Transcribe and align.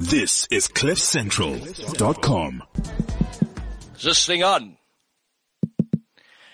This 0.00 0.48
is 0.50 0.66
CliffCentral.com. 0.66 2.62
Is 3.96 4.02
this 4.02 4.24
thing 4.24 4.42
on? 4.42 4.78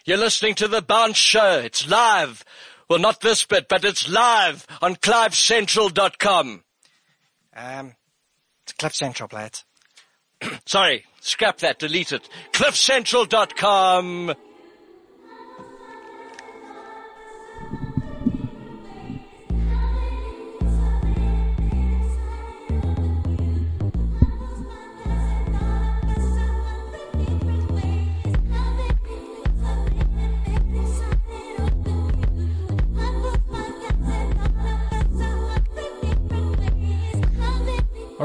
You're 0.05 0.17
listening 0.17 0.57
to 0.57 0.67
The 0.67 0.83
Bounce 0.83 1.17
Show. 1.17 1.61
It's 1.61 1.89
live. 1.89 2.45
Well, 2.91 2.99
not 2.99 3.21
this 3.21 3.45
bit, 3.45 3.69
but 3.69 3.85
it's 3.85 4.09
live 4.11 4.67
on 4.83 4.97
CliveCentral.com. 4.97 6.65
Um, 7.55 7.95
it's 8.65 8.73
Cliff 8.73 8.97
Central, 8.97 9.29
lads. 9.33 9.65
Sorry, 10.67 11.05
scrap 11.21 11.59
that, 11.59 11.79
delete 11.79 12.11
it. 12.11 12.29
CliffCentral.com. 12.53 14.35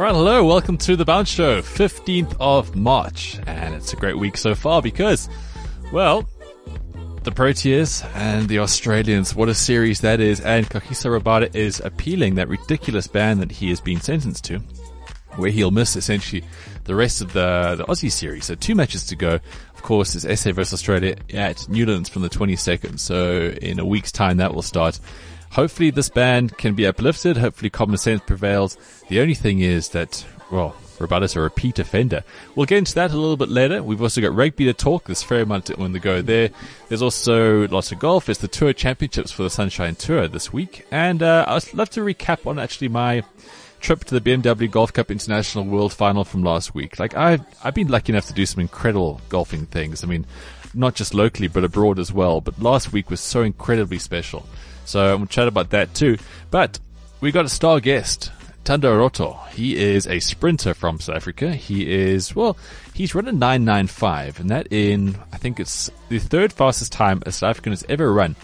All 0.01 0.07
right, 0.07 0.15
hello, 0.15 0.43
welcome 0.43 0.79
to 0.79 0.95
the 0.95 1.05
Bounce 1.05 1.29
Show, 1.29 1.61
15th 1.61 2.35
of 2.39 2.75
March, 2.75 3.37
and 3.45 3.75
it's 3.75 3.93
a 3.93 3.95
great 3.95 4.17
week 4.17 4.35
so 4.35 4.55
far 4.55 4.81
because, 4.81 5.29
well, 5.93 6.27
the 7.21 7.29
Proteas 7.29 8.03
and 8.15 8.49
the 8.49 8.57
Australians, 8.57 9.35
what 9.35 9.47
a 9.47 9.53
series 9.53 10.01
that 10.01 10.19
is, 10.19 10.39
and 10.39 10.67
Kagiso 10.67 11.19
Rabada 11.19 11.55
is 11.55 11.81
appealing 11.81 12.33
that 12.33 12.47
ridiculous 12.47 13.05
ban 13.05 13.41
that 13.41 13.51
he 13.51 13.69
has 13.69 13.79
been 13.79 14.01
sentenced 14.01 14.43
to, 14.45 14.57
where 15.35 15.51
he'll 15.51 15.69
miss 15.69 15.95
essentially 15.95 16.43
the 16.85 16.95
rest 16.95 17.21
of 17.21 17.33
the, 17.33 17.75
the 17.77 17.83
Aussie 17.83 18.11
series. 18.11 18.45
So 18.45 18.55
two 18.55 18.73
matches 18.73 19.05
to 19.05 19.15
go. 19.15 19.35
Of 19.75 19.83
course, 19.83 20.15
it's 20.15 20.41
SA 20.41 20.53
versus 20.53 20.73
Australia 20.73 21.15
at 21.31 21.69
Newlands 21.69 22.09
from 22.09 22.23
the 22.23 22.29
22nd, 22.29 22.99
so 22.99 23.53
in 23.61 23.77
a 23.77 23.85
week's 23.85 24.11
time 24.11 24.37
that 24.37 24.55
will 24.55 24.63
start. 24.63 24.99
Hopefully 25.51 25.89
this 25.89 26.09
ban 26.09 26.49
can 26.49 26.75
be 26.75 26.87
uplifted. 26.87 27.37
Hopefully 27.37 27.69
common 27.69 27.97
sense 27.97 28.21
prevails. 28.25 28.77
The 29.09 29.19
only 29.19 29.33
thing 29.33 29.59
is 29.59 29.89
that, 29.89 30.25
well, 30.49 30.75
Rabada's 30.99 31.35
a 31.35 31.41
repeat 31.41 31.79
offender. 31.79 32.23
We'll 32.55 32.65
get 32.65 32.77
into 32.77 32.95
that 32.95 33.11
a 33.11 33.17
little 33.17 33.35
bit 33.35 33.49
later. 33.49 33.83
We've 33.83 34.01
also 34.01 34.21
got 34.21 34.33
rugby 34.33 34.65
to 34.65 34.73
talk. 34.73 35.05
There's 35.05 35.23
fair 35.23 35.41
amount 35.41 35.69
on 35.71 35.91
the 35.91 35.99
go 35.99 36.21
there. 36.21 36.51
There's 36.87 37.01
also 37.01 37.67
lots 37.67 37.91
of 37.91 37.99
golf. 37.99 38.29
It's 38.29 38.39
the 38.39 38.47
Tour 38.47 38.71
Championships 38.71 39.31
for 39.31 39.43
the 39.43 39.49
Sunshine 39.49 39.95
Tour 39.95 40.27
this 40.27 40.53
week. 40.53 40.85
And 40.91 41.21
uh, 41.21 41.45
I'd 41.47 41.73
love 41.73 41.89
to 41.91 42.01
recap 42.01 42.47
on 42.47 42.57
actually 42.57 42.87
my 42.87 43.23
trip 43.81 44.05
to 44.05 44.19
the 44.19 44.21
BMW 44.21 44.69
Golf 44.69 44.93
Cup 44.93 45.11
International 45.11 45.65
World 45.65 45.91
Final 45.91 46.23
from 46.23 46.43
last 46.43 46.73
week. 46.73 46.99
Like 46.99 47.17
I've, 47.17 47.41
I've 47.63 47.73
been 47.73 47.87
lucky 47.87 48.13
enough 48.13 48.27
to 48.27 48.33
do 48.33 48.45
some 48.45 48.61
incredible 48.61 49.19
golfing 49.27 49.65
things. 49.65 50.03
I 50.03 50.07
mean, 50.07 50.25
not 50.73 50.95
just 50.95 51.13
locally, 51.13 51.47
but 51.47 51.63
abroad 51.63 51.99
as 51.99 52.13
well. 52.13 52.39
But 52.39 52.61
last 52.61 52.93
week 52.93 53.09
was 53.09 53.19
so 53.19 53.41
incredibly 53.41 53.99
special. 53.99 54.45
So 54.85 55.17
we'll 55.17 55.27
chat 55.27 55.47
about 55.47 55.69
that 55.71 55.93
too. 55.93 56.17
But 56.49 56.79
we 57.21 57.31
got 57.31 57.45
a 57.45 57.49
star 57.49 57.79
guest, 57.79 58.31
Thando 58.63 58.97
Roto. 58.97 59.33
He 59.53 59.77
is 59.77 60.07
a 60.07 60.19
sprinter 60.19 60.73
from 60.73 60.99
South 60.99 61.15
Africa. 61.15 61.53
He 61.53 61.91
is, 61.91 62.35
well, 62.35 62.57
he's 62.93 63.15
run 63.15 63.27
a 63.27 63.31
995 63.31 64.39
and 64.39 64.49
that 64.49 64.67
in, 64.71 65.17
I 65.31 65.37
think 65.37 65.59
it's 65.59 65.89
the 66.09 66.19
third 66.19 66.53
fastest 66.53 66.91
time 66.91 67.21
a 67.25 67.31
South 67.31 67.51
African 67.51 67.73
has 67.73 67.85
ever 67.89 68.11
run 68.11 68.35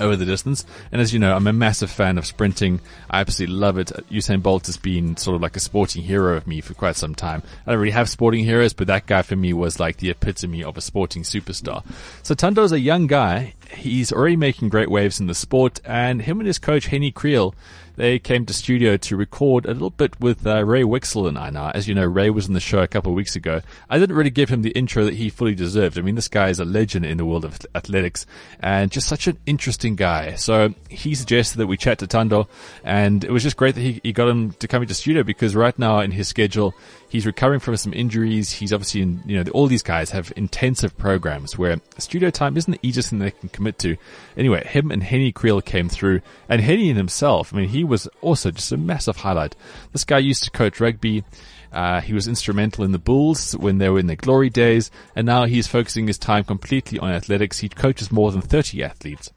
over 0.00 0.16
the 0.16 0.24
distance. 0.24 0.64
And 0.92 1.00
as 1.00 1.12
you 1.12 1.18
know, 1.18 1.34
I'm 1.34 1.46
a 1.46 1.52
massive 1.52 1.90
fan 1.90 2.18
of 2.18 2.26
sprinting. 2.26 2.80
I 3.10 3.20
absolutely 3.20 3.56
love 3.56 3.78
it. 3.78 3.88
Usain 4.10 4.42
Bolt 4.42 4.66
has 4.66 4.76
been 4.76 5.16
sort 5.16 5.36
of 5.36 5.42
like 5.42 5.56
a 5.56 5.60
sporting 5.60 6.02
hero 6.02 6.36
of 6.36 6.46
me 6.46 6.60
for 6.60 6.74
quite 6.74 6.96
some 6.96 7.14
time. 7.14 7.42
I 7.66 7.72
don't 7.72 7.80
really 7.80 7.92
have 7.92 8.08
sporting 8.08 8.44
heroes, 8.44 8.72
but 8.72 8.86
that 8.86 9.06
guy 9.06 9.22
for 9.22 9.36
me 9.36 9.52
was 9.52 9.80
like 9.80 9.98
the 9.98 10.10
epitome 10.10 10.62
of 10.62 10.76
a 10.76 10.80
sporting 10.80 11.22
superstar. 11.22 11.84
So 12.22 12.34
Thando's 12.34 12.72
a 12.72 12.80
young 12.80 13.06
guy. 13.06 13.54
He's 13.70 14.12
already 14.12 14.36
making 14.36 14.70
great 14.70 14.90
waves 14.90 15.20
in 15.20 15.26
the 15.26 15.34
sport 15.34 15.80
and 15.84 16.22
him 16.22 16.40
and 16.40 16.46
his 16.46 16.58
coach 16.58 16.86
Henny 16.86 17.12
Kriel 17.12 17.54
they 17.98 18.20
came 18.20 18.46
to 18.46 18.54
studio 18.54 18.96
to 18.96 19.16
record 19.16 19.66
a 19.66 19.72
little 19.72 19.90
bit 19.90 20.18
with 20.20 20.46
uh, 20.46 20.64
Ray 20.64 20.82
Wicksell 20.82 21.26
and. 21.26 21.38
Now, 21.52 21.70
as 21.70 21.88
you 21.88 21.94
know, 21.96 22.04
Ray 22.04 22.30
was 22.30 22.46
in 22.46 22.54
the 22.54 22.60
show 22.60 22.78
a 22.78 22.86
couple 22.86 23.10
of 23.10 23.16
weeks 23.16 23.34
ago. 23.34 23.60
I 23.90 23.98
didn't 23.98 24.14
really 24.14 24.30
give 24.30 24.50
him 24.50 24.62
the 24.62 24.70
intro 24.70 25.04
that 25.04 25.14
he 25.14 25.30
fully 25.30 25.56
deserved. 25.56 25.98
I 25.98 26.02
mean, 26.02 26.14
this 26.14 26.28
guy 26.28 26.48
is 26.48 26.60
a 26.60 26.64
legend 26.64 27.06
in 27.06 27.16
the 27.16 27.24
world 27.24 27.44
of 27.44 27.58
athletics 27.74 28.24
and 28.60 28.92
just 28.92 29.08
such 29.08 29.26
an 29.26 29.36
interesting 29.46 29.96
guy. 29.96 30.36
So 30.36 30.74
he 30.88 31.16
suggested 31.16 31.58
that 31.58 31.66
we 31.66 31.76
chat 31.76 31.98
to 31.98 32.06
Thando, 32.06 32.46
and 32.84 33.24
it 33.24 33.32
was 33.32 33.42
just 33.42 33.56
great 33.56 33.74
that 33.74 33.80
he, 33.80 34.00
he 34.04 34.12
got 34.12 34.28
him 34.28 34.52
to 34.52 34.68
come 34.68 34.82
into 34.82 34.94
studio 34.94 35.24
because 35.24 35.56
right 35.56 35.76
now 35.76 35.98
in 35.98 36.12
his 36.12 36.28
schedule, 36.28 36.74
He's 37.08 37.24
recovering 37.24 37.60
from 37.60 37.76
some 37.76 37.94
injuries. 37.94 38.52
He's 38.52 38.72
obviously 38.72 39.00
in, 39.00 39.22
you 39.24 39.42
know, 39.42 39.50
all 39.52 39.66
these 39.66 39.82
guys 39.82 40.10
have 40.10 40.32
intensive 40.36 40.96
programs 40.98 41.56
where 41.56 41.80
studio 41.96 42.28
time 42.30 42.56
isn't 42.56 42.70
the 42.70 42.86
easiest 42.86 43.10
thing 43.10 43.18
they 43.18 43.30
can 43.30 43.48
commit 43.48 43.78
to. 43.78 43.96
Anyway, 44.36 44.66
him 44.66 44.90
and 44.90 45.02
Henny 45.02 45.32
Kriel 45.32 45.64
came 45.64 45.88
through 45.88 46.20
and 46.48 46.60
Henny 46.60 46.92
himself, 46.92 47.52
I 47.52 47.58
mean, 47.58 47.68
he 47.68 47.82
was 47.82 48.08
also 48.20 48.50
just 48.50 48.72
a 48.72 48.76
massive 48.76 49.16
highlight. 49.16 49.56
This 49.92 50.04
guy 50.04 50.18
used 50.18 50.44
to 50.44 50.50
coach 50.50 50.80
rugby. 50.80 51.24
Uh, 51.72 52.00
he 52.00 52.12
was 52.12 52.28
instrumental 52.28 52.84
in 52.84 52.92
the 52.92 52.98
Bulls 52.98 53.56
when 53.56 53.78
they 53.78 53.88
were 53.88 53.98
in 53.98 54.06
their 54.06 54.16
glory 54.16 54.48
days, 54.48 54.90
and 55.14 55.26
now 55.26 55.44
he's 55.44 55.66
focusing 55.66 56.06
his 56.06 56.16
time 56.16 56.44
completely 56.44 56.98
on 56.98 57.10
athletics. 57.10 57.58
He 57.58 57.68
coaches 57.68 58.10
more 58.10 58.32
than 58.32 58.40
30 58.40 58.82
athletes. 58.82 59.30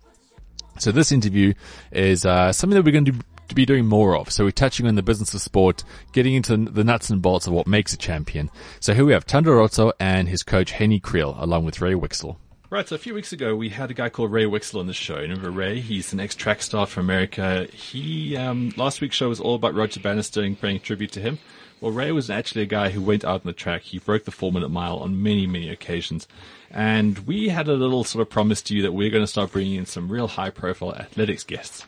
So 0.79 0.91
this 0.91 1.11
interview 1.11 1.53
is 1.91 2.25
uh, 2.25 2.53
something 2.53 2.75
that 2.75 2.85
we're 2.85 2.93
going 2.93 3.05
to 3.05 3.19
to 3.51 3.55
be 3.55 3.65
doing 3.65 3.85
more 3.85 4.17
of. 4.17 4.31
So 4.31 4.45
we're 4.45 4.51
touching 4.51 4.87
on 4.87 4.95
the 4.95 5.03
business 5.03 5.33
of 5.33 5.41
sport, 5.41 5.83
getting 6.13 6.33
into 6.33 6.55
the 6.55 6.85
nuts 6.85 7.09
and 7.09 7.21
bolts 7.21 7.47
of 7.47 7.53
what 7.53 7.67
makes 7.67 7.93
a 7.93 7.97
champion. 7.97 8.49
So 8.79 8.93
here 8.93 9.03
we 9.03 9.11
have 9.11 9.25
Thando 9.25 9.57
Roto 9.57 9.91
and 9.99 10.29
his 10.29 10.41
coach 10.41 10.71
Henny 10.71 11.01
Kriel, 11.01 11.35
along 11.37 11.65
with 11.65 11.81
Ray 11.81 11.93
Wicksell. 11.93 12.37
Right, 12.69 12.87
so 12.87 12.95
a 12.95 12.99
few 12.99 13.13
weeks 13.13 13.33
ago 13.33 13.53
we 13.53 13.67
had 13.67 13.91
a 13.91 13.93
guy 13.93 14.07
called 14.07 14.31
Ray 14.31 14.45
Wicksell 14.45 14.79
on 14.79 14.87
the 14.87 14.93
show. 14.93 15.17
Remember 15.17 15.51
Ray? 15.51 15.81
He's 15.81 16.13
an 16.13 16.21
ex-track 16.21 16.61
star 16.61 16.85
from 16.85 17.03
America. 17.03 17.67
He 17.73 18.37
um, 18.37 18.71
last 18.77 19.01
week's 19.01 19.17
show 19.17 19.27
was 19.27 19.41
all 19.41 19.55
about 19.55 19.75
Roger 19.75 19.99
Bannister 19.99 20.41
and 20.41 20.59
paying 20.59 20.79
tribute 20.79 21.11
to 21.11 21.19
him. 21.19 21.37
Well, 21.81 21.91
Ray 21.91 22.13
was 22.13 22.29
actually 22.29 22.61
a 22.61 22.67
guy 22.67 22.89
who 22.89 23.01
went 23.01 23.25
out 23.25 23.41
on 23.41 23.47
the 23.47 23.51
track. 23.53 23.81
He 23.81 23.99
broke 23.99 24.23
the 24.23 24.31
four-minute 24.31 24.69
mile 24.69 24.97
on 24.99 25.21
many, 25.21 25.45
many 25.45 25.67
occasions. 25.67 26.25
And 26.69 27.19
we 27.19 27.49
had 27.49 27.67
a 27.67 27.73
little 27.73 28.05
sort 28.05 28.21
of 28.21 28.29
promise 28.29 28.61
to 28.61 28.75
you 28.75 28.83
that 28.83 28.93
we're 28.93 29.09
going 29.09 29.23
to 29.23 29.27
start 29.27 29.51
bringing 29.51 29.75
in 29.75 29.85
some 29.85 30.09
real 30.09 30.29
high-profile 30.29 30.95
athletics 30.95 31.43
guests 31.43 31.85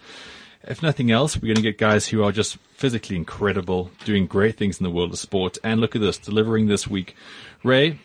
if 0.68 0.82
nothing 0.82 1.12
else, 1.12 1.36
we're 1.36 1.54
going 1.54 1.56
to 1.56 1.62
get 1.62 1.78
guys 1.78 2.08
who 2.08 2.24
are 2.24 2.32
just 2.32 2.58
physically 2.76 3.16
incredible, 3.16 3.92
doing 4.06 4.26
great 4.28 4.58
things 4.58 4.80
in 4.80 4.84
the 4.84 4.90
world 4.90 5.12
of 5.12 5.20
sport. 5.20 5.58
And 5.64 5.80
look 5.80 5.96
at 5.96 6.02
this, 6.02 6.18
delivering 6.18 6.68
this 6.68 6.88
week. 6.88 7.16
Ray, 7.64 8.00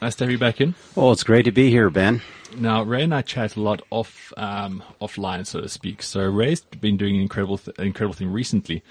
nice 0.00 0.14
to 0.16 0.24
have 0.24 0.30
you 0.30 0.38
back 0.38 0.60
in. 0.60 0.74
Well, 0.94 1.12
it's 1.12 1.24
great 1.24 1.44
to 1.44 1.52
be 1.52 1.70
here, 1.70 1.90
Ben. 1.90 2.22
Now, 2.56 2.82
Ray 2.82 3.02
and 3.02 3.14
I 3.14 3.22
chat 3.22 3.56
a 3.56 3.60
lot 3.60 3.82
off 3.90 4.32
um, 4.36 4.82
offline, 5.00 5.46
so 5.46 5.60
to 5.60 5.68
speak. 5.68 6.02
So 6.02 6.28
Ray's 6.28 6.60
been 6.60 6.96
doing 6.96 7.16
an 7.16 7.22
incredible, 7.22 7.58
th- 7.58 7.76
incredible 7.78 8.14
thing 8.14 8.32
recently. 8.32 8.82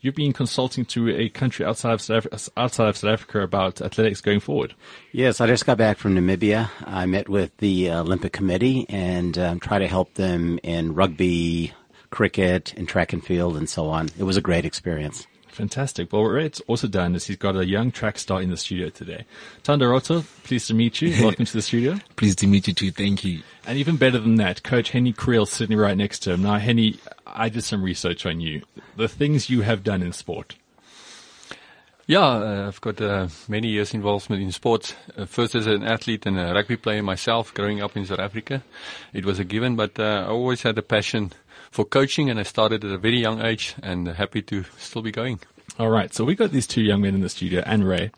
You've 0.00 0.16
been 0.16 0.32
consulting 0.32 0.84
to 0.86 1.10
a 1.10 1.28
country 1.28 1.64
outside 1.64 1.92
of 1.92 2.00
South 2.00 2.26
Africa, 2.26 2.50
outside 2.56 2.88
of 2.88 2.96
South 2.96 3.12
Africa 3.12 3.40
about 3.42 3.80
athletics 3.80 4.20
going 4.20 4.40
forward. 4.40 4.74
Yes, 5.12 5.40
I 5.40 5.46
just 5.46 5.64
got 5.64 5.78
back 5.78 5.98
from 5.98 6.16
Namibia. 6.16 6.70
I 6.84 7.06
met 7.06 7.28
with 7.28 7.56
the 7.58 7.92
Olympic 7.92 8.32
Committee 8.32 8.84
and 8.88 9.38
um, 9.38 9.60
try 9.60 9.78
to 9.78 9.86
help 9.86 10.14
them 10.14 10.58
in 10.64 10.94
rugby, 10.94 11.72
cricket 12.12 12.72
and 12.76 12.86
track 12.86 13.12
and 13.12 13.24
field 13.24 13.56
and 13.56 13.68
so 13.68 13.88
on. 13.88 14.10
It 14.16 14.22
was 14.22 14.36
a 14.36 14.40
great 14.40 14.64
experience. 14.64 15.26
Fantastic. 15.48 16.12
Well, 16.12 16.22
what 16.22 16.28
Ray's 16.28 16.60
also 16.66 16.86
done 16.86 17.14
is 17.14 17.26
he's 17.26 17.36
got 17.36 17.56
a 17.56 17.66
young 17.66 17.90
track 17.90 18.18
star 18.18 18.40
in 18.40 18.50
the 18.50 18.56
studio 18.56 18.88
today. 18.88 19.26
Thando 19.64 19.90
Roto, 19.90 20.24
pleased 20.44 20.68
to 20.68 20.74
meet 20.74 21.02
you. 21.02 21.10
Welcome 21.24 21.44
to 21.44 21.52
the 21.52 21.60
studio. 21.60 21.98
pleased 22.16 22.38
to 22.38 22.46
meet 22.46 22.68
you 22.68 22.74
too. 22.74 22.90
Thank 22.90 23.24
you. 23.24 23.42
And 23.66 23.76
even 23.76 23.96
better 23.96 24.18
than 24.18 24.36
that, 24.36 24.62
Coach 24.62 24.90
Henny 24.90 25.12
Kriel 25.12 25.46
sitting 25.46 25.76
right 25.76 25.96
next 25.96 26.20
to 26.20 26.32
him. 26.32 26.42
Now, 26.42 26.58
Henny, 26.58 26.98
I 27.26 27.48
did 27.48 27.64
some 27.64 27.82
research 27.82 28.24
on 28.24 28.40
you. 28.40 28.62
The 28.96 29.08
things 29.08 29.50
you 29.50 29.62
have 29.62 29.82
done 29.82 30.02
in 30.02 30.12
sport. 30.12 30.54
Yeah, 32.06 32.26
uh, 32.26 32.64
I've 32.66 32.80
got 32.80 33.00
uh, 33.00 33.28
many 33.48 33.68
years 33.68 33.94
involvement 33.94 34.42
in 34.42 34.52
sports. 34.52 34.94
Uh, 35.16 35.24
first 35.24 35.54
as 35.54 35.66
an 35.66 35.84
athlete 35.84 36.26
and 36.26 36.38
a 36.38 36.52
rugby 36.52 36.76
player 36.76 37.02
myself, 37.02 37.54
growing 37.54 37.80
up 37.80 37.96
in 37.96 38.04
South 38.04 38.18
Africa. 38.18 38.62
It 39.12 39.24
was 39.24 39.38
a 39.38 39.44
given, 39.44 39.76
but 39.76 39.98
uh, 39.98 40.24
I 40.26 40.30
always 40.30 40.62
had 40.62 40.76
a 40.78 40.82
passion 40.82 41.32
for 41.72 41.84
coaching, 41.84 42.30
and 42.30 42.38
I 42.38 42.44
started 42.44 42.84
at 42.84 42.92
a 42.92 42.98
very 42.98 43.18
young 43.18 43.42
age, 43.42 43.74
and 43.82 44.06
happy 44.06 44.42
to 44.42 44.64
still 44.78 45.02
be 45.02 45.10
going. 45.10 45.40
All 45.78 45.90
right, 45.90 46.14
so 46.14 46.24
we 46.24 46.36
got 46.36 46.52
these 46.52 46.66
two 46.66 46.82
young 46.82 47.00
men 47.00 47.14
in 47.14 47.20
the 47.22 47.28
studio, 47.28 47.62
and 47.66 47.88
Ray. 47.88 48.12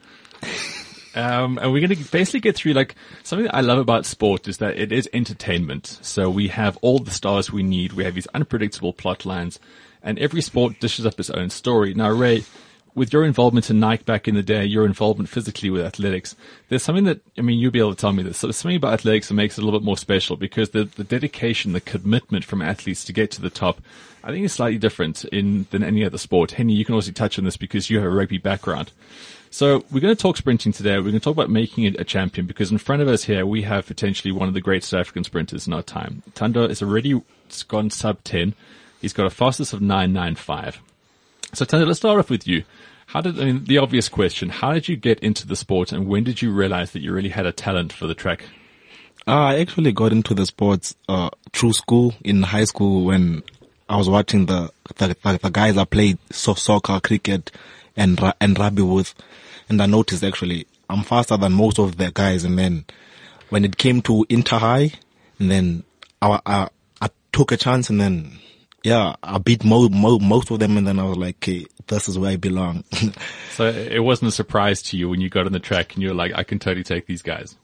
Um, 1.14 1.58
and 1.62 1.72
we're 1.72 1.86
going 1.86 1.96
to 1.96 2.10
basically 2.10 2.40
get 2.40 2.56
through 2.56 2.72
like 2.72 2.96
something 3.22 3.46
that 3.46 3.54
I 3.54 3.60
love 3.60 3.78
about 3.78 4.04
sport 4.04 4.48
is 4.48 4.58
that 4.58 4.76
it 4.76 4.90
is 4.90 5.08
entertainment. 5.12 6.00
So 6.02 6.28
we 6.28 6.48
have 6.48 6.76
all 6.78 6.98
the 6.98 7.12
stars 7.12 7.52
we 7.52 7.62
need. 7.62 7.92
We 7.92 8.02
have 8.02 8.16
these 8.16 8.26
unpredictable 8.34 8.92
plot 8.92 9.24
lines 9.24 9.60
and 10.02 10.18
every 10.18 10.42
sport 10.42 10.80
dishes 10.80 11.06
up 11.06 11.20
its 11.20 11.30
own 11.30 11.50
story. 11.50 11.94
Now, 11.94 12.10
Ray, 12.10 12.44
with 12.94 13.12
your 13.12 13.24
involvement 13.24 13.70
in 13.70 13.80
Nike 13.80 14.04
back 14.04 14.28
in 14.28 14.34
the 14.34 14.42
day, 14.42 14.64
your 14.64 14.86
involvement 14.86 15.28
physically 15.28 15.70
with 15.70 15.84
athletics, 15.84 16.36
there's 16.68 16.82
something 16.82 17.04
that, 17.04 17.20
I 17.36 17.42
mean, 17.42 17.58
you'll 17.58 17.72
be 17.72 17.78
able 17.80 17.94
to 17.94 18.00
tell 18.00 18.12
me 18.12 18.22
this. 18.22 18.38
So 18.38 18.46
there's 18.46 18.56
something 18.56 18.76
about 18.76 18.94
athletics 18.94 19.28
that 19.28 19.34
makes 19.34 19.58
it 19.58 19.62
a 19.62 19.64
little 19.64 19.80
bit 19.80 19.84
more 19.84 19.96
special 19.96 20.36
because 20.36 20.70
the, 20.70 20.84
the 20.84 21.04
dedication, 21.04 21.72
the 21.72 21.80
commitment 21.80 22.44
from 22.44 22.62
athletes 22.62 23.04
to 23.04 23.12
get 23.12 23.30
to 23.32 23.42
the 23.42 23.50
top, 23.50 23.80
I 24.22 24.30
think 24.30 24.44
is 24.44 24.52
slightly 24.52 24.78
different 24.78 25.24
in 25.26 25.66
than 25.70 25.82
any 25.82 26.04
other 26.04 26.18
sport. 26.18 26.52
Henny, 26.52 26.74
you 26.74 26.84
can 26.84 26.94
also 26.94 27.10
touch 27.10 27.38
on 27.38 27.44
this 27.44 27.56
because 27.56 27.90
you 27.90 27.98
have 27.98 28.06
a 28.06 28.14
rugby 28.14 28.38
background. 28.38 28.92
So 29.50 29.84
we're 29.90 30.00
going 30.00 30.14
to 30.14 30.20
talk 30.20 30.36
sprinting 30.36 30.72
today. 30.72 30.96
We're 30.96 31.02
going 31.02 31.14
to 31.14 31.20
talk 31.20 31.34
about 31.34 31.50
making 31.50 31.84
it 31.84 32.00
a 32.00 32.04
champion 32.04 32.46
because 32.46 32.72
in 32.72 32.78
front 32.78 33.02
of 33.02 33.08
us 33.08 33.24
here, 33.24 33.46
we 33.46 33.62
have 33.62 33.86
potentially 33.86 34.32
one 34.32 34.48
of 34.48 34.54
the 34.54 34.60
great 34.60 34.82
South 34.82 35.00
African 35.00 35.24
sprinters 35.24 35.66
in 35.66 35.72
our 35.72 35.82
time. 35.82 36.22
Thando 36.32 36.68
is 36.68 36.82
already 36.82 37.20
gone 37.68 37.90
sub 37.90 38.24
10. 38.24 38.54
He's 39.00 39.12
got 39.12 39.26
a 39.26 39.30
fastest 39.30 39.72
of 39.72 39.80
995. 39.80 40.80
So 41.54 41.64
Thando, 41.64 41.86
let's 41.86 42.00
start 42.00 42.18
off 42.18 42.30
with 42.30 42.48
you. 42.48 42.64
How 43.06 43.20
did, 43.20 43.40
I 43.40 43.44
mean, 43.44 43.64
the 43.64 43.78
obvious 43.78 44.08
question, 44.08 44.48
how 44.48 44.72
did 44.72 44.88
you 44.88 44.96
get 44.96 45.20
into 45.20 45.46
the 45.46 45.54
sport 45.54 45.92
and 45.92 46.08
when 46.08 46.24
did 46.24 46.42
you 46.42 46.52
realize 46.52 46.92
that 46.92 47.00
you 47.00 47.12
really 47.12 47.28
had 47.28 47.46
a 47.46 47.52
talent 47.52 47.92
for 47.92 48.06
the 48.06 48.14
track? 48.14 48.44
I 49.26 49.58
actually 49.58 49.92
got 49.92 50.12
into 50.12 50.34
the 50.34 50.46
sports, 50.46 50.96
uh, 51.08 51.30
through 51.52 51.74
school 51.74 52.14
in 52.24 52.42
high 52.42 52.64
school 52.64 53.04
when 53.04 53.42
I 53.88 53.96
was 53.96 54.08
watching 54.08 54.46
the, 54.46 54.70
the, 54.96 55.16
the 55.40 55.50
guys 55.50 55.76
I 55.76 55.84
played 55.84 56.18
so, 56.30 56.54
soccer, 56.54 56.98
cricket 57.00 57.52
and, 57.96 58.18
and 58.40 58.58
rugby 58.58 58.82
with. 58.82 59.14
And 59.68 59.80
I 59.80 59.86
noticed 59.86 60.24
actually 60.24 60.66
I'm 60.90 61.04
faster 61.04 61.36
than 61.36 61.52
most 61.52 61.78
of 61.78 61.96
the 61.96 62.10
guys. 62.12 62.44
And 62.44 62.58
then 62.58 62.84
when 63.50 63.64
it 63.64 63.76
came 63.76 64.02
to 64.02 64.26
inter 64.28 64.58
high, 64.58 64.92
and 65.38 65.50
then 65.50 65.84
I, 66.20 66.40
I, 66.44 66.68
I 67.00 67.08
took 67.32 67.52
a 67.52 67.56
chance 67.56 67.90
and 67.90 68.00
then 68.00 68.38
yeah, 68.84 69.16
I 69.22 69.38
beat 69.38 69.64
mo- 69.64 69.88
mo- 69.88 70.18
most 70.18 70.50
of 70.50 70.58
them, 70.58 70.76
and 70.76 70.86
then 70.86 70.98
I 70.98 71.04
was 71.04 71.16
like, 71.16 71.36
okay, 71.36 71.66
this 71.86 72.06
is 72.06 72.18
where 72.18 72.32
I 72.32 72.36
belong. 72.36 72.84
so 73.52 73.66
it 73.66 74.00
wasn't 74.00 74.28
a 74.28 74.32
surprise 74.32 74.82
to 74.82 74.98
you 74.98 75.08
when 75.08 75.22
you 75.22 75.30
got 75.30 75.46
on 75.46 75.52
the 75.52 75.58
track 75.58 75.94
and 75.94 76.02
you 76.02 76.10
were 76.10 76.14
like, 76.14 76.32
I 76.34 76.42
can 76.44 76.58
totally 76.58 76.84
take 76.84 77.06
these 77.06 77.22
guys. 77.22 77.56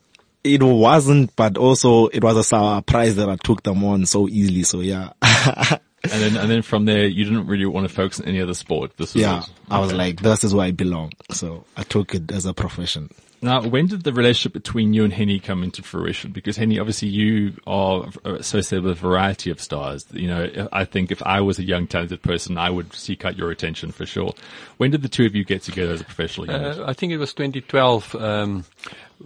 It 0.43 0.63
wasn't, 0.63 1.37
but 1.37 1.59
also 1.59 2.07
it 2.07 2.25
was 2.25 2.39
a 2.39 2.45
surprise 2.45 3.17
that 3.17 3.29
I 3.29 3.37
took 3.37 3.63
them 3.63 3.85
on 3.85 4.07
so 4.07 4.29
easily. 4.29 4.63
So 4.63 4.81
yeah. 4.81 5.13
and 5.23 5.79
then, 6.05 6.37
and 6.39 6.51
then 6.51 6.63
from 6.63 6.87
there, 6.87 7.07
you 7.07 7.25
didn't 7.25 7.47
really 7.47 7.67
want 7.67 7.87
to 7.87 7.95
focus 7.95 8.21
on 8.21 8.27
any 8.27 8.41
other 8.41 8.55
sport. 8.55 8.97
This 8.97 9.15
was 9.15 9.23
yeah. 9.23 9.43
I 9.71 9.79
was 9.79 9.93
like, 9.93 10.23
this 10.23 10.43
is 10.43 10.55
where 10.55 10.67
I 10.67 10.71
belong. 10.71 11.13
So 11.33 11.65
I 11.77 11.83
took 11.83 12.15
it 12.15 12.33
as 12.33 12.47
a 12.47 12.55
profession. 12.55 13.11
Now, 13.43 13.67
when 13.67 13.87
did 13.87 14.05
the 14.05 14.13
relationship 14.13 14.53
between 14.53 14.93
you 14.93 15.03
and 15.03 15.13
Henny 15.13 15.41
come 15.41 15.63
into 15.63 15.83
fruition? 15.83 16.31
Because 16.31 16.59
Henny, 16.59 16.79
obviously, 16.79 17.09
you 17.09 17.55
are 17.67 18.07
associated 18.25 18.85
with 18.85 18.99
a 18.99 19.01
variety 19.01 19.51
of 19.51 19.61
stars. 19.61 20.07
You 20.13 20.29
know, 20.29 20.69
I 20.73 20.85
think 20.85 21.11
if 21.11 21.23
I 21.23 21.41
was 21.41 21.59
a 21.59 21.63
young, 21.63 21.87
talented 21.87 22.23
person, 22.23 22.59
I 22.59 22.69
would 22.69 22.93
seek 22.93 23.25
out 23.25 23.39
your 23.39 23.51
attention 23.51 23.93
for 23.93 24.05
sure. 24.05 24.35
When 24.77 24.91
did 24.91 25.01
the 25.01 25.09
two 25.09 25.25
of 25.25 25.35
you 25.35 25.45
get 25.45 25.63
together 25.63 25.95
as 25.95 26.03
a 26.03 26.05
professional 26.05 26.49
unit? 26.49 26.79
Uh, 26.79 26.85
I 26.87 26.93
think 26.93 27.13
it 27.13 27.19
was 27.19 27.33
2012. 27.33 28.15
Um, 28.15 28.65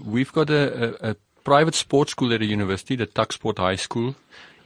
we've 0.05 0.33
got 0.33 0.49
a, 0.49 1.09
a, 1.09 1.11
a, 1.11 1.17
private 1.43 1.75
sports 1.75 2.13
school 2.13 2.33
at 2.33 2.41
a 2.41 2.47
university, 2.47 2.97
the 2.97 3.07
TuksSport 3.07 3.59
High 3.59 3.77
School. 3.77 4.15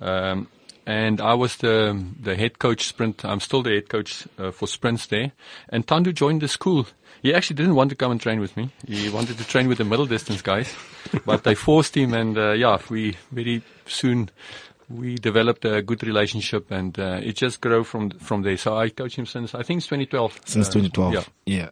Um, 0.00 0.48
and 0.86 1.20
I 1.20 1.34
was 1.34 1.56
the 1.56 2.02
the 2.18 2.34
head 2.34 2.58
coach 2.58 2.86
sprint. 2.86 3.24
I'm 3.24 3.40
still 3.40 3.62
the 3.62 3.74
head 3.74 3.88
coach 3.88 4.26
uh, 4.38 4.52
for 4.52 4.66
sprints 4.66 5.06
there. 5.06 5.32
And 5.68 5.86
Thando 5.86 6.14
joined 6.14 6.40
the 6.40 6.48
school 6.48 6.86
he 7.22 7.34
actually 7.34 7.56
didn't 7.56 7.74
want 7.74 7.90
to 7.90 7.96
come 7.96 8.10
and 8.10 8.20
train 8.20 8.40
with 8.40 8.56
me. 8.56 8.70
He 8.86 9.08
wanted 9.08 9.38
to 9.38 9.44
train 9.46 9.68
with 9.68 9.78
the 9.78 9.84
middle 9.84 10.06
distance 10.06 10.42
guys, 10.42 10.72
but 11.24 11.44
they 11.44 11.54
forced 11.54 11.96
him, 11.96 12.14
and 12.14 12.36
uh, 12.36 12.52
yeah, 12.52 12.78
we 12.90 13.16
very 13.30 13.62
soon 13.86 14.30
we 14.88 15.16
developed 15.16 15.64
a 15.64 15.82
good 15.82 16.02
relationship, 16.02 16.70
and 16.70 16.98
uh, 16.98 17.20
it 17.22 17.36
just 17.36 17.60
grew 17.60 17.84
from 17.84 18.10
from 18.10 18.42
there. 18.42 18.56
So 18.56 18.76
I 18.76 18.88
coach 18.88 19.16
him 19.16 19.26
since 19.26 19.54
I 19.54 19.62
think 19.62 19.78
it's 19.78 19.86
2012. 19.86 20.40
Since 20.44 20.68
uh, 20.68 20.72
2012, 20.72 21.14
yeah. 21.14 21.22
yeah. 21.46 21.70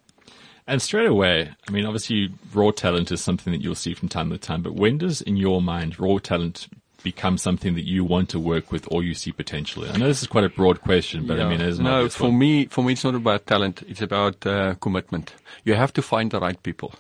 And 0.69 0.83
straight 0.83 1.07
away, 1.07 1.55
I 1.69 1.71
mean, 1.71 1.87
obviously, 1.87 2.31
raw 2.53 2.73
talent 2.73 3.13
is 3.13 3.21
something 3.21 3.53
that 3.53 3.63
you'll 3.63 3.77
see 3.77 3.95
from 3.95 4.09
time 4.09 4.31
to 4.31 4.39
time. 4.39 4.63
But 4.63 4.75
when 4.75 4.99
does, 4.99 5.23
in 5.23 5.37
your 5.37 5.63
mind, 5.63 6.01
raw 6.01 6.19
talent 6.19 6.69
become 7.03 7.39
something 7.39 7.75
that 7.75 7.87
you 7.87 8.05
want 8.05 8.29
to 8.31 8.41
work 8.41 8.73
with 8.73 8.89
or 8.91 9.03
you 9.03 9.15
see 9.15 9.33
potential 9.33 9.85
in? 9.85 9.93
I 9.93 9.97
know 9.97 10.09
this 10.09 10.23
is 10.23 10.29
quite 10.29 10.45
a 10.45 10.49
broad 10.49 10.83
question, 10.83 11.27
but 11.27 11.39
yeah. 11.39 11.47
I 11.47 11.57
mean, 11.57 11.83
no. 11.83 12.09
For 12.09 12.25
one. 12.25 12.39
me, 12.39 12.67
for 12.67 12.83
me, 12.85 12.93
it's 12.93 13.05
not 13.05 13.15
about 13.15 13.47
talent. 13.47 13.83
It's 13.89 14.03
about 14.03 14.47
uh, 14.47 14.75
commitment. 14.75 15.35
You 15.65 15.75
have 15.75 15.93
to 15.95 16.03
find 16.03 16.31
the 16.31 16.41
right 16.41 16.61
people. 16.63 16.95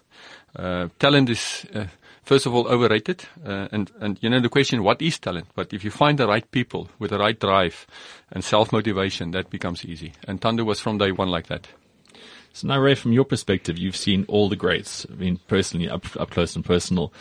Uh, 0.54 0.88
talent 0.98 1.30
is. 1.30 1.66
Uh, 1.74 1.86
first 2.26 2.44
of 2.44 2.54
all, 2.54 2.66
overrated. 2.66 3.24
Uh, 3.44 3.68
and, 3.72 3.90
and, 4.00 4.18
you 4.20 4.28
know, 4.28 4.40
the 4.40 4.48
question, 4.48 4.82
what 4.82 5.00
is 5.00 5.18
talent? 5.18 5.46
But 5.54 5.72
if 5.72 5.84
you 5.84 5.90
find 5.90 6.18
the 6.18 6.26
right 6.26 6.50
people 6.50 6.90
with 6.98 7.10
the 7.10 7.18
right 7.18 7.38
drive 7.38 7.86
and 8.30 8.44
self-motivation, 8.44 9.30
that 9.30 9.48
becomes 9.48 9.84
easy. 9.84 10.12
And 10.26 10.40
Thando 10.40 10.64
was 10.64 10.80
from 10.80 10.98
day 10.98 11.12
one 11.12 11.28
like 11.28 11.46
that. 11.46 11.68
So 12.52 12.68
now, 12.68 12.80
Ray, 12.80 12.94
from 12.94 13.12
your 13.12 13.24
perspective, 13.24 13.78
you've 13.78 13.96
seen 13.96 14.24
all 14.28 14.48
the 14.48 14.56
greats. 14.56 15.06
I 15.10 15.14
mean, 15.14 15.40
personally, 15.46 15.88
up, 15.88 16.04
up 16.18 16.30
close 16.30 16.56
and 16.56 16.64
personal 16.64 17.12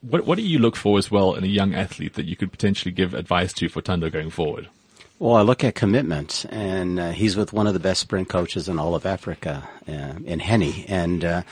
what, 0.00 0.26
what 0.26 0.36
do 0.36 0.42
you 0.42 0.58
look 0.58 0.76
for 0.76 0.98
as 0.98 1.10
well 1.10 1.34
in 1.34 1.44
a 1.44 1.48
young 1.48 1.74
athlete 1.74 2.14
that 2.14 2.26
you 2.26 2.36
could 2.36 2.50
potentially 2.50 2.92
give 2.92 3.14
advice 3.14 3.52
to 3.54 3.68
for 3.68 3.82
Thando 3.82 4.10
going 4.10 4.30
forward? 4.30 4.68
Well, 5.18 5.36
I 5.36 5.42
look 5.42 5.64
at 5.64 5.74
commitment, 5.74 6.44
and 6.50 7.00
uh, 7.00 7.10
he's 7.12 7.36
with 7.36 7.52
one 7.52 7.66
of 7.66 7.72
the 7.72 7.80
best 7.80 8.00
sprint 8.00 8.28
coaches 8.28 8.68
in 8.68 8.78
all 8.78 8.94
of 8.94 9.06
Africa, 9.06 9.66
uh, 9.88 10.12
in 10.26 10.40
Henny. 10.40 10.84
And, 10.88 11.24
uh, 11.24 11.42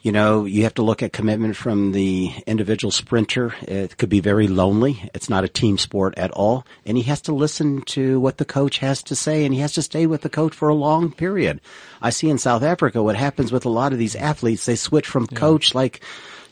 you 0.00 0.12
know, 0.12 0.46
you 0.46 0.62
have 0.62 0.72
to 0.74 0.82
look 0.82 1.02
at 1.02 1.12
commitment 1.12 1.54
from 1.54 1.92
the 1.92 2.32
individual 2.46 2.90
sprinter. 2.90 3.54
It 3.62 3.98
could 3.98 4.08
be 4.08 4.20
very 4.20 4.48
lonely. 4.48 5.10
It's 5.12 5.28
not 5.28 5.44
a 5.44 5.48
team 5.48 5.76
sport 5.76 6.14
at 6.16 6.30
all. 6.30 6.66
And 6.86 6.96
he 6.96 7.02
has 7.02 7.20
to 7.22 7.34
listen 7.34 7.82
to 7.82 8.18
what 8.18 8.38
the 8.38 8.46
coach 8.46 8.78
has 8.78 9.02
to 9.02 9.14
say, 9.14 9.44
and 9.44 9.52
he 9.52 9.60
has 9.60 9.74
to 9.74 9.82
stay 9.82 10.06
with 10.06 10.22
the 10.22 10.30
coach 10.30 10.54
for 10.54 10.70
a 10.70 10.74
long 10.74 11.12
period. 11.12 11.60
I 12.00 12.08
see 12.08 12.30
in 12.30 12.38
South 12.38 12.62
Africa 12.62 13.02
what 13.02 13.16
happens 13.16 13.52
with 13.52 13.66
a 13.66 13.68
lot 13.68 13.92
of 13.92 13.98
these 13.98 14.16
athletes. 14.16 14.64
They 14.64 14.76
switch 14.76 15.06
from 15.06 15.28
yeah. 15.30 15.38
coach 15.38 15.74
like 15.74 16.00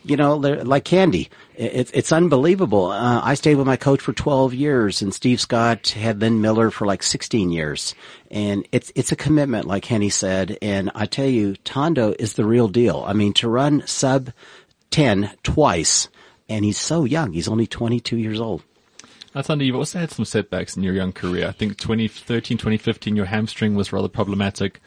you 0.03 0.17
know, 0.17 0.35
like 0.35 0.85
candy. 0.85 1.29
It's 1.55 1.91
it's 1.91 2.11
unbelievable. 2.11 2.87
Uh, 2.87 3.21
I 3.23 3.35
stayed 3.35 3.55
with 3.55 3.67
my 3.67 3.77
coach 3.77 4.01
for 4.01 4.13
12 4.13 4.53
years, 4.53 5.01
and 5.01 5.13
Steve 5.13 5.39
Scott 5.39 5.89
had 5.89 6.21
Len 6.21 6.41
Miller 6.41 6.71
for 6.71 6.85
like 6.85 7.03
16 7.03 7.51
years, 7.51 7.93
and 8.29 8.67
it's 8.71 8.91
it's 8.95 9.11
a 9.11 9.15
commitment, 9.15 9.67
like 9.67 9.85
Henny 9.85 10.09
said. 10.09 10.57
And 10.61 10.91
I 10.95 11.05
tell 11.05 11.27
you, 11.27 11.53
Thando 11.65 12.15
is 12.17 12.33
the 12.33 12.45
real 12.45 12.67
deal. 12.67 13.03
I 13.05 13.13
mean, 13.13 13.33
to 13.33 13.49
run 13.49 13.83
sub 13.85 14.31
10 14.89 15.31
twice, 15.43 16.09
and 16.49 16.65
he's 16.65 16.79
so 16.79 17.05
young. 17.05 17.33
He's 17.33 17.47
only 17.47 17.67
22 17.67 18.17
years 18.17 18.39
old. 18.39 18.63
That's 19.33 19.47
Thando, 19.47 19.65
you've 19.65 19.77
also 19.77 19.99
had 19.99 20.11
some 20.11 20.25
setbacks 20.25 20.75
in 20.75 20.83
your 20.83 20.93
young 20.93 21.13
career. 21.13 21.47
I 21.47 21.51
think 21.51 21.77
2013, 21.77 22.57
2015, 22.57 23.15
your 23.15 23.25
hamstring 23.25 23.75
was 23.75 23.93
rather 23.93 24.09
problematic. 24.09 24.81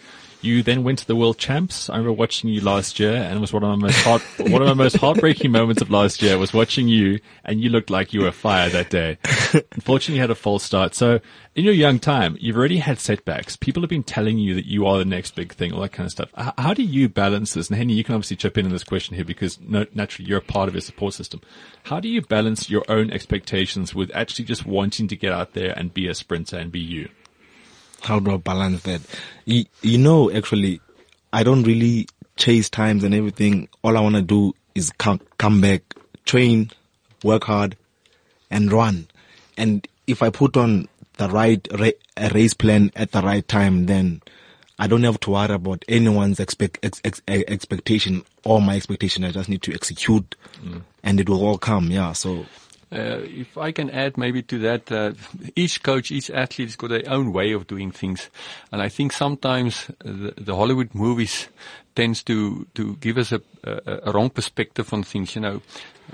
You 0.44 0.62
then 0.62 0.85
went 0.85 0.99
to 0.99 1.06
the 1.06 1.17
World 1.17 1.38
Champs. 1.38 1.88
I 1.88 1.94
remember 1.94 2.12
watching 2.12 2.50
you 2.50 2.61
last 2.61 3.00
year, 3.00 3.14
and 3.14 3.38
it 3.38 3.41
was 3.41 3.55
one 3.55 3.64
of 3.64 3.70
my 3.70 3.87
most 3.87 4.05
heart, 4.05 4.20
one 4.38 4.61
of 4.61 4.69
my 4.69 4.75
most 4.75 4.99
heartbreaking 4.99 5.50
moments 5.50 5.81
of 5.81 5.91
last 5.91 6.20
year 6.20 6.37
was 6.37 6.52
watching 6.52 6.87
you, 6.87 7.19
and 7.46 7.62
you 7.62 7.70
looked 7.70 7.88
like 7.88 8.12
you 8.12 8.20
were 8.20 8.31
fire 8.31 8.69
that 8.69 8.91
day. 8.91 9.17
Unfortunately, 9.73 10.17
you 10.17 10.20
had 10.20 10.31
a 10.31 10.35
false 10.35 10.62
start. 10.62 10.94
So, 10.94 11.20
in 11.55 11.64
your 11.64 11.73
young 11.73 11.99
time, 11.99 12.37
you've 12.38 12.58
already 12.58 12.76
had 12.76 12.99
setbacks. 12.99 13.56
People 13.56 13.82
have 13.82 13.88
been 13.88 14.02
telling 14.02 14.37
you 14.37 14.55
that 14.55 14.67
you 14.67 14.87
are 14.87 14.99
the 14.99 15.06
next 15.06 15.35
big 15.35 15.55
thing, 15.55 15.73
all 15.73 15.81
that 15.81 15.93
kind 15.93 16.05
of 16.05 16.12
stuff. 16.12 16.29
How, 16.35 16.52
how 16.58 16.75
do 16.75 16.82
you 16.82 17.08
balance 17.08 17.55
this? 17.55 17.70
And 17.70 17.79
Henny, 17.79 17.94
you 17.94 18.05
can 18.05 18.14
obviously 18.14 18.37
chip 18.37 18.58
in 18.58 18.67
on 18.67 18.72
this 18.72 18.84
question 18.84 19.17
here 19.17 19.24
because 19.24 19.58
no, 19.63 19.86
naturally 19.94 20.29
you're 20.29 20.41
a 20.41 20.43
part 20.43 20.69
of 20.69 20.74
your 20.74 20.82
support 20.82 21.15
system. 21.15 21.41
How 21.84 22.01
do 22.01 22.08
you 22.10 22.20
balance 22.20 22.69
your 22.69 22.84
own 22.91 23.10
expectations 23.10 23.94
with 23.94 24.15
actually 24.15 24.44
just 24.44 24.67
wanting 24.67 25.08
to 25.08 25.17
get 25.17 25.32
out 25.32 25.55
there 25.55 25.72
and 25.74 25.94
be 25.94 26.06
a 26.06 26.15
sprinter 26.15 26.58
and 26.58 26.70
be 26.70 26.81
you? 26.81 27.08
How 28.05 28.19
do 28.20 28.32
I 28.32 28.37
balance 28.37 28.82
that? 28.82 29.01
You, 29.44 29.65
you 29.82 29.99
know, 29.99 30.31
actually, 30.31 30.81
I 31.32 31.43
don't 31.43 31.63
really 31.63 32.06
chase 32.37 32.69
times 32.70 33.05
and 33.05 33.15
everything. 33.15 33.69
All 33.82 33.96
I 33.96 34.01
want 34.01 34.17
to 34.17 34.23
do 34.23 34.55
is 34.75 34.91
come, 34.91 35.20
come 35.39 35.61
back, 35.61 35.82
train, 36.25 36.70
work 37.23 37.44
hard, 37.44 37.77
and 38.51 38.73
run. 38.73 39.06
And 39.56 39.87
if 40.06 40.23
I 40.23 40.31
put 40.31 40.56
on 40.56 40.89
the 41.17 41.29
right 41.29 41.67
ra- 41.79 42.29
race 42.32 42.55
plan 42.55 42.91
at 42.96 43.13
the 43.13 43.23
right 43.23 43.46
time, 43.46 43.87
then 43.87 44.23
I 44.79 44.87
don't 44.87 45.05
have 45.05 45.20
to 45.20 45.31
worry 45.31 45.55
about 45.55 45.84
anyone's 45.89 46.41
expect, 46.41 46.79
ex, 46.82 47.01
ex, 47.05 47.23
expectation 47.29 48.25
or 48.44 48.61
my 48.61 48.77
expectation. 48.77 49.25
I 49.25 49.31
just 49.31 49.49
need 49.49 49.63
to 49.63 49.73
execute, 49.73 50.34
mm. 50.63 50.82
and 51.03 51.20
it 51.20 51.29
will 51.29 51.44
all 51.44 51.58
come. 51.58 51.91
Yeah. 51.91 52.13
So 52.13 52.46
if 52.98 53.58
I 53.58 53.72
can 53.72 53.91
add 53.91 54.17
maybe 54.17 54.43
to 54.43 54.58
that, 54.60 54.91
uh, 54.93 55.13
each 55.56 55.82
coach, 55.82 56.10
each 56.10 56.31
athlete 56.31 56.69
has 56.69 56.77
got 56.77 56.91
their 56.91 57.08
own 57.08 57.32
way 57.32 57.53
of 57.53 57.67
doing 57.67 57.91
things, 57.91 58.31
and 58.72 58.81
I 58.81 58.89
think 58.89 59.13
sometimes 59.13 59.91
the, 59.98 60.34
the 60.36 60.55
Hollywood 60.55 60.94
movies 60.94 61.48
tends 61.94 62.22
to 62.24 62.67
to 62.74 62.96
give 62.96 63.19
us 63.19 63.32
a, 63.32 63.41
a, 63.65 64.01
a, 64.05 64.13
wrong 64.13 64.31
perspective 64.31 64.93
on 64.93 65.03
things. 65.03 65.34
You 65.34 65.43
know, 65.43 65.63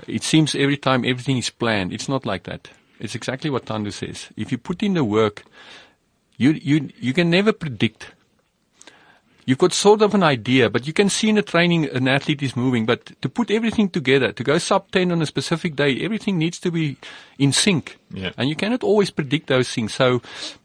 it 0.07 0.23
seems 0.23 0.55
every 0.55 0.77
time 0.77 1.05
everything 1.05 1.37
is 1.37 1.49
planned. 1.49 1.93
It's 1.93 2.09
not 2.09 2.25
like 2.25 2.43
that. 2.43 2.69
It's 2.99 3.15
exactly 3.15 3.49
what 3.49 3.65
Thando 3.65 3.91
says. 3.91 4.29
If 4.37 4.51
you 4.51 4.57
put 4.57 4.83
in 4.83 4.93
the 4.93 5.03
work, 5.03 5.43
you 6.37 6.51
you 6.51 6.89
you 6.99 7.13
can 7.13 7.29
never 7.29 7.53
predict 7.53 8.11
you've 9.51 9.57
got 9.57 9.73
sort 9.73 10.01
of 10.01 10.13
an 10.13 10.23
idea, 10.23 10.69
but 10.69 10.87
you 10.87 10.93
can 10.93 11.09
see 11.09 11.27
in 11.27 11.35
the 11.35 11.41
training 11.41 11.83
an 11.89 12.07
athlete 12.07 12.41
is 12.41 12.55
moving. 12.55 12.85
But 12.85 13.21
to 13.21 13.27
put 13.27 13.51
everything 13.51 13.89
together, 13.89 14.31
to 14.31 14.43
go 14.45 14.57
sub 14.57 14.89
10 14.91 15.11
on 15.11 15.21
a 15.21 15.25
specific 15.25 15.75
day, 15.75 15.99
everything 15.99 16.37
needs 16.37 16.57
to 16.59 16.71
be 16.71 16.95
in 17.37 17.51
sync. 17.51 17.97
Yeah. 18.11 18.31
And 18.37 18.47
you 18.47 18.55
cannot 18.55 18.81
always 18.81 19.09
predict 19.09 19.47
those 19.47 19.69
things. 19.69 19.93
So 19.93 20.21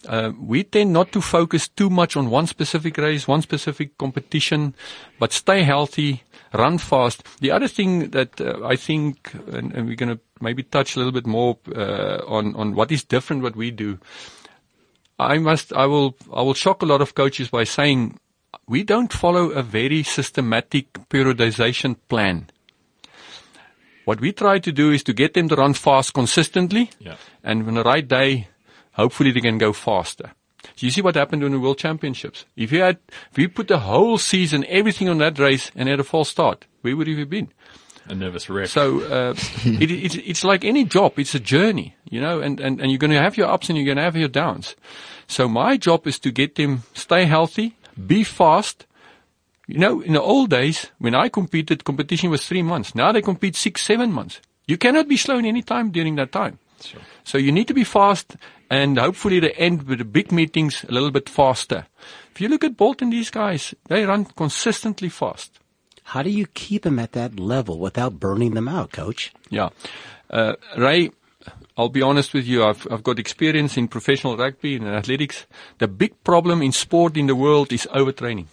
uh, 0.06 0.30
we 0.38 0.62
tend 0.62 0.92
not 0.92 1.10
to 1.12 1.20
focus 1.20 1.66
too 1.66 1.90
much 1.90 2.16
on 2.16 2.30
one 2.30 2.46
specific 2.46 2.96
race, 2.96 3.26
one 3.26 3.42
specific 3.42 3.98
competition, 3.98 4.72
but 5.18 5.32
stay 5.32 5.64
healthy, 5.64 6.22
run 6.54 6.78
fast. 6.78 7.24
The 7.40 7.50
other 7.50 7.66
thing 7.66 8.10
that 8.10 8.40
uh, 8.40 8.64
I 8.64 8.76
think, 8.76 9.32
and, 9.48 9.72
and 9.72 9.88
we're 9.88 9.96
going 9.96 10.14
to 10.14 10.20
maybe 10.40 10.62
touch 10.62 10.94
a 10.94 11.00
little 11.00 11.12
bit 11.12 11.26
more 11.26 11.58
uh, 11.74 12.18
on 12.28 12.54
on 12.54 12.76
what 12.76 12.92
is 12.92 13.02
different 13.02 13.42
what 13.42 13.56
we 13.56 13.72
do. 13.72 13.98
I 15.18 15.38
must, 15.38 15.72
I 15.72 15.86
will, 15.86 16.14
I 16.30 16.42
will 16.42 16.54
shock 16.54 16.82
a 16.82 16.86
lot 16.86 17.00
of 17.00 17.14
coaches 17.14 17.48
by 17.48 17.64
saying 17.64 18.18
we 18.66 18.82
don't 18.82 19.12
follow 19.12 19.50
a 19.50 19.62
very 19.62 20.02
systematic 20.02 20.92
periodization 21.08 21.96
plan. 22.08 22.48
What 24.04 24.20
we 24.20 24.32
try 24.32 24.58
to 24.60 24.72
do 24.72 24.92
is 24.92 25.02
to 25.04 25.12
get 25.12 25.34
them 25.34 25.48
to 25.48 25.56
run 25.56 25.74
fast 25.74 26.14
consistently. 26.14 26.90
Yeah. 27.00 27.16
And 27.42 27.66
on 27.66 27.74
the 27.74 27.82
right 27.82 28.06
day, 28.06 28.48
hopefully 28.92 29.32
they 29.32 29.40
can 29.40 29.58
go 29.58 29.72
faster. 29.72 30.32
So 30.62 30.86
you 30.86 30.90
see 30.90 31.00
what 31.00 31.14
happened 31.14 31.42
in 31.42 31.52
the 31.52 31.60
World 31.60 31.78
Championships. 31.78 32.44
If 32.56 32.72
you 32.72 32.82
had, 32.82 32.98
if 33.30 33.38
you 33.38 33.48
put 33.48 33.68
the 33.68 33.80
whole 33.80 34.18
season, 34.18 34.64
everything 34.68 35.08
on 35.08 35.18
that 35.18 35.38
race 35.38 35.70
and 35.74 35.88
had 35.88 36.00
a 36.00 36.04
false 36.04 36.28
start, 36.28 36.66
where 36.82 36.96
would 36.96 37.06
you 37.06 37.18
have 37.18 37.30
been? 37.30 37.52
A 38.08 38.14
nervous 38.14 38.48
wreck. 38.48 38.68
So 38.68 39.00
uh, 39.02 39.34
it, 39.64 39.90
it's, 39.90 40.14
it's 40.14 40.44
like 40.44 40.64
any 40.64 40.84
job. 40.84 41.18
It's 41.18 41.34
a 41.34 41.40
journey, 41.40 41.96
you 42.08 42.20
know, 42.20 42.40
and, 42.40 42.60
and, 42.60 42.80
and 42.80 42.90
you're 42.90 42.98
going 42.98 43.10
to 43.10 43.20
have 43.20 43.36
your 43.36 43.48
ups 43.48 43.68
and 43.68 43.76
you're 43.76 43.86
going 43.86 43.96
to 43.96 44.04
have 44.04 44.16
your 44.16 44.28
downs. 44.28 44.76
So 45.26 45.48
my 45.48 45.76
job 45.76 46.06
is 46.06 46.20
to 46.20 46.30
get 46.30 46.54
them 46.54 46.84
stay 46.94 47.24
healthy, 47.24 47.76
be 48.04 48.24
fast. 48.24 48.86
You 49.66 49.78
know, 49.78 50.00
in 50.00 50.12
the 50.12 50.22
old 50.22 50.50
days 50.50 50.90
when 50.98 51.14
I 51.14 51.28
competed, 51.28 51.84
competition 51.84 52.30
was 52.30 52.46
three 52.46 52.62
months. 52.62 52.94
Now 52.94 53.12
they 53.12 53.22
compete 53.22 53.56
six, 53.56 53.82
seven 53.82 54.12
months. 54.12 54.40
You 54.66 54.76
cannot 54.76 55.08
be 55.08 55.16
slow 55.16 55.38
in 55.38 55.44
any 55.44 55.62
time 55.62 55.90
during 55.90 56.16
that 56.16 56.32
time. 56.32 56.58
Sure. 56.80 57.00
So 57.24 57.38
you 57.38 57.52
need 57.52 57.68
to 57.68 57.74
be 57.74 57.84
fast 57.84 58.36
and 58.70 58.98
hopefully 58.98 59.40
they 59.40 59.52
end 59.52 59.84
with 59.84 59.98
the 59.98 60.04
big 60.04 60.32
meetings 60.32 60.84
a 60.88 60.92
little 60.92 61.10
bit 61.10 61.28
faster. 61.28 61.86
If 62.32 62.40
you 62.40 62.48
look 62.48 62.64
at 62.64 62.76
Bolton, 62.76 63.10
these 63.10 63.30
guys, 63.30 63.74
they 63.88 64.04
run 64.04 64.26
consistently 64.26 65.08
fast. 65.08 65.58
How 66.04 66.22
do 66.22 66.30
you 66.30 66.46
keep 66.46 66.82
them 66.82 66.98
at 66.98 67.12
that 67.12 67.40
level 67.40 67.78
without 67.78 68.20
burning 68.20 68.54
them 68.54 68.68
out, 68.68 68.92
coach? 68.92 69.32
Yeah. 69.50 69.70
Uh, 70.30 70.54
Ray, 70.76 71.10
I'll 71.76 71.90
be 71.90 72.02
honest 72.02 72.32
with 72.32 72.46
you. 72.46 72.64
I've, 72.64 72.86
I've 72.90 73.02
got 73.02 73.18
experience 73.18 73.76
in 73.76 73.88
professional 73.88 74.36
rugby 74.36 74.76
and 74.76 74.86
athletics. 74.88 75.46
The 75.78 75.88
big 75.88 76.22
problem 76.24 76.62
in 76.62 76.72
sport 76.72 77.16
in 77.16 77.26
the 77.26 77.34
world 77.36 77.72
is 77.72 77.86
overtraining. 77.94 78.46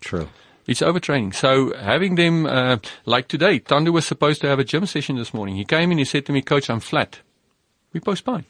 True. 0.00 0.28
It's 0.66 0.82
overtraining. 0.82 1.34
So 1.34 1.74
having 1.76 2.16
them, 2.16 2.46
uh, 2.46 2.76
like 3.06 3.28
today, 3.28 3.60
Thando 3.60 3.92
was 3.92 4.06
supposed 4.06 4.40
to 4.42 4.48
have 4.48 4.58
a 4.58 4.64
gym 4.64 4.84
session 4.86 5.16
this 5.16 5.32
morning. 5.32 5.56
He 5.56 5.64
came 5.64 5.90
in, 5.90 5.98
he 5.98 6.04
said 6.04 6.26
to 6.26 6.32
me, 6.32 6.42
coach, 6.42 6.68
I'm 6.68 6.80
flat. 6.80 7.20
We 7.92 8.00
postpone. 8.00 8.44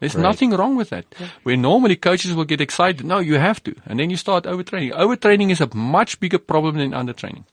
There's 0.00 0.14
Right. 0.14 0.22
nothing 0.22 0.50
wrong 0.52 0.76
with 0.76 0.90
that. 0.90 1.04
Where 1.42 1.56
normally 1.56 1.96
coaches 1.96 2.32
will 2.32 2.44
get 2.44 2.60
excited. 2.60 3.04
No, 3.04 3.18
you 3.18 3.34
have 3.34 3.62
to. 3.64 3.74
And 3.84 3.98
then 3.98 4.08
you 4.10 4.16
start 4.16 4.44
overtraining. 4.44 4.92
Overtraining 4.92 5.50
is 5.50 5.60
a 5.60 5.68
much 5.74 6.20
bigger 6.20 6.38
problem 6.38 6.76
than 6.78 6.92
undertraining. 6.92 7.44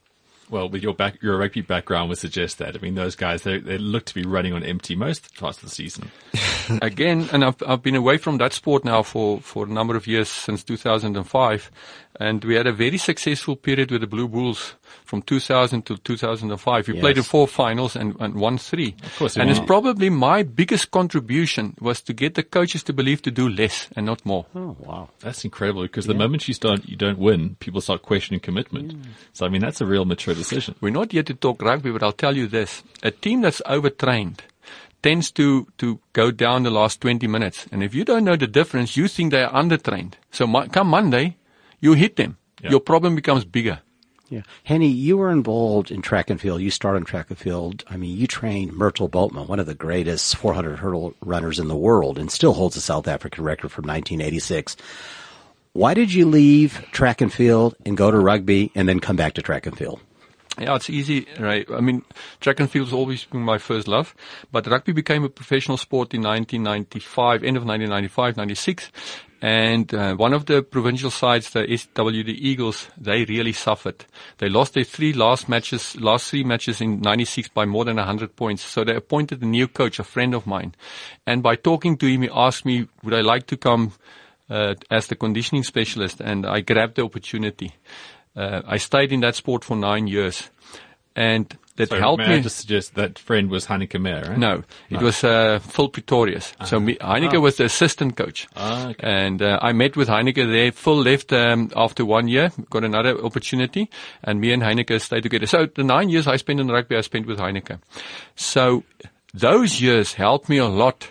Well, 0.48 0.68
with 0.68 0.82
your 0.82 0.94
back, 0.94 1.20
your 1.22 1.38
rugby 1.38 1.60
background 1.60 2.08
would 2.08 2.18
suggest 2.18 2.58
that. 2.58 2.76
I 2.76 2.78
mean, 2.78 2.94
those 2.94 3.16
guys, 3.16 3.42
they, 3.42 3.58
they 3.58 3.78
look 3.78 4.04
to 4.06 4.14
be 4.14 4.22
running 4.22 4.52
on 4.52 4.62
empty 4.62 4.94
most 4.94 5.34
parts 5.36 5.58
of 5.58 5.64
the 5.64 5.74
season. 5.74 6.10
again, 6.82 7.28
and 7.32 7.44
I've, 7.44 7.56
I've 7.66 7.82
been 7.82 7.96
away 7.96 8.18
from 8.18 8.38
that 8.38 8.52
sport 8.52 8.84
now 8.84 9.02
for, 9.02 9.40
for 9.40 9.66
a 9.66 9.68
number 9.68 9.96
of 9.96 10.06
years 10.06 10.28
since 10.28 10.62
2005. 10.62 11.70
And 12.18 12.42
we 12.44 12.54
had 12.54 12.66
a 12.66 12.72
very 12.72 12.96
successful 12.98 13.56
period 13.56 13.90
with 13.90 14.00
the 14.00 14.06
Blue 14.06 14.26
Bulls 14.26 14.74
from 15.04 15.20
2000 15.22 15.82
to 15.86 15.96
2005. 15.98 16.88
We 16.88 16.94
Yes. 16.94 17.00
played 17.02 17.16
in 17.18 17.22
four 17.22 17.46
finals 17.46 17.94
and, 17.94 18.16
and 18.20 18.34
won 18.34 18.56
three. 18.58 18.94
Of 19.02 19.16
course 19.18 19.36
you 19.36 19.42
and 19.42 19.50
it's 19.50 19.60
probably 19.60 20.08
my 20.08 20.42
biggest 20.42 20.90
contribution 20.92 21.74
was 21.80 22.00
to 22.02 22.14
get 22.14 22.34
the 22.34 22.42
coaches 22.42 22.82
to 22.84 22.92
believe 22.94 23.20
to 23.22 23.30
do 23.30 23.48
less 23.48 23.88
and 23.96 24.06
not 24.06 24.24
more. 24.24 24.46
Oh, 24.54 24.76
wow. 24.80 25.10
That's 25.20 25.44
incredible 25.44 25.82
because 25.82 26.06
the 26.06 26.14
moment 26.14 26.48
you 26.48 26.54
start, 26.54 26.86
you 26.88 26.96
don't 26.96 27.18
win, 27.18 27.56
people 27.60 27.80
start 27.82 28.00
questioning 28.02 28.40
commitment. 28.40 28.94
Mm. 28.94 29.02
So, 29.34 29.44
I 29.44 29.48
mean, 29.50 29.60
that's 29.60 29.80
a 29.82 29.86
real 29.86 30.04
mature 30.06 30.34
decision. 30.34 30.74
We're 30.80 30.90
not 30.90 31.12
here 31.12 31.22
to 31.24 31.34
talk 31.34 31.60
rugby, 31.60 31.90
but 31.90 32.02
I'll 32.02 32.12
tell 32.12 32.36
you 32.36 32.46
this. 32.46 32.82
A 33.02 33.10
team 33.10 33.42
that's 33.42 33.60
overtrained 33.66 34.42
tends 35.02 35.30
to, 35.32 35.66
to 35.78 36.00
go 36.14 36.30
down 36.30 36.62
the 36.62 36.70
last 36.70 37.00
20 37.02 37.26
minutes. 37.26 37.66
And 37.70 37.82
if 37.82 37.94
you 37.94 38.04
don't 38.04 38.24
know 38.24 38.36
the 38.36 38.46
difference, 38.46 38.96
you 38.96 39.06
think 39.06 39.30
they 39.32 39.42
are 39.42 39.52
undertrained. 39.52 40.14
So 40.32 40.46
mo- 40.46 40.66
come 40.68 40.88
Monday, 40.88 41.36
you 41.80 41.92
hit 41.94 42.16
them. 42.16 42.38
Yeah. 42.62 42.70
Your 42.70 42.80
problem 42.80 43.14
becomes 43.14 43.44
bigger. 43.44 43.80
Yeah. 44.28 44.42
Henny, 44.64 44.88
you 44.88 45.16
were 45.18 45.30
involved 45.30 45.90
in 45.90 46.02
track 46.02 46.30
and 46.30 46.40
field. 46.40 46.60
You 46.60 46.70
started 46.70 46.98
in 46.98 47.04
track 47.04 47.26
and 47.28 47.38
field. 47.38 47.84
I 47.88 47.96
mean, 47.96 48.16
you 48.16 48.26
trained 48.26 48.72
Myrtle 48.72 49.08
Bothma, 49.08 49.46
one 49.46 49.60
of 49.60 49.66
the 49.66 49.74
greatest 49.74 50.36
400 50.36 50.78
hurdle 50.78 51.14
runners 51.20 51.58
in 51.60 51.68
the 51.68 51.76
world 51.76 52.18
and 52.18 52.30
still 52.30 52.54
holds 52.54 52.74
the 52.74 52.80
South 52.80 53.06
African 53.06 53.44
record 53.44 53.70
from 53.70 53.84
1986. 53.84 54.76
Why 55.74 55.94
did 55.94 56.12
you 56.12 56.26
leave 56.26 56.84
track 56.90 57.20
and 57.20 57.32
field 57.32 57.76
and 57.84 57.96
go 57.96 58.10
to 58.10 58.18
rugby 58.18 58.72
and 58.74 58.88
then 58.88 58.98
come 58.98 59.16
back 59.16 59.34
to 59.34 59.42
track 59.42 59.66
and 59.66 59.76
field? 59.76 60.00
Yeah, 60.58 60.74
it's 60.74 60.88
easy, 60.88 61.26
right? 61.38 61.66
I 61.70 61.80
mean, 61.80 62.02
track 62.40 62.60
and 62.60 62.70
field's 62.70 62.94
always 62.94 63.24
been 63.24 63.42
my 63.42 63.58
first 63.58 63.86
love, 63.86 64.14
but 64.50 64.66
rugby 64.66 64.92
became 64.92 65.22
a 65.22 65.28
professional 65.28 65.76
sport 65.76 66.14
in 66.14 66.22
1995, 66.22 67.44
end 67.44 67.58
of 67.58 67.64
1995, 67.64 68.38
96. 68.38 68.90
And 69.42 69.92
uh, 69.92 70.14
one 70.14 70.32
of 70.32 70.46
the 70.46 70.62
provincial 70.62 71.10
sides, 71.10 71.50
the 71.50 71.60
SWD 71.60 72.28
Eagles, 72.28 72.88
they 72.96 73.24
really 73.24 73.52
suffered. 73.52 74.06
They 74.38 74.48
lost 74.48 74.74
their 74.74 74.84
three 74.84 75.12
last 75.12 75.48
matches, 75.48 75.94
last 76.00 76.30
three 76.30 76.42
matches 76.42 76.80
in 76.80 77.00
96 77.02 77.50
by 77.50 77.66
more 77.66 77.84
than 77.84 77.96
100 77.96 78.34
points. 78.34 78.62
So 78.62 78.82
they 78.82 78.94
appointed 78.94 79.42
a 79.42 79.46
new 79.46 79.68
coach, 79.68 79.98
a 79.98 80.04
friend 80.04 80.34
of 80.34 80.46
mine. 80.46 80.74
And 81.26 81.42
by 81.42 81.56
talking 81.56 81.98
to 81.98 82.06
him, 82.06 82.22
he 82.22 82.30
asked 82.32 82.64
me, 82.64 82.88
would 83.02 83.12
I 83.12 83.20
like 83.20 83.46
to 83.48 83.56
come 83.58 83.92
uh, 84.48 84.74
as 84.90 85.08
the 85.08 85.16
conditioning 85.16 85.64
specialist? 85.64 86.20
And 86.20 86.46
I 86.46 86.60
grabbed 86.60 86.96
the 86.96 87.04
opportunity. 87.04 87.74
Uh, 88.34 88.62
I 88.66 88.78
stayed 88.78 89.12
in 89.12 89.20
that 89.20 89.34
sport 89.34 89.64
for 89.64 89.76
nine 89.76 90.06
years, 90.06 90.50
and 91.16 91.56
that 91.76 91.90
So 91.90 91.98
helped 91.98 92.22
may 92.22 92.28
me. 92.28 92.34
I 92.36 92.40
just 92.40 92.56
suggest 92.58 92.94
that 92.94 93.18
friend 93.18 93.50
was 93.50 93.66
Heyneke 93.66 94.00
Meyer, 94.00 94.22
right? 94.28 94.38
no, 94.38 94.62
it 94.88 95.02
was 95.02 95.22
uh, 95.24 95.58
Phil 95.58 95.88
Pretorius. 95.90 96.54
So 96.64 96.80
me, 96.80 96.94
Heyneke 96.96 97.38
was 97.42 97.56
the 97.56 97.64
assistant 97.64 98.16
coach, 98.16 98.46
Ah, 98.56 98.88
okay. 98.90 99.06
and 99.06 99.42
uh, 99.42 99.58
I 99.60 99.72
met 99.72 99.94
with 99.96 100.08
Heyneke 100.08 100.50
there. 100.50 100.72
Phil 100.72 100.96
left 100.96 101.32
um, 101.34 101.70
after 101.76 102.04
one 102.06 102.28
year, 102.28 102.50
got 102.70 102.82
another 102.84 103.18
opportunity, 103.22 103.90
and 104.24 104.40
me 104.40 104.52
and 104.54 104.62
Heyneke 104.62 104.98
stayed 105.00 105.22
together. 105.24 105.46
So 105.46 105.66
the 105.66 105.84
nine 105.84 106.08
years 106.08 106.26
I 106.26 106.36
spent 106.36 106.60
in 106.60 106.68
rugby, 106.68 106.96
I 106.96 107.02
spent 107.02 107.26
with 107.26 107.38
Heyneke. 107.38 107.78
So 108.36 108.84
those 109.34 109.80
years 109.82 110.14
helped 110.14 110.48
me 110.48 110.56
a 110.56 110.66
lot 110.66 111.08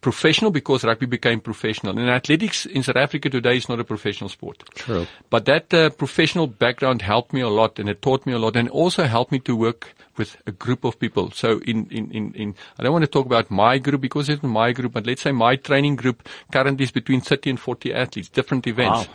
professional 0.00 0.50
because 0.50 0.84
rugby 0.84 1.06
became 1.06 1.40
professional. 1.40 1.98
And 1.98 2.08
athletics 2.08 2.66
in 2.66 2.82
South 2.82 2.96
Africa 2.96 3.28
today 3.28 3.56
is 3.56 3.68
not 3.68 3.80
a 3.80 3.84
professional 3.84 4.28
sport. 4.28 4.62
True. 4.74 5.06
But 5.30 5.44
that 5.46 5.74
uh, 5.74 5.90
professional 5.90 6.46
background 6.46 7.02
helped 7.02 7.32
me 7.32 7.40
a 7.40 7.48
lot 7.48 7.78
and 7.78 7.88
it 7.88 8.00
taught 8.02 8.24
me 8.26 8.32
a 8.32 8.38
lot 8.38 8.56
and 8.56 8.68
also 8.68 9.04
helped 9.04 9.32
me 9.32 9.40
to 9.40 9.56
work 9.56 9.94
with 10.16 10.36
a 10.46 10.52
group 10.52 10.84
of 10.84 10.98
people. 10.98 11.30
So 11.32 11.60
in, 11.60 11.86
in, 11.90 12.10
in, 12.10 12.32
in 12.34 12.54
I 12.78 12.82
don't 12.82 12.92
want 12.92 13.04
to 13.04 13.10
talk 13.10 13.26
about 13.26 13.50
my 13.50 13.78
group 13.78 14.00
because 14.00 14.28
it's 14.28 14.42
my 14.42 14.72
group, 14.72 14.92
but 14.92 15.06
let's 15.06 15.22
say 15.22 15.32
my 15.32 15.56
training 15.56 15.96
group 15.96 16.28
currently 16.52 16.84
is 16.84 16.90
between 16.90 17.20
30 17.20 17.50
and 17.50 17.60
40 17.60 17.94
athletes, 17.94 18.28
different 18.28 18.66
events. 18.66 19.08
Wow. 19.08 19.14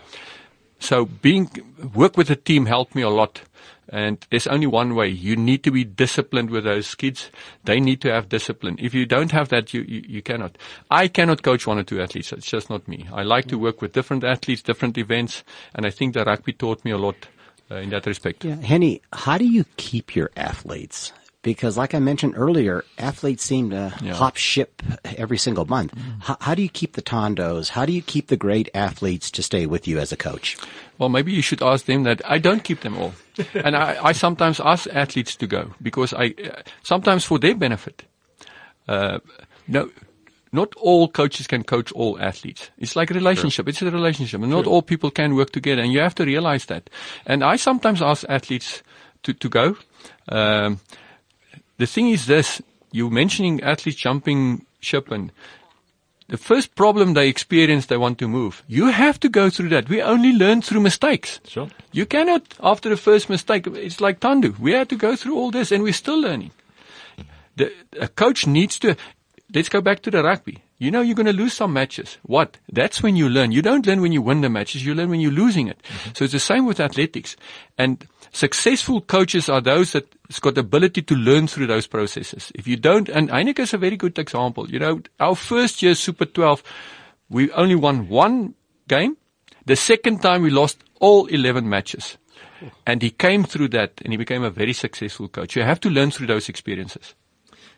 So 0.80 1.06
being, 1.06 1.50
work 1.94 2.18
with 2.18 2.30
a 2.30 2.36
team 2.36 2.66
helped 2.66 2.94
me 2.94 3.04
a 3.04 3.10
lot. 3.10 3.42
And 3.90 4.25
there's 4.30 4.48
only 4.48 4.68
one 4.68 4.96
way. 4.96 5.08
You 5.10 5.36
need 5.36 5.63
to 5.63 5.72
be 5.72 5.84
disciplined 5.84 6.50
with 6.50 6.63
those 6.63 6.96
kids. 6.96 7.30
They 7.66 7.80
need 7.80 8.02
to 8.02 8.12
have 8.13 8.30
discipline. 8.30 8.78
If 8.80 8.94
you 8.94 9.06
don't 9.06 9.32
have 9.32 9.50
that, 9.50 9.74
you, 9.74 9.82
you, 9.82 10.04
you 10.08 10.22
cannot. 10.22 10.58
I 10.90 11.08
cannot 11.08 11.44
coach 11.44 11.68
one 11.68 11.80
or 11.80 11.84
two 11.84 12.02
athletes. 12.02 12.32
It's 12.32 12.48
just 12.50 12.70
not 12.70 12.88
me. 12.88 13.08
I 13.13 13.24
like 13.24 13.48
to 13.50 13.58
work 13.58 13.82
with 13.82 13.94
different 13.94 14.24
athletes, 14.24 14.62
different 14.62 14.98
events. 14.98 15.44
And 15.75 15.86
I 15.86 15.90
think 15.90 16.13
that 16.13 16.28
rugby 16.28 16.54
taught 16.54 16.84
me 16.86 16.92
a 16.92 16.98
lot 16.98 17.28
uh, 17.70 17.75
in 17.75 17.90
that 17.90 18.06
respect. 18.06 18.46
Yeah. 18.46 18.56
Henny, 18.56 19.02
how 19.12 19.38
do 19.38 19.46
you 19.46 19.66
keep 19.78 20.16
your 20.16 20.32
athletes? 20.38 21.12
Because 21.42 21.75
like 21.75 21.94
I 21.94 22.00
mentioned 22.00 22.36
earlier, 22.38 22.86
athletes 22.98 23.44
seem 23.44 23.70
to 23.72 23.94
Yeah. 24.02 24.13
hop 24.13 24.38
ship 24.38 24.82
every 25.04 25.38
single 25.38 25.66
month. 25.66 25.94
How, 26.22 26.38
how 26.40 26.56
do 26.56 26.62
you 26.62 26.70
keep 26.70 26.94
the 26.94 27.02
Thandos? 27.02 27.68
How 27.68 27.86
do 27.86 27.92
you 27.92 28.02
keep 28.02 28.28
the 28.28 28.38
great 28.38 28.70
athletes 28.74 29.30
to 29.32 29.44
stay 29.44 29.66
with 29.66 29.86
you 29.86 30.00
as 30.00 30.13
a 30.13 30.16
coach? 30.16 30.58
Well, 30.98 31.10
maybe 31.10 31.32
you 31.32 31.42
should 31.42 31.62
ask 31.62 31.86
them 31.86 32.04
that. 32.04 32.22
I 32.30 32.38
don't 32.38 32.64
keep 32.64 32.82
them 32.82 32.98
all. 32.98 33.14
and 33.54 33.76
I, 33.76 33.98
I 34.04 34.12
sometimes 34.12 34.60
ask 34.60 34.88
athletes 34.94 35.36
to 35.38 35.48
go 35.48 35.74
because 35.82 36.14
I, 36.14 36.36
uh, 36.44 36.62
sometimes 36.84 37.26
for 37.26 37.40
their 37.40 37.56
benefit. 37.56 38.04
Uh, 38.88 39.20
no, 39.68 39.90
not 40.52 40.74
all 40.76 41.08
coaches 41.08 41.48
can 41.48 41.64
coach 41.64 41.92
all 41.94 42.20
athletes. 42.20 42.70
It's 42.78 42.96
like 42.96 43.10
a 43.10 43.16
relationship. 43.16 43.68
It's 43.68 43.82
a 43.82 43.90
relationship 43.90 44.42
and 44.42 44.52
not 44.52 44.68
all 44.68 44.84
people 44.84 45.10
can 45.10 45.36
work 45.36 45.50
together 45.50 45.82
and 45.82 45.92
you 45.92 46.00
have 46.00 46.16
to 46.16 46.26
realize 46.26 46.66
that. 46.66 46.90
And 47.26 47.44
I 47.44 47.56
sometimes 47.56 48.02
ask 48.02 48.24
athletes 48.30 48.84
to, 49.24 49.34
to 49.34 49.50
go. 49.50 49.78
Um, 50.30 50.80
the 51.78 51.88
thing 51.88 52.10
is 52.10 52.28
this, 52.28 52.62
you 52.92 53.10
mentioning 53.10 53.64
athletes 53.64 53.98
jumping 53.98 54.68
ship 54.80 55.10
and 55.10 55.32
the 56.34 56.38
first 56.38 56.74
problem 56.74 57.13
they 57.13 57.30
experience, 57.30 57.86
they 57.86 57.96
want 57.96 58.18
to 58.18 58.28
move. 58.28 58.63
You 58.68 58.88
have 58.88 59.20
to 59.20 59.30
go 59.30 59.52
through 59.52 59.70
that. 59.70 59.88
We 59.88 60.02
only 60.02 60.32
learn 60.32 60.63
through 60.63 60.82
mistakes. 60.82 61.40
Sure. 61.48 61.70
You 61.92 62.08
cannot, 62.08 62.56
after 62.60 62.90
the 62.90 62.98
first 62.98 63.30
mistake, 63.30 63.68
it's 63.68 64.02
like 64.02 64.20
Thando. 64.20 64.58
We 64.58 64.72
had 64.72 64.90
to 64.90 64.96
go 64.96 65.16
through 65.16 65.38
all 65.38 65.52
this 65.52 65.72
and 65.72 65.84
we're 65.84 65.94
still 65.94 66.20
learning. 66.20 66.50
The, 67.56 67.72
a 68.02 68.08
coach 68.08 68.48
needs 68.48 68.80
to, 68.80 68.96
let's 69.54 69.70
go 69.70 69.80
back 69.80 70.02
to 70.02 70.10
the 70.10 70.24
rugby. 70.24 70.63
You 70.80 70.90
know 70.90 71.02
you're 71.02 71.13
going 71.13 71.28
to 71.28 71.34
lose 71.34 71.54
some 71.54 71.72
matches. 71.72 72.18
What? 72.24 72.58
That's 72.68 73.04
when 73.04 73.16
you 73.16 73.30
learn. 73.30 73.52
You 73.52 73.62
don't 73.62 73.86
learn 73.86 74.02
when 74.02 74.12
you 74.12 74.24
win 74.24 74.42
the 74.42 74.50
matches. 74.50 74.84
You 74.84 74.96
learn 74.96 75.12
when 75.12 75.20
you're 75.20 75.32
losing 75.32 75.68
it. 75.68 75.84
Mm-hmm. 75.84 76.12
So 76.16 76.24
it's 76.24 76.34
the 76.34 76.40
same 76.40 76.66
with 76.66 76.80
athletics. 76.80 77.38
And 77.78 78.08
successful 78.32 79.02
coaches 79.02 79.50
are 79.50 79.62
those 79.62 79.92
that 79.92 80.08
has 80.34 80.40
got 80.40 80.56
the 80.56 80.62
ability 80.62 81.04
to 81.04 81.16
learn 81.16 81.46
through 81.48 81.68
those 81.68 81.86
processes. 81.86 82.52
If 82.56 82.68
you 82.68 82.75
don't, 82.75 83.08
and 83.08 83.30
Heyneke 83.30 83.60
is 83.60 83.74
a 83.74 83.78
very 83.78 83.96
good 83.96 84.18
example. 84.18 84.70
You 84.70 84.80
know, 84.80 85.02
our 85.20 85.36
first 85.36 85.84
year 85.84 85.94
Super 85.94 86.25
12, 86.25 86.63
we 87.30 87.52
only 87.52 87.75
won 87.75 88.10
one 88.10 88.56
game. 88.88 89.18
The 89.66 89.75
second 89.75 90.22
time 90.24 90.42
we 90.42 90.50
lost 90.50 90.84
all 91.00 91.28
11 91.28 91.70
matches. 91.70 92.18
And 92.88 93.02
he 93.02 93.12
came 93.12 93.44
through 93.44 93.70
that 93.70 94.02
and 94.04 94.12
he 94.12 94.18
became 94.18 94.44
a 94.44 94.50
very 94.50 94.74
successful 94.74 95.28
coach. 95.28 95.56
You 95.56 95.62
have 95.63 95.80
to 95.82 95.90
learn 95.90 96.12
through 96.12 96.28
those 96.28 96.50
experiences. 96.50 97.13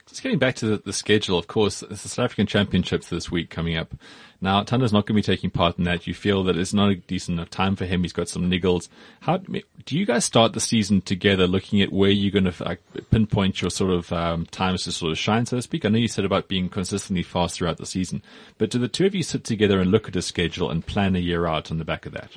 Just 0.07 0.21
getting 0.21 0.39
back 0.39 0.55
to 0.57 0.67
the, 0.67 0.77
the 0.77 0.93
schedule, 0.93 1.37
of 1.37 1.47
course, 1.47 1.81
it's 1.81 2.03
the 2.03 2.09
South 2.09 2.25
African 2.25 2.45
Championships 2.45 3.09
this 3.09 3.31
week 3.31 3.49
coming 3.49 3.75
up. 3.75 3.95
Now, 4.41 4.63
Thando's 4.63 4.93
not 4.93 5.05
going 5.05 5.21
to 5.21 5.27
be 5.27 5.35
taking 5.35 5.49
part 5.49 5.77
in 5.77 5.85
that. 5.85 6.07
You 6.07 6.13
feel 6.13 6.43
that 6.43 6.57
it's 6.57 6.73
not 6.73 6.91
a 6.91 6.95
decent 6.95 7.37
enough 7.37 7.49
time 7.49 7.75
for 7.75 7.85
him. 7.85 8.03
He's 8.03 8.13
got 8.13 8.29
some 8.29 8.49
niggles. 8.49 8.89
How 9.21 9.37
do 9.37 9.97
you 9.97 10.05
guys 10.05 10.25
start 10.25 10.53
the 10.53 10.59
season 10.59 11.01
together, 11.01 11.47
looking 11.47 11.81
at 11.81 11.91
where 11.91 12.09
you're 12.09 12.31
going 12.31 12.51
to 12.51 12.63
like, 12.63 12.81
pinpoint 13.09 13.61
your 13.61 13.71
sort 13.71 13.91
of 13.91 14.11
um, 14.11 14.45
times 14.47 14.83
to 14.83 14.91
sort 14.91 15.11
of 15.11 15.17
shine, 15.17 15.45
so 15.45 15.57
to 15.57 15.61
speak? 15.61 15.85
I 15.85 15.89
know 15.89 15.97
you 15.97 16.07
said 16.07 16.25
about 16.25 16.47
being 16.47 16.69
consistently 16.69 17.23
fast 17.23 17.57
throughout 17.57 17.77
the 17.77 17.85
season, 17.85 18.21
but 18.57 18.69
do 18.69 18.79
the 18.79 18.87
two 18.87 19.05
of 19.05 19.15
you 19.15 19.23
sit 19.23 19.43
together 19.43 19.79
and 19.79 19.91
look 19.91 20.07
at 20.07 20.15
a 20.15 20.21
schedule 20.21 20.69
and 20.69 20.85
plan 20.85 21.15
a 21.15 21.19
year 21.19 21.45
out 21.47 21.71
on 21.71 21.77
the 21.77 21.85
back 21.85 22.05
of 22.05 22.13
that? 22.13 22.31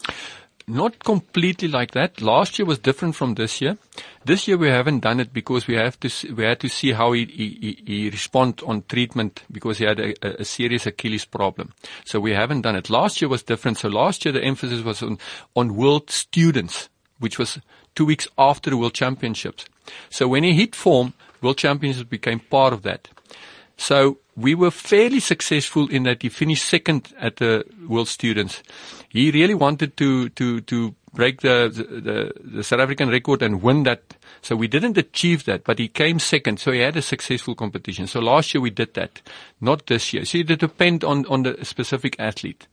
Not 0.69 1.03
completely 1.05 1.69
like 1.69 1.93
that. 1.93 2.21
Last 2.21 2.59
year 2.59 2.67
was 2.67 2.79
different 2.79 3.17
from 3.17 3.35
this 3.35 3.61
year. 3.61 3.79
This 4.25 4.47
year 4.47 4.57
we 4.57 4.69
haven't 4.69 5.01
done 5.01 5.21
it 5.21 5.33
because 5.33 5.67
we 5.67 5.75
have 5.77 5.99
to 6.01 6.35
we 6.35 6.45
had 6.45 6.61
to 6.61 6.69
see 6.69 6.93
how 6.93 7.13
he 7.13 7.25
he, 7.25 7.83
he 7.87 8.11
respond 8.11 8.63
on 8.67 8.85
treatment 8.89 9.43
because 9.51 9.79
he 9.79 9.85
had 9.85 9.99
a, 9.99 10.41
a, 10.41 10.45
serious 10.45 10.87
Achilles 10.87 11.25
problem. 11.25 11.73
So 12.05 12.21
we 12.21 12.33
haven't 12.33 12.63
done 12.63 12.77
it. 12.77 12.91
Last 12.91 13.21
year 13.21 13.29
was 13.29 13.43
different. 13.43 13.79
So 13.79 13.89
last 13.89 14.25
year 14.25 14.33
the 14.33 14.43
emphasis 14.43 14.83
was 14.83 15.03
on 15.03 15.19
on 15.57 15.77
world 15.77 16.11
students, 16.11 16.89
which 17.19 17.39
was 17.39 17.59
two 17.95 18.05
weeks 18.05 18.29
after 18.37 18.71
the 18.71 18.77
World 18.77 18.95
Championships. 18.95 19.65
So 20.11 20.29
when 20.29 20.45
he 20.45 20.53
hit 20.53 20.77
form, 20.77 21.15
World 21.41 21.59
Championships 21.59 22.09
became 22.09 22.41
part 22.41 22.73
of 22.73 22.83
that. 22.83 23.09
So 23.77 24.19
we 24.39 24.55
were 24.55 24.71
fairly 24.71 25.21
successful 25.21 25.89
in 25.89 26.05
that 26.05 26.23
he 26.23 26.29
finished 26.29 26.65
second 26.65 27.13
at 27.19 27.37
the 27.37 27.65
World 27.89 28.09
Students. 28.09 28.63
He 29.09 29.31
really 29.31 29.55
wanted 29.55 29.97
to 29.97 30.29
to 30.31 30.61
to 30.63 30.95
break 31.13 31.41
the 31.41 31.69
the, 31.69 32.33
the 32.41 32.65
South 32.65 32.81
African 32.81 33.09
record 33.09 33.43
and 33.43 33.63
win 33.63 33.83
that. 33.83 34.15
So 34.41 34.55
we 34.55 34.69
didn't 34.69 34.97
achieve 34.97 35.45
that, 35.47 35.65
but 35.65 35.81
he 35.81 35.89
came 35.89 36.21
second. 36.21 36.61
So 36.61 36.71
he 36.71 36.79
had 36.79 36.97
a 36.97 37.03
successful 37.03 37.57
competition. 37.57 38.07
So 38.07 38.21
last 38.21 38.55
year 38.55 38.61
we 38.61 38.71
did 38.71 38.95
that, 38.95 39.21
not 39.61 39.87
this 39.87 40.13
year. 40.13 40.25
So 40.25 40.39
it 40.39 40.47
depends 40.47 41.05
on 41.05 41.27
on 41.27 41.43
the 41.43 41.65
specific 41.65 42.15
athlete. 42.21 42.69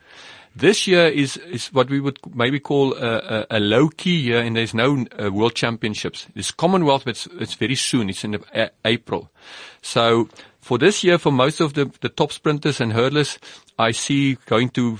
This 0.57 0.87
year 0.87 1.07
is, 1.07 1.35
is 1.35 1.67
what 1.73 1.89
we 1.89 1.99
would 1.99 2.17
maybe 2.33 2.61
call 2.61 2.93
a, 2.93 3.45
a, 3.49 3.57
a 3.57 3.59
low 3.59 3.89
key 3.89 4.15
year 4.15 4.39
and 4.39 4.55
there's 4.55 4.73
no 4.73 5.05
uh, 5.21 5.29
world 5.29 5.53
championships. 5.53 6.27
There's 6.33 6.51
Commonwealth, 6.51 7.03
but 7.03 7.11
it's, 7.11 7.27
it's 7.41 7.55
very 7.55 7.75
soon. 7.75 8.09
It's 8.09 8.23
in 8.23 8.41
April. 8.85 9.29
So 9.81 10.29
for 10.65 10.79
this 10.79 11.03
year, 11.03 11.19
for 11.19 11.31
most 11.31 11.59
of 11.59 11.75
the, 11.75 11.91
the 12.01 12.09
top 12.09 12.31
sprinters 12.31 12.81
and 12.81 12.91
hurdlers, 12.91 13.37
I 13.77 13.91
see 13.91 14.39
going 14.47 14.69
to 14.69 14.97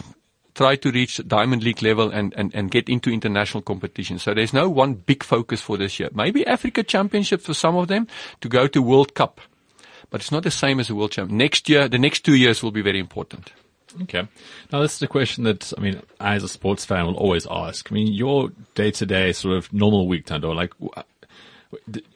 try 0.54 0.76
to 0.76 0.92
reach 0.92 1.20
Diamond 1.28 1.64
League 1.64 1.82
level 1.82 2.12
and, 2.12 2.36
and, 2.38 2.54
and 2.54 2.70
get 2.70 2.88
into 2.88 3.10
international 3.10 3.64
competition. 3.64 4.20
So 4.20 4.36
there's 4.36 4.54
no 4.54 4.70
one 4.70 4.94
big 4.94 5.24
focus 5.24 5.62
for 5.62 5.76
this 5.76 6.00
year. 6.00 6.10
Maybe 6.14 6.46
Africa 6.46 6.84
Championship 6.84 7.42
for 7.42 7.56
some 7.56 7.76
of 7.78 7.88
them 7.88 8.08
to 8.42 8.48
go 8.48 8.68
to 8.68 8.80
World 8.80 9.16
Cup. 9.16 9.42
But 10.12 10.22
it's 10.22 10.32
not 10.32 10.44
the 10.44 10.52
same 10.52 10.80
as 10.80 10.92
a 10.92 10.96
World 10.96 11.14
Champ. 11.14 11.32
Next 11.32 11.68
year, 11.68 11.88
the 11.88 11.98
next 11.98 12.20
two 12.20 12.36
years 12.36 12.62
will 12.62 12.70
be 12.70 12.84
very 12.84 13.00
important. 13.00 13.52
Okay. 14.04 14.28
Now 14.72 14.82
this 14.82 14.96
is 14.96 15.02
a 15.02 15.08
question 15.08 15.46
that, 15.46 15.74
I 15.76 15.82
mean, 15.82 16.00
I 16.20 16.36
as 16.36 16.44
a 16.44 16.48
sports 16.48 16.86
fan 16.86 17.08
will 17.08 17.18
always 17.18 17.48
ask. 17.50 17.92
I 17.92 17.96
mean, 17.96 18.14
your 18.14 18.52
day 18.76 18.92
to 18.92 19.06
day 19.08 19.32
sort 19.32 19.58
of 19.58 19.74
normal 19.74 20.08
week, 20.08 20.28
Thando, 20.28 20.54
like, 20.54 20.74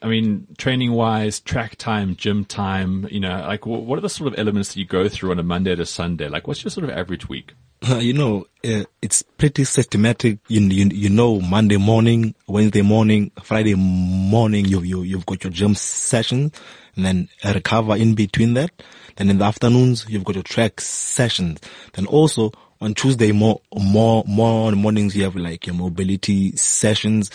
I 0.01 0.07
mean, 0.07 0.47
training 0.57 0.91
wise, 0.91 1.39
track 1.39 1.75
time, 1.77 2.15
gym 2.15 2.45
time, 2.45 3.07
you 3.09 3.19
know, 3.19 3.43
like 3.47 3.65
what 3.65 3.97
are 3.97 4.01
the 4.01 4.09
sort 4.09 4.31
of 4.31 4.39
elements 4.39 4.69
that 4.69 4.79
you 4.79 4.85
go 4.85 5.09
through 5.09 5.31
on 5.31 5.39
a 5.39 5.43
Monday 5.43 5.75
to 5.75 5.85
Sunday? 5.85 6.27
Like 6.27 6.47
what's 6.47 6.63
your 6.63 6.71
sort 6.71 6.85
of 6.85 6.91
average 6.91 7.29
week? 7.29 7.53
Uh, 7.87 7.95
you 7.97 8.11
know, 8.13 8.45
uh, 8.65 8.83
it's 9.01 9.21
pretty 9.21 9.63
systematic. 9.63 10.39
You, 10.49 10.61
you, 10.61 10.89
you 10.91 11.09
know, 11.09 11.39
Monday 11.39 11.77
morning, 11.77 12.35
Wednesday 12.45 12.81
morning, 12.81 13.31
Friday 13.41 13.75
morning, 13.75 14.65
you, 14.65 14.81
you, 14.81 15.03
you've 15.03 15.25
got 15.25 15.43
your 15.43 15.51
gym 15.53 15.75
session 15.75 16.51
and 16.95 17.05
then 17.05 17.29
recover 17.45 17.95
in 17.95 18.15
between 18.15 18.53
that. 18.55 18.71
Then 19.15 19.29
in 19.29 19.37
the 19.37 19.45
afternoons, 19.45 20.05
you've 20.09 20.25
got 20.25 20.35
your 20.35 20.43
track 20.43 20.81
sessions. 20.81 21.61
Then 21.93 22.05
also 22.05 22.51
on 22.81 22.93
Tuesday, 22.93 23.31
more, 23.31 23.61
more, 23.73 24.23
more 24.27 24.71
mornings, 24.73 25.15
you 25.15 25.23
have 25.23 25.35
like 25.37 25.65
your 25.65 25.75
mobility 25.75 26.55
sessions. 26.57 27.31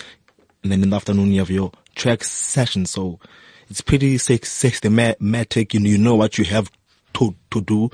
And 0.62 0.72
then 0.72 0.82
in 0.82 0.90
the 0.90 0.96
afternoon, 0.96 1.32
you 1.32 1.40
have 1.40 1.50
your 1.50 1.72
track 1.94 2.24
session. 2.24 2.86
So 2.86 3.20
it's 3.68 3.80
pretty 3.80 4.18
systematic. 4.18 5.74
You, 5.74 5.80
you 5.80 5.98
know 5.98 6.14
what 6.14 6.38
you 6.38 6.44
have 6.46 6.70
to, 7.14 7.34
to 7.50 7.60
do 7.60 7.90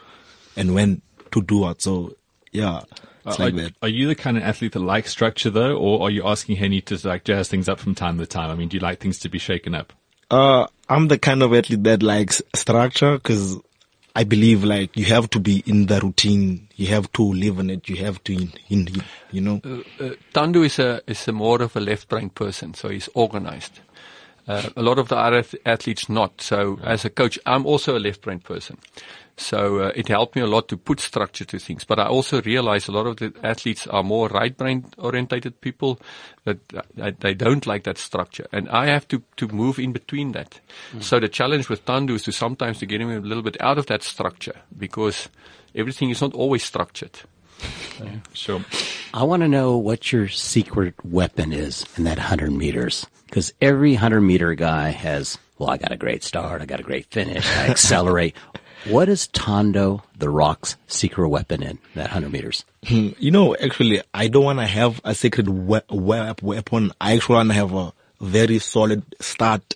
and 0.56 0.74
when 0.74 1.02
to 1.32 1.42
do 1.42 1.68
it. 1.68 1.82
So 1.82 2.14
yeah. 2.52 2.82
Uh, 3.24 3.36
like 3.38 3.54
are, 3.54 3.70
are, 3.82 3.88
you 3.88 4.06
the 4.06 4.14
kind 4.14 4.38
of 4.38 4.42
athlete 4.42 4.72
that 4.72 4.80
likes 4.80 5.10
structure 5.10 5.50
though, 5.50 5.76
or 5.76 6.02
are 6.02 6.10
you 6.10 6.26
asking 6.26 6.56
Henny 6.56 6.80
to 6.80 6.98
like 7.06 7.24
jazz 7.24 7.48
things 7.48 7.68
up 7.68 7.78
from 7.78 7.94
time 7.94 8.18
to 8.18 8.26
time? 8.26 8.50
I 8.50 8.54
mean, 8.54 8.68
do 8.68 8.78
you 8.78 8.80
like 8.80 8.98
things 8.98 9.18
to 9.20 9.28
be 9.28 9.38
shaken 9.38 9.74
up? 9.74 9.92
Uh, 10.30 10.66
I'm 10.88 11.08
the 11.08 11.18
kind 11.18 11.42
of 11.42 11.52
athlete 11.52 11.84
that 11.84 12.02
likes 12.02 12.40
structure 12.54 13.14
because 13.18 13.58
I 14.14 14.24
believe 14.24 14.64
like 14.64 14.96
you 14.96 15.04
have 15.06 15.28
to 15.30 15.40
be 15.40 15.62
in 15.66 15.86
the 15.86 16.00
routine. 16.00 16.68
You 16.76 16.86
have 16.88 17.12
to 17.12 17.22
live 17.22 17.58
in 17.58 17.70
it. 17.70 17.88
You 17.88 17.96
have 17.96 18.22
to, 18.24 18.32
in, 18.32 18.52
in 18.68 18.88
you 19.30 19.40
know. 19.40 19.60
Uh, 19.64 20.04
uh, 20.04 20.14
Thando 20.32 20.64
is 20.64 20.78
a 20.78 21.02
is 21.06 21.28
a 21.28 21.32
more 21.32 21.62
of 21.62 21.76
a 21.76 21.80
left 21.80 22.08
brain 22.08 22.30
person, 22.30 22.74
so 22.74 22.88
he's 22.88 23.08
organized. 23.14 23.80
Uh, 24.48 24.68
a 24.76 24.82
lot 24.82 24.98
of 24.98 25.08
the 25.08 25.16
other 25.16 25.44
athletes 25.64 26.08
not. 26.08 26.40
So 26.40 26.78
as 26.82 27.04
a 27.04 27.10
coach, 27.10 27.38
I'm 27.46 27.66
also 27.66 27.96
a 27.96 28.00
left 28.00 28.22
brain 28.22 28.40
person. 28.40 28.78
So 29.36 29.78
uh, 29.78 29.92
it 29.94 30.08
helped 30.08 30.36
me 30.36 30.42
a 30.42 30.46
lot 30.46 30.68
to 30.68 30.76
put 30.76 31.00
structure 31.00 31.46
to 31.46 31.58
things. 31.58 31.84
But 31.84 31.98
I 31.98 32.06
also 32.06 32.42
realize 32.42 32.88
a 32.88 32.92
lot 32.92 33.06
of 33.06 33.16
the 33.16 33.32
athletes 33.42 33.86
are 33.86 34.02
more 34.02 34.28
right 34.28 34.54
brain 34.54 34.84
orientated 34.98 35.60
people 35.60 35.98
that 36.44 36.58
uh, 36.74 37.12
they 37.20 37.34
don't 37.34 37.66
like 37.66 37.84
that 37.84 37.96
structure. 37.96 38.46
And 38.52 38.68
I 38.68 38.86
have 38.86 39.08
to, 39.08 39.22
to 39.36 39.48
move 39.48 39.78
in 39.78 39.92
between 39.92 40.32
that. 40.32 40.60
Mm. 40.92 41.02
So 41.02 41.20
the 41.20 41.28
challenge 41.28 41.70
with 41.70 41.86
Thando 41.86 42.10
is 42.10 42.24
to 42.24 42.32
sometimes 42.32 42.78
to 42.80 42.86
get 42.86 43.00
him 43.00 43.10
a 43.10 43.20
little 43.20 43.42
bit 43.42 43.56
out 43.60 43.78
of 43.78 43.86
that 43.86 44.02
structure 44.02 44.56
because 44.76 45.28
everything 45.74 46.10
is 46.10 46.20
not 46.20 46.34
always 46.34 46.62
structured. 46.62 47.20
Yeah, 48.02 48.16
sure. 48.32 48.64
I 49.12 49.22
want 49.24 49.42
to 49.42 49.48
know 49.48 49.76
what 49.76 50.12
your 50.12 50.28
secret 50.28 50.94
weapon 51.04 51.52
is 51.52 51.84
in 51.96 52.04
that 52.04 52.18
100 52.18 52.50
meters. 52.52 53.06
Because 53.26 53.52
every 53.60 53.92
100 53.92 54.20
meter 54.22 54.54
guy 54.54 54.90
has, 54.90 55.38
well, 55.58 55.70
I 55.70 55.76
got 55.76 55.92
a 55.92 55.96
great 55.96 56.24
start, 56.24 56.62
I 56.62 56.66
got 56.66 56.80
a 56.80 56.84
great 56.84 57.06
finish, 57.06 57.46
I 57.46 57.68
accelerate. 57.68 58.34
What 58.86 59.10
is 59.10 59.28
Thando 59.28 60.02
the 60.16 60.30
Rock's 60.30 60.74
secret 60.86 61.28
weapon 61.28 61.62
in 61.62 61.78
that 61.96 62.04
100 62.04 62.32
meters? 62.32 62.64
Hmm, 62.86 63.08
you 63.18 63.30
know, 63.30 63.54
actually, 63.54 64.00
I 64.14 64.28
don't 64.28 64.44
want 64.44 64.58
to 64.58 64.64
have 64.66 65.02
a 65.04 65.14
secret 65.14 65.46
we- 65.50 65.80
we- 65.90 66.32
weapon. 66.40 66.90
I 66.98 67.12
actually 67.14 67.34
want 67.34 67.50
to 67.50 67.54
have 67.56 67.74
a 67.74 67.92
very 68.22 68.58
solid 68.58 69.02
start 69.20 69.74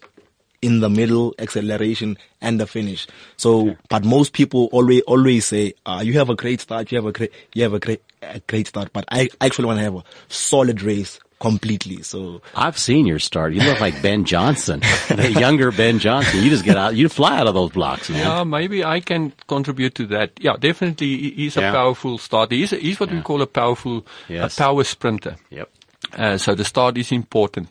in 0.65 0.81
the 0.81 0.89
middle, 0.89 1.35
acceleration, 1.39 2.17
and 2.41 2.59
the 2.59 2.67
finish. 2.67 3.07
So, 3.37 3.77
but 3.91 4.03
most 4.03 4.33
people 4.33 4.71
always 4.73 5.03
always 5.03 5.45
say, 5.45 5.75
uh, 5.85 6.01
"You 6.03 6.15
have 6.15 6.31
a 6.31 6.35
great 6.35 6.61
start. 6.61 6.91
You 6.91 6.97
have 6.97 7.07
a 7.07 7.13
great, 7.13 7.33
you 7.53 7.63
have 7.65 7.75
a 7.75 7.79
great, 7.79 8.03
a 8.23 8.41
great 8.41 8.67
start." 8.67 8.93
But 8.93 9.05
I 9.11 9.29
actually 9.43 9.67
want 9.67 9.79
to 9.81 9.85
have 9.85 9.97
a 9.97 10.05
solid 10.29 10.81
race 10.83 11.21
completely. 11.39 12.03
So 12.03 12.41
I've 12.55 12.79
seen 12.79 13.05
your 13.05 13.19
start. 13.19 13.53
You 13.53 13.61
look 13.61 13.79
like 13.79 14.01
Ben 14.01 14.25
Johnson, 14.25 14.81
the 15.09 15.31
younger 15.39 15.71
Ben 15.71 15.99
Johnson. 15.99 16.43
You 16.43 16.49
just 16.49 16.65
get 16.65 16.79
out, 16.79 16.97
you 16.97 17.11
fly 17.11 17.39
out 17.39 17.47
of 17.47 17.55
those 17.55 17.73
blocks, 17.73 18.09
man. 18.09 18.21
Yeah, 18.21 18.45
maybe 18.45 18.83
I 18.83 19.01
can 19.01 19.35
contribute 19.47 19.95
to 19.97 20.07
that. 20.07 20.33
Yeah, 20.41 20.57
definitely. 20.59 21.31
He's 21.33 21.59
a 21.59 21.61
yeah. 21.61 21.73
powerful 21.73 22.17
starter. 22.17 22.55
He's, 22.55 22.71
he's 22.71 22.99
what 22.99 23.11
yeah. 23.11 23.17
we 23.17 23.23
call 23.23 23.43
a 23.43 23.47
powerful, 23.47 24.07
yes. 24.29 24.57
a 24.57 24.63
power 24.63 24.83
sprinter. 24.85 25.37
Yep. 25.51 25.69
Uh, 26.17 26.39
so 26.39 26.55
the 26.55 26.65
start 26.65 26.97
is 26.97 27.13
important. 27.13 27.69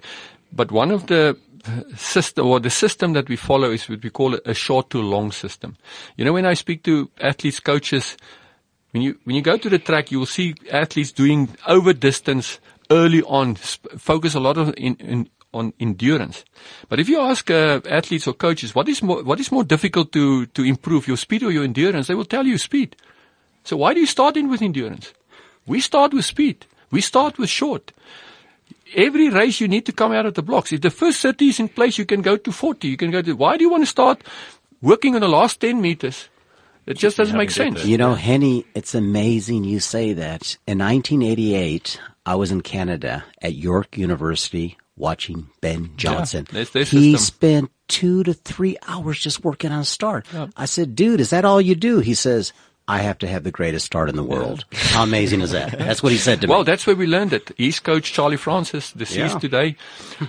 But 0.51 0.71
one 0.71 0.91
of 0.91 1.07
the 1.07 1.35
system 1.95 2.47
or 2.47 2.59
the 2.59 2.69
system 2.69 3.13
that 3.13 3.29
we 3.29 3.35
follow 3.35 3.71
is 3.71 3.87
what 3.89 4.03
we 4.03 4.09
call 4.09 4.35
a 4.45 4.53
short 4.53 4.89
to 4.89 5.01
long 5.01 5.31
system. 5.31 5.77
You 6.17 6.25
know, 6.25 6.33
when 6.33 6.45
I 6.45 6.53
speak 6.53 6.83
to 6.83 7.09
athletes, 7.21 7.59
coaches, 7.59 8.17
when 8.91 9.03
you 9.03 9.19
when 9.23 9.35
you 9.35 9.41
go 9.41 9.57
to 9.57 9.69
the 9.69 9.79
track, 9.79 10.11
you 10.11 10.19
will 10.19 10.25
see 10.25 10.55
athletes 10.71 11.11
doing 11.11 11.49
over 11.67 11.93
distance 11.93 12.59
early 12.91 13.23
on, 13.23 13.55
focus 13.55 14.35
a 14.35 14.39
lot 14.39 14.57
of 14.57 14.73
in, 14.77 14.95
in, 14.95 15.29
on 15.53 15.73
endurance. 15.79 16.43
But 16.89 16.99
if 16.99 17.07
you 17.09 17.19
ask 17.19 17.49
uh, 17.49 17.81
athletes 17.89 18.27
or 18.27 18.33
coaches, 18.33 18.75
what 18.75 18.89
is 18.89 19.01
more, 19.01 19.23
what 19.23 19.39
is 19.39 19.51
more 19.51 19.63
difficult 19.63 20.11
to, 20.13 20.45
to 20.47 20.63
improve, 20.63 21.07
your 21.07 21.17
speed 21.17 21.43
or 21.43 21.51
your 21.51 21.63
endurance, 21.63 22.07
they 22.07 22.15
will 22.15 22.25
tell 22.25 22.45
you 22.45 22.57
speed. 22.57 22.95
So 23.63 23.77
why 23.77 23.93
do 23.93 23.99
you 23.99 24.07
start 24.07 24.35
in 24.35 24.49
with 24.49 24.61
endurance? 24.61 25.13
We 25.65 25.79
start 25.79 26.13
with 26.13 26.25
speed. 26.25 26.65
We 26.91 27.01
start 27.01 27.37
with 27.37 27.49
short. 27.49 27.93
Every 28.95 29.29
race 29.29 29.59
you 29.59 29.67
need 29.67 29.85
to 29.85 29.91
come 29.91 30.11
out 30.11 30.25
of 30.25 30.33
the 30.33 30.41
blocks. 30.43 30.71
If 30.71 30.81
the 30.81 30.89
first 30.89 31.21
30 31.21 31.49
is 31.49 31.59
in 31.59 31.69
place, 31.69 31.97
you 31.97 32.05
can 32.05 32.21
go 32.21 32.37
to 32.37 32.51
40. 32.51 32.87
You 32.87 32.97
can 32.97 33.11
go 33.11 33.21
to, 33.21 33.33
why 33.33 33.57
do 33.57 33.63
you 33.63 33.69
want 33.69 33.83
to 33.83 33.87
start 33.87 34.23
working 34.81 35.15
on 35.15 35.21
the 35.21 35.27
last 35.27 35.59
10 35.61 35.81
meters? 35.81 36.29
It 36.85 36.97
just 36.97 37.15
doesn't 37.17 37.37
make 37.37 37.51
sense. 37.51 37.85
You 37.85 37.97
know, 37.97 38.13
Henny, 38.13 38.65
it's 38.75 38.93
amazing 38.93 39.63
you 39.63 39.79
say 39.79 40.13
that. 40.13 40.57
In 40.67 40.79
1988, 40.79 41.99
I 42.25 42.35
was 42.35 42.51
in 42.51 42.61
Canada 42.61 43.23
at 43.41 43.55
York 43.55 43.97
University 43.97 44.77
watching 44.95 45.47
Ben 45.61 45.91
Johnson. 45.95 46.47
that's 46.51 46.89
he 46.89 47.17
spent 47.17 47.71
two 47.87 48.23
to 48.23 48.33
three 48.33 48.77
hours 48.87 49.19
just 49.19 49.43
working 49.43 49.71
on 49.71 49.79
a 49.79 49.85
start. 49.85 50.27
I 50.55 50.65
said, 50.65 50.95
dude, 50.95 51.21
is 51.21 51.31
that 51.31 51.45
all 51.45 51.61
you 51.61 51.75
do? 51.75 51.99
He 51.99 52.13
says, 52.13 52.53
I 52.87 52.99
have 52.99 53.17
to 53.19 53.27
have 53.27 53.43
the 53.45 53.51
greatest 53.51 53.85
start 53.85 54.09
in 54.09 54.15
the 54.17 54.23
world. 54.23 54.65
How 54.73 55.03
amazing 55.03 55.39
is 55.41 55.51
that? 55.51 55.77
That's 55.77 56.03
what 56.03 56.11
he 56.11 56.17
said 56.17 56.41
to 56.41 56.47
Well, 56.47 56.57
me. 56.57 56.59
Well, 56.59 56.63
that's 56.65 56.85
where 56.85 56.97
we 56.97 57.07
learned 57.07 57.31
it. 57.31 57.51
East 57.57 57.83
coach, 57.83 58.11
Charlie 58.11 58.35
Francis, 58.37 58.91
deceased 58.91 59.17
Yeah. 59.35 59.39
today. 59.39 59.75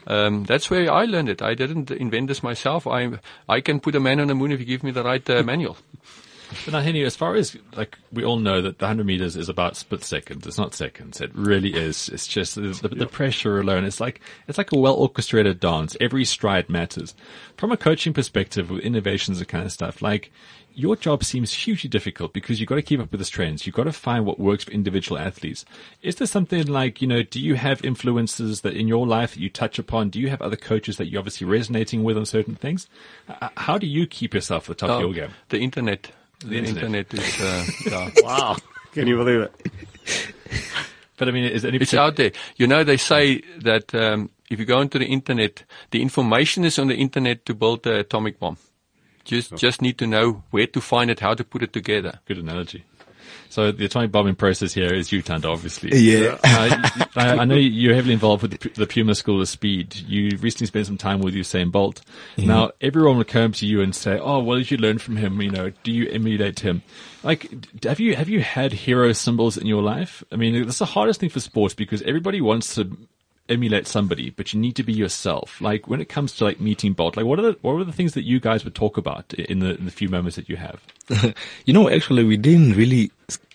Um, 0.06 0.44
that's 0.44 0.70
where 0.70 0.90
I 0.92 1.04
learned 1.06 1.28
it. 1.30 1.42
I 1.42 1.54
didn't 1.54 1.90
invent 1.90 2.28
this 2.28 2.42
myself. 2.44 2.86
I 2.86 3.18
I 3.48 3.60
can 3.60 3.80
put 3.80 3.94
a 3.96 4.00
man 4.00 4.20
on 4.20 4.28
the 4.28 4.34
moon 4.36 4.52
if 4.52 4.60
you 4.60 4.66
give 4.66 4.84
me 4.84 4.92
the 4.92 5.02
right 5.02 5.28
uh, 5.28 5.42
manual. 5.42 5.76
But 6.64 6.72
now, 6.74 6.80
Henny, 6.82 7.02
as 7.02 7.16
far 7.16 7.34
as 7.34 7.56
like 7.76 7.98
we 8.12 8.22
all 8.22 8.38
know 8.38 8.62
that 8.62 8.78
the 8.78 8.86
hundred 8.86 9.06
meters 9.06 9.34
is 9.34 9.48
about 9.48 9.76
split 9.76 10.04
seconds. 10.04 10.46
It's 10.46 10.58
not 10.58 10.72
seconds. 10.74 11.20
It 11.20 11.32
really 11.34 11.74
is. 11.74 12.08
It's 12.10 12.28
just 12.28 12.54
the, 12.54 12.60
the, 12.82 12.88
the 12.88 13.06
pressure 13.06 13.58
alone. 13.58 13.84
It's 13.84 13.98
like 13.98 14.20
it's 14.46 14.58
like 14.58 14.70
a 14.70 14.78
well 14.78 14.94
orchestrated 14.94 15.58
dance. 15.58 15.96
Every 16.00 16.24
stride 16.24 16.68
matters. 16.68 17.14
From 17.56 17.72
a 17.72 17.76
coaching 17.76 18.12
perspective, 18.12 18.70
with 18.70 18.84
innovations 18.84 19.40
and 19.40 19.48
kind 19.48 19.64
of 19.64 19.72
stuff, 19.72 20.00
like 20.02 20.30
your 20.74 20.96
job 20.96 21.22
seems 21.24 21.52
hugely 21.54 21.88
difficult 21.88 22.32
because 22.32 22.58
you've 22.60 22.68
got 22.68 22.74
to 22.76 22.82
keep 22.82 23.00
up 23.00 23.10
with 23.12 23.20
the 23.20 23.26
trends. 23.26 23.66
You've 23.66 23.74
got 23.76 23.84
to 23.84 23.92
find 23.92 24.26
what 24.26 24.38
works 24.40 24.64
for 24.64 24.70
individual 24.72 25.18
athletes. 25.18 25.64
Is 26.02 26.16
there 26.16 26.26
something 26.26 26.66
like 26.66 27.00
you 27.00 27.08
know? 27.08 27.22
Do 27.22 27.40
you 27.40 27.54
have 27.54 27.84
influences 27.84 28.62
that 28.62 28.74
in 28.74 28.88
your 28.88 29.06
life 29.06 29.34
that 29.34 29.40
you 29.40 29.48
touch 29.50 29.78
upon? 29.78 30.10
Do 30.10 30.20
you 30.20 30.28
have 30.30 30.42
other 30.42 30.56
coaches 30.56 30.96
that 30.96 31.06
you're 31.06 31.20
obviously 31.20 31.46
resonating 31.46 32.02
with 32.04 32.16
on 32.18 32.26
certain 32.26 32.56
things? 32.56 32.88
Uh, 33.28 33.48
How 33.56 33.78
do 33.78 33.86
you 33.86 34.06
keep 34.06 34.34
yourself 34.34 34.68
at 34.68 34.76
the 34.78 34.86
top 34.86 34.90
of 34.90 34.96
Oh, 34.96 35.00
your 35.00 35.14
game? 35.14 35.30
the 35.50 35.58
internet. 35.60 36.10
The, 36.44 36.56
internet. 36.58 37.12
internet. 37.14 37.14
is 37.14 37.40
uh, 37.40 37.66
yeah. 37.86 38.10
wow. 38.22 38.56
Can 38.92 39.06
you 39.06 39.16
believe 39.16 39.40
it? 39.40 40.32
But 41.16 41.28
I 41.28 41.30
mean, 41.30 41.44
is 41.44 41.62
there 41.62 41.68
any 41.68 41.78
It's 41.78 41.92
partic- 41.92 41.98
out 41.98 42.16
there. 42.16 42.32
You 42.56 42.66
know, 42.66 42.82
they 42.82 42.96
say 42.96 43.40
that 43.58 43.94
um, 43.94 44.30
if 44.50 44.58
you 44.58 44.64
go 44.64 44.80
into 44.80 44.98
the 44.98 45.06
internet, 45.06 45.62
the 45.92 46.02
information 46.02 46.64
is 46.64 46.76
on 46.76 46.88
the 46.88 46.96
internet 46.96 47.46
to 47.46 47.54
build 47.54 47.84
the 47.84 48.00
atomic 48.00 48.40
bomb. 48.40 48.56
Just 49.24 49.56
just 49.56 49.82
need 49.82 49.98
to 49.98 50.06
know 50.06 50.42
where 50.50 50.66
to 50.66 50.80
find 50.80 51.10
it, 51.10 51.20
how 51.20 51.34
to 51.34 51.44
put 51.44 51.62
it 51.62 51.72
together. 51.72 52.20
Good 52.26 52.38
analogy. 52.38 52.84
So 53.48 53.70
the 53.70 53.84
atomic 53.84 54.10
bombing 54.10 54.34
process 54.34 54.74
here 54.74 54.92
is 54.92 55.12
you, 55.12 55.22
Thando, 55.22 55.52
obviously. 55.52 55.96
Yeah. 55.96 56.38
Uh, 56.42 56.88
I, 57.14 57.36
I 57.38 57.44
know 57.44 57.54
you're 57.54 57.94
heavily 57.94 58.14
involved 58.14 58.42
with 58.42 58.58
the 58.58 58.68
the 58.70 58.86
Puma 58.86 59.14
School 59.14 59.40
of 59.40 59.48
Speed. 59.48 59.94
You 59.94 60.36
recently 60.38 60.66
spent 60.66 60.86
some 60.86 60.98
time 60.98 61.20
with 61.20 61.34
Usain 61.34 61.70
Bolt. 61.70 62.02
Now, 62.36 62.72
everyone 62.80 63.16
will 63.16 63.24
come 63.24 63.52
to 63.52 63.66
you 63.66 63.80
and 63.80 63.94
say, 63.94 64.18
"Oh, 64.18 64.40
what 64.40 64.56
did 64.56 64.70
you 64.70 64.76
learn 64.76 64.98
from 64.98 65.16
him? 65.16 65.40
You 65.40 65.50
know, 65.50 65.70
do 65.84 65.92
you 65.92 66.08
emulate 66.10 66.60
him?" 66.60 66.82
Like, 67.22 67.48
have 67.84 68.00
you 68.00 68.16
have 68.16 68.28
you 68.28 68.40
had 68.40 68.72
hero 68.72 69.12
symbols 69.12 69.56
in 69.56 69.66
your 69.66 69.82
life? 69.82 70.24
I 70.32 70.36
mean, 70.36 70.64
that's 70.64 70.78
the 70.78 70.84
hardest 70.84 71.20
thing 71.20 71.30
for 71.30 71.40
sports 71.40 71.74
because 71.74 72.02
everybody 72.02 72.40
wants 72.40 72.74
to 72.74 72.96
emulate 73.48 73.86
somebody, 73.86 74.30
but 74.30 74.52
you 74.52 74.60
need 74.60 74.76
to 74.76 74.82
be 74.82 74.92
yourself. 74.92 75.60
Like 75.60 75.88
when 75.88 76.00
it 76.00 76.08
comes 76.08 76.32
to 76.36 76.44
like 76.44 76.60
meeting 76.60 76.92
Bolt, 76.92 77.16
like 77.16 77.26
what 77.26 77.38
are 77.38 77.42
the 77.42 77.58
what 77.62 77.74
are 77.74 77.84
the 77.84 77.92
things 77.92 78.14
that 78.14 78.24
you 78.24 78.40
guys 78.40 78.64
would 78.64 78.74
talk 78.74 78.96
about 78.96 79.32
in 79.34 79.58
the 79.58 79.76
in 79.76 79.84
the 79.84 79.90
few 79.90 80.08
moments 80.08 80.36
that 80.36 80.48
you 80.48 80.56
have? 80.56 80.80
you 81.64 81.72
know, 81.72 81.88
actually, 81.88 82.24
we 82.24 82.36
didn't 82.36 82.72
really 82.72 83.10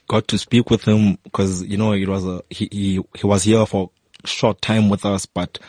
got 0.07 0.27
to 0.27 0.37
speak 0.37 0.69
with 0.69 0.83
him 0.83 1.17
because 1.23 1.63
you 1.63 1.77
know 1.77 1.93
it 1.93 2.07
was 2.07 2.25
a 2.25 2.41
he, 2.49 2.67
he 2.71 3.03
he 3.15 3.27
was 3.27 3.43
here 3.43 3.65
for 3.65 3.89
short 4.25 4.61
time 4.61 4.89
with 4.89 5.05
us, 5.05 5.25
but 5.25 5.59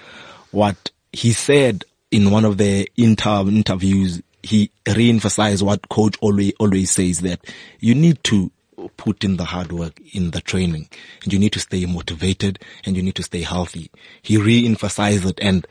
what 0.51 0.91
he 1.13 1.33
said 1.33 1.85
in 2.11 2.31
one 2.31 2.45
of 2.45 2.59
the 2.59 2.89
inter 2.97 3.41
interviews, 3.43 4.21
he 4.43 4.71
re-emphasized 4.87 5.63
what 5.63 5.89
coach 5.89 6.17
always 6.21 6.53
always 6.59 6.91
says 6.91 7.21
that 7.21 7.41
you 7.79 7.95
need 7.95 8.23
to 8.25 8.51
put 8.97 9.23
in 9.25 9.37
the 9.37 9.45
hard 9.45 9.73
work 9.73 10.01
in 10.13 10.31
the 10.31 10.41
training 10.41 10.89
and 11.23 11.33
you 11.33 11.39
need 11.39 11.53
to 11.53 11.61
stay 11.61 11.85
motivated 11.87 12.59
and 12.85 12.97
you 12.97 13.03
need 13.03 13.15
to 13.17 13.23
stay 13.23 13.43
healthy. 13.43 13.91
He 14.23 14.37
re-emphasized 14.37 15.27
it 15.27 15.39
and 15.43 15.67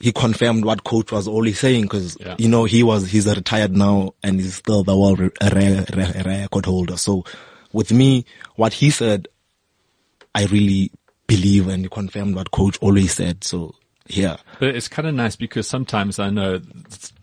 he 0.00 0.12
confirmed 0.12 0.64
what 0.64 0.84
coach 0.84 1.10
was 1.12 1.26
always 1.26 1.58
saying 1.58 1.82
because 1.82 2.16
Yeah. 2.20 2.36
you 2.38 2.48
know 2.48 2.64
he 2.64 2.82
was 2.82 3.10
he's 3.10 3.26
retired 3.26 3.76
now 3.76 4.14
and 4.22 4.40
he's 4.40 4.54
still 4.56 4.84
the 4.84 4.96
world 4.96 5.18
re- 5.18 5.30
re- 5.52 5.84
re- 5.94 6.22
record 6.24 6.66
holder. 6.66 6.96
So 6.96 7.24
with 7.72 7.92
me, 7.92 8.24
what 8.56 8.72
he 8.74 8.90
said, 8.90 9.28
I 10.34 10.44
really 10.46 10.92
believe 11.26 11.68
and 11.68 11.90
confirmed 11.90 12.36
what 12.36 12.50
coach 12.52 12.78
always 12.80 13.12
said. 13.14 13.42
So 13.44 13.74
yeah, 14.06 14.38
But 14.58 14.74
it's 14.74 14.88
kind 14.88 15.06
of 15.06 15.14
nice 15.14 15.36
because 15.36 15.68
sometimes 15.68 16.18
I 16.18 16.30
know 16.30 16.60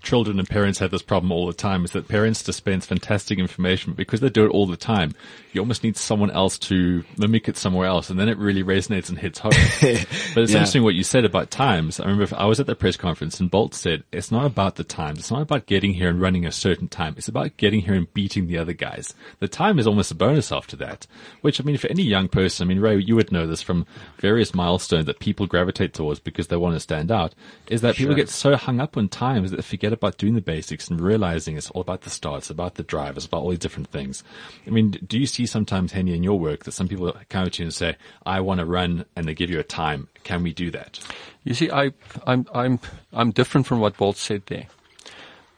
children 0.06 0.39
and 0.39 0.48
parents 0.48 0.80
have 0.80 0.91
this 0.91 1.02
problem 1.02 1.32
all 1.32 1.48
the 1.48 1.54
time 1.54 1.84
is 1.84 1.91
that 1.91 2.08
parents 2.08 2.41
dispense 2.44 2.86
fantastic 2.86 3.38
information, 3.39 3.91
but 3.91 3.98
because 3.98 4.22
they 4.22 4.30
do 4.30 4.46
it 4.46 4.50
all 4.50 4.65
the 4.68 4.78
time, 4.78 5.13
you 5.52 5.60
almost 5.60 5.84
need 5.84 5.98
someone 5.98 6.32
else 6.32 6.58
to 6.60 7.04
mimic 7.18 7.50
it 7.50 7.58
somewhere 7.58 7.88
else, 7.88 8.10
and 8.10 8.20
then 8.20 8.30
it 8.30 8.38
really 8.38 8.63
resonates 8.63 9.10
and 9.10 9.18
hits 9.18 9.39
home. 9.39 9.52
but 9.82 9.84
it's 9.84 10.52
Yeah. 10.52 10.58
interesting 10.60 10.84
what 10.84 10.96
you 10.96 11.04
said 11.04 11.26
about 11.26 11.52
times. 11.52 12.00
I 12.00 12.04
remember 12.04 12.24
if 12.24 12.34
I 12.34 12.46
was 12.46 12.60
at 12.60 12.68
the 12.68 12.76
press 12.76 12.96
conference 12.96 13.39
and 13.39 13.52
Bolt 13.52 13.74
said, 13.74 14.04
it's 14.12 14.32
not 14.32 14.46
about 14.46 14.76
the 14.76 14.84
times. 14.84 15.20
It's 15.20 15.32
not 15.32 15.41
about 15.41 15.65
getting 15.65 15.94
here 15.94 16.10
and 16.10 16.22
running 16.22 16.46
a 16.46 16.52
certain 16.52 16.88
time. 16.88 17.15
It's 17.18 17.28
about 17.28 17.58
getting 17.58 17.82
here 17.82 17.96
and 17.96 18.13
beating 18.13 18.48
the 18.48 18.58
other 18.58 18.74
guys. 18.74 19.13
The 19.39 19.48
time 19.48 19.80
is 19.80 19.88
almost 19.88 20.12
a 20.12 20.15
bonus 20.15 20.52
after 20.52 20.76
that, 20.78 21.08
which 21.41 21.60
I 21.60 21.63
mean, 21.63 21.78
for 21.78 21.88
any 21.88 22.04
young 22.04 22.28
person, 22.28 22.65
I 22.65 22.70
mean, 22.70 22.80
Ray, 22.80 22.98
you 23.00 23.15
would 23.15 23.32
know 23.32 23.48
this 23.48 23.62
from 23.62 23.86
various 24.20 24.54
milestones 24.54 25.06
that 25.06 25.20
people 25.20 25.48
gravitate 25.48 25.94
towards 25.94 26.20
because 26.20 26.48
they 26.48 26.58
want 26.58 26.76
to 26.76 26.80
stand 26.80 27.12
out, 27.12 27.34
is 27.68 27.82
that 27.82 27.96
people 27.96 28.13
get 28.15 28.30
so 28.30 28.56
hung 28.56 28.80
up 28.80 28.98
on 28.98 29.08
times 29.10 29.52
that 29.52 29.58
they 29.58 29.63
forget 29.63 29.94
about 29.95 30.17
doing 30.17 30.36
the 30.36 30.41
basics 30.41 30.89
and 30.89 31.01
realizing 31.01 31.58
it's 31.58 31.69
all 31.71 31.81
about 31.81 32.01
the 32.01 32.10
start, 32.10 32.39
it's 32.39 32.49
about 32.49 32.75
the 32.75 32.84
drive, 32.84 33.17
it's 33.17 33.25
about 33.25 33.41
all 33.41 33.49
these 33.49 33.60
different 33.60 33.89
things. 33.89 34.23
I 34.67 34.69
mean, 34.69 34.91
do 34.91 35.19
you 35.19 35.25
see 35.25 35.45
sometimes, 35.45 35.91
Henny, 35.91 36.13
in 36.13 36.23
your 36.23 36.39
work 36.39 36.63
that 36.65 36.73
some 36.73 36.88
people 36.88 37.12
come 37.29 37.49
to 37.49 37.62
you 37.62 37.65
and 37.65 37.73
say, 37.73 37.95
I 38.25 38.41
want 38.41 38.60
to 38.60 38.65
run 38.65 39.05
and 39.15 39.27
they 39.27 39.34
give 39.34 39.49
you 39.49 39.60
a 39.60 39.63
time. 39.63 40.08
Can 40.23 40.43
we 40.43 40.53
do 40.53 40.71
that? 40.71 40.99
You 41.43 41.53
see, 41.53 41.71
I, 41.71 41.91
I'm, 42.25 42.45
I'm, 42.53 42.79
I'm 43.13 43.31
different 43.31 43.67
from 43.67 43.79
what 43.79 43.97
Bolt 43.97 44.17
said 44.17 44.43
there. 44.47 44.67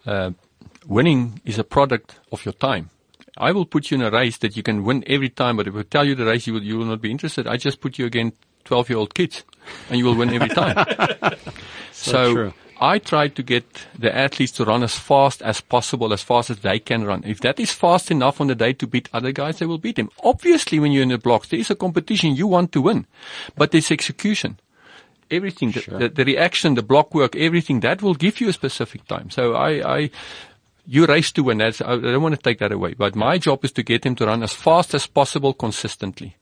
Uh, 0.05 0.31
winning 0.85 1.41
is 1.45 1.59
a 1.59 1.63
product 1.63 2.19
of 2.31 2.45
your 2.45 2.53
time. 2.53 2.89
I 3.37 3.51
will 3.51 3.65
put 3.65 3.91
you 3.91 3.95
in 3.95 4.01
a 4.01 4.09
race 4.09 4.37
that 4.39 4.57
you 4.57 4.63
can 4.63 4.83
win 4.83 5.03
every 5.05 5.29
time, 5.29 5.57
but 5.57 5.67
if 5.67 5.75
I 5.75 5.83
tell 5.83 6.05
you 6.05 6.15
the 6.15 6.25
race, 6.25 6.47
you 6.47 6.53
will, 6.53 6.63
you 6.63 6.77
will 6.77 6.85
not 6.85 7.01
be 7.01 7.11
interested. 7.11 7.47
I 7.47 7.57
just 7.57 7.81
put 7.81 7.99
you 7.99 8.05
against 8.05 8.37
12 8.65 8.89
year 8.89 8.99
old 8.99 9.13
kids 9.13 9.43
and 9.89 9.97
you 9.97 10.05
will 10.05 10.15
win 10.15 10.33
every 10.33 10.49
time. 10.49 10.85
so 11.91 12.33
true. 12.33 12.53
I 12.79 12.99
try 12.99 13.27
to 13.27 13.43
get 13.43 13.65
the 13.97 14.15
athletes 14.15 14.51
to 14.53 14.65
run 14.65 14.83
as 14.83 14.95
fast 14.95 15.41
as 15.41 15.61
possible, 15.61 16.13
as 16.13 16.23
fast 16.23 16.49
as 16.49 16.59
they 16.59 16.79
can 16.79 17.03
run. 17.03 17.23
If 17.25 17.39
that 17.41 17.59
is 17.59 17.71
fast 17.71 18.11
enough 18.11 18.39
on 18.39 18.47
the 18.47 18.55
day 18.55 18.73
to 18.73 18.87
beat 18.87 19.09
other 19.13 19.31
guys, 19.31 19.59
they 19.59 19.65
will 19.65 19.77
beat 19.77 19.95
them. 19.95 20.09
Obviously, 20.23 20.79
when 20.79 20.91
you're 20.91 21.03
in 21.03 21.09
the 21.09 21.17
blocks, 21.17 21.49
there 21.49 21.59
is 21.59 21.71
a 21.71 21.75
competition. 21.75 22.35
You 22.35 22.47
want 22.47 22.71
to 22.73 22.81
win, 22.81 23.07
but 23.55 23.71
there's 23.71 23.91
execution 23.91 24.59
everything, 25.29 25.71
the, 25.71 25.81
the, 25.97 26.09
the 26.09 26.25
reaction, 26.25 26.75
the 26.75 26.81
block 26.81 27.13
work, 27.13 27.35
everything, 27.35 27.81
that 27.81 28.01
will 28.01 28.13
give 28.13 28.39
you 28.39 28.49
a 28.49 28.53
specific 28.53 29.05
time. 29.07 29.29
So 29.29 29.55
I, 29.55 29.97
I, 29.97 30.09
you 30.85 31.05
race 31.05 31.31
to 31.33 31.43
win. 31.43 31.59
That's, 31.59 31.81
I 31.81 31.93
I 31.93 31.97
don't 31.97 32.21
want 32.21 32.35
to 32.35 32.41
take 32.41 32.59
that 32.59 32.71
away. 32.71 32.93
But 32.93 33.15
my 33.15 33.37
job 33.37 33.63
is 33.65 33.71
to 33.73 33.83
get 33.83 34.05
him 34.05 34.15
to 34.15 34.25
run 34.25 34.43
as 34.43 34.53
fast 34.53 34.93
as 34.93 35.05
possible 35.05 35.53
consistently. 35.53 36.35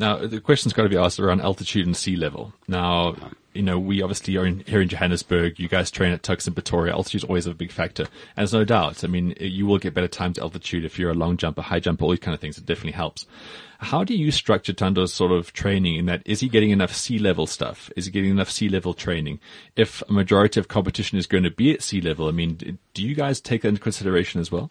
Now, 0.00 0.16
the 0.16 0.40
question's 0.40 0.72
got 0.72 0.84
to 0.84 0.88
be 0.88 0.96
asked 0.96 1.20
around 1.20 1.42
altitude 1.42 1.84
and 1.84 1.94
sea 1.94 2.16
level. 2.16 2.54
Now, 2.66 3.16
you 3.52 3.60
know, 3.60 3.78
we 3.78 4.00
obviously 4.00 4.34
are 4.38 4.46
in, 4.46 4.60
here 4.60 4.80
in 4.80 4.88
Johannesburg. 4.88 5.58
You 5.58 5.68
guys 5.68 5.90
train 5.90 6.10
at 6.10 6.22
Tuks 6.22 6.46
and 6.46 6.56
Pretoria. 6.56 6.94
Altitude 6.94 7.22
is 7.22 7.24
always 7.24 7.46
a 7.46 7.52
big 7.52 7.70
factor. 7.70 8.04
And 8.04 8.38
there's 8.38 8.54
no 8.54 8.64
doubt. 8.64 9.04
I 9.04 9.08
mean, 9.08 9.34
you 9.38 9.66
will 9.66 9.76
get 9.76 9.92
better 9.92 10.08
times 10.08 10.38
altitude 10.38 10.86
if 10.86 10.98
you're 10.98 11.10
a 11.10 11.14
long 11.14 11.36
jumper, 11.36 11.60
high 11.60 11.80
jumper, 11.80 12.04
all 12.04 12.12
these 12.12 12.20
kind 12.20 12.34
of 12.34 12.40
things. 12.40 12.56
It 12.56 12.64
definitely 12.64 12.92
helps. 12.92 13.26
How 13.80 14.02
do 14.02 14.14
you 14.14 14.30
structure 14.30 14.72
Thando's 14.72 15.12
sort 15.12 15.32
of 15.32 15.52
training 15.52 15.96
in 15.96 16.06
that? 16.06 16.22
Is 16.24 16.40
he 16.40 16.48
getting 16.48 16.70
enough 16.70 16.94
sea 16.94 17.18
level 17.18 17.46
stuff? 17.46 17.90
Is 17.94 18.06
he 18.06 18.10
getting 18.10 18.30
enough 18.30 18.50
sea 18.50 18.70
level 18.70 18.94
training? 18.94 19.38
If 19.76 20.02
a 20.08 20.12
majority 20.14 20.58
of 20.60 20.68
competition 20.68 21.18
is 21.18 21.26
going 21.26 21.44
to 21.44 21.50
be 21.50 21.74
at 21.74 21.82
sea 21.82 22.00
level, 22.00 22.26
I 22.26 22.30
mean, 22.30 22.78
do 22.94 23.06
you 23.06 23.14
guys 23.14 23.38
take 23.38 23.62
that 23.62 23.68
into 23.68 23.82
consideration 23.82 24.40
as 24.40 24.50
well? 24.50 24.70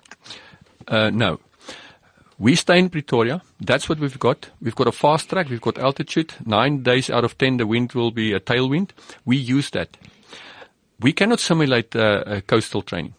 Uh, 0.87 1.11
no. 1.11 1.39
We 2.39 2.55
stay 2.55 2.79
in 2.79 2.89
Pretoria. 2.89 3.41
That's 3.59 3.89
what 3.89 3.99
we've 3.99 4.17
got. 4.17 4.49
We've 4.61 4.75
got 4.75 4.87
a 4.87 4.93
fast 4.93 5.29
track. 5.29 5.49
We've 5.49 5.59
got 5.59 5.77
altitude. 5.77 6.33
Nine 6.45 6.83
days 6.83 7.09
out 7.09 7.25
of 7.25 7.37
ten, 7.37 7.57
the 7.57 7.67
wind 7.67 7.91
will 7.91 8.11
be 8.11 8.31
a 8.31 8.39
tailwind. 8.39 8.91
We 9.25 9.35
use 9.35 9.69
that. 9.71 9.97
We 11.01 11.11
cannot 11.11 11.41
simulate 11.41 11.93
uh, 11.97 12.23
uh, 12.25 12.41
coastal 12.41 12.81
training. 12.81 13.15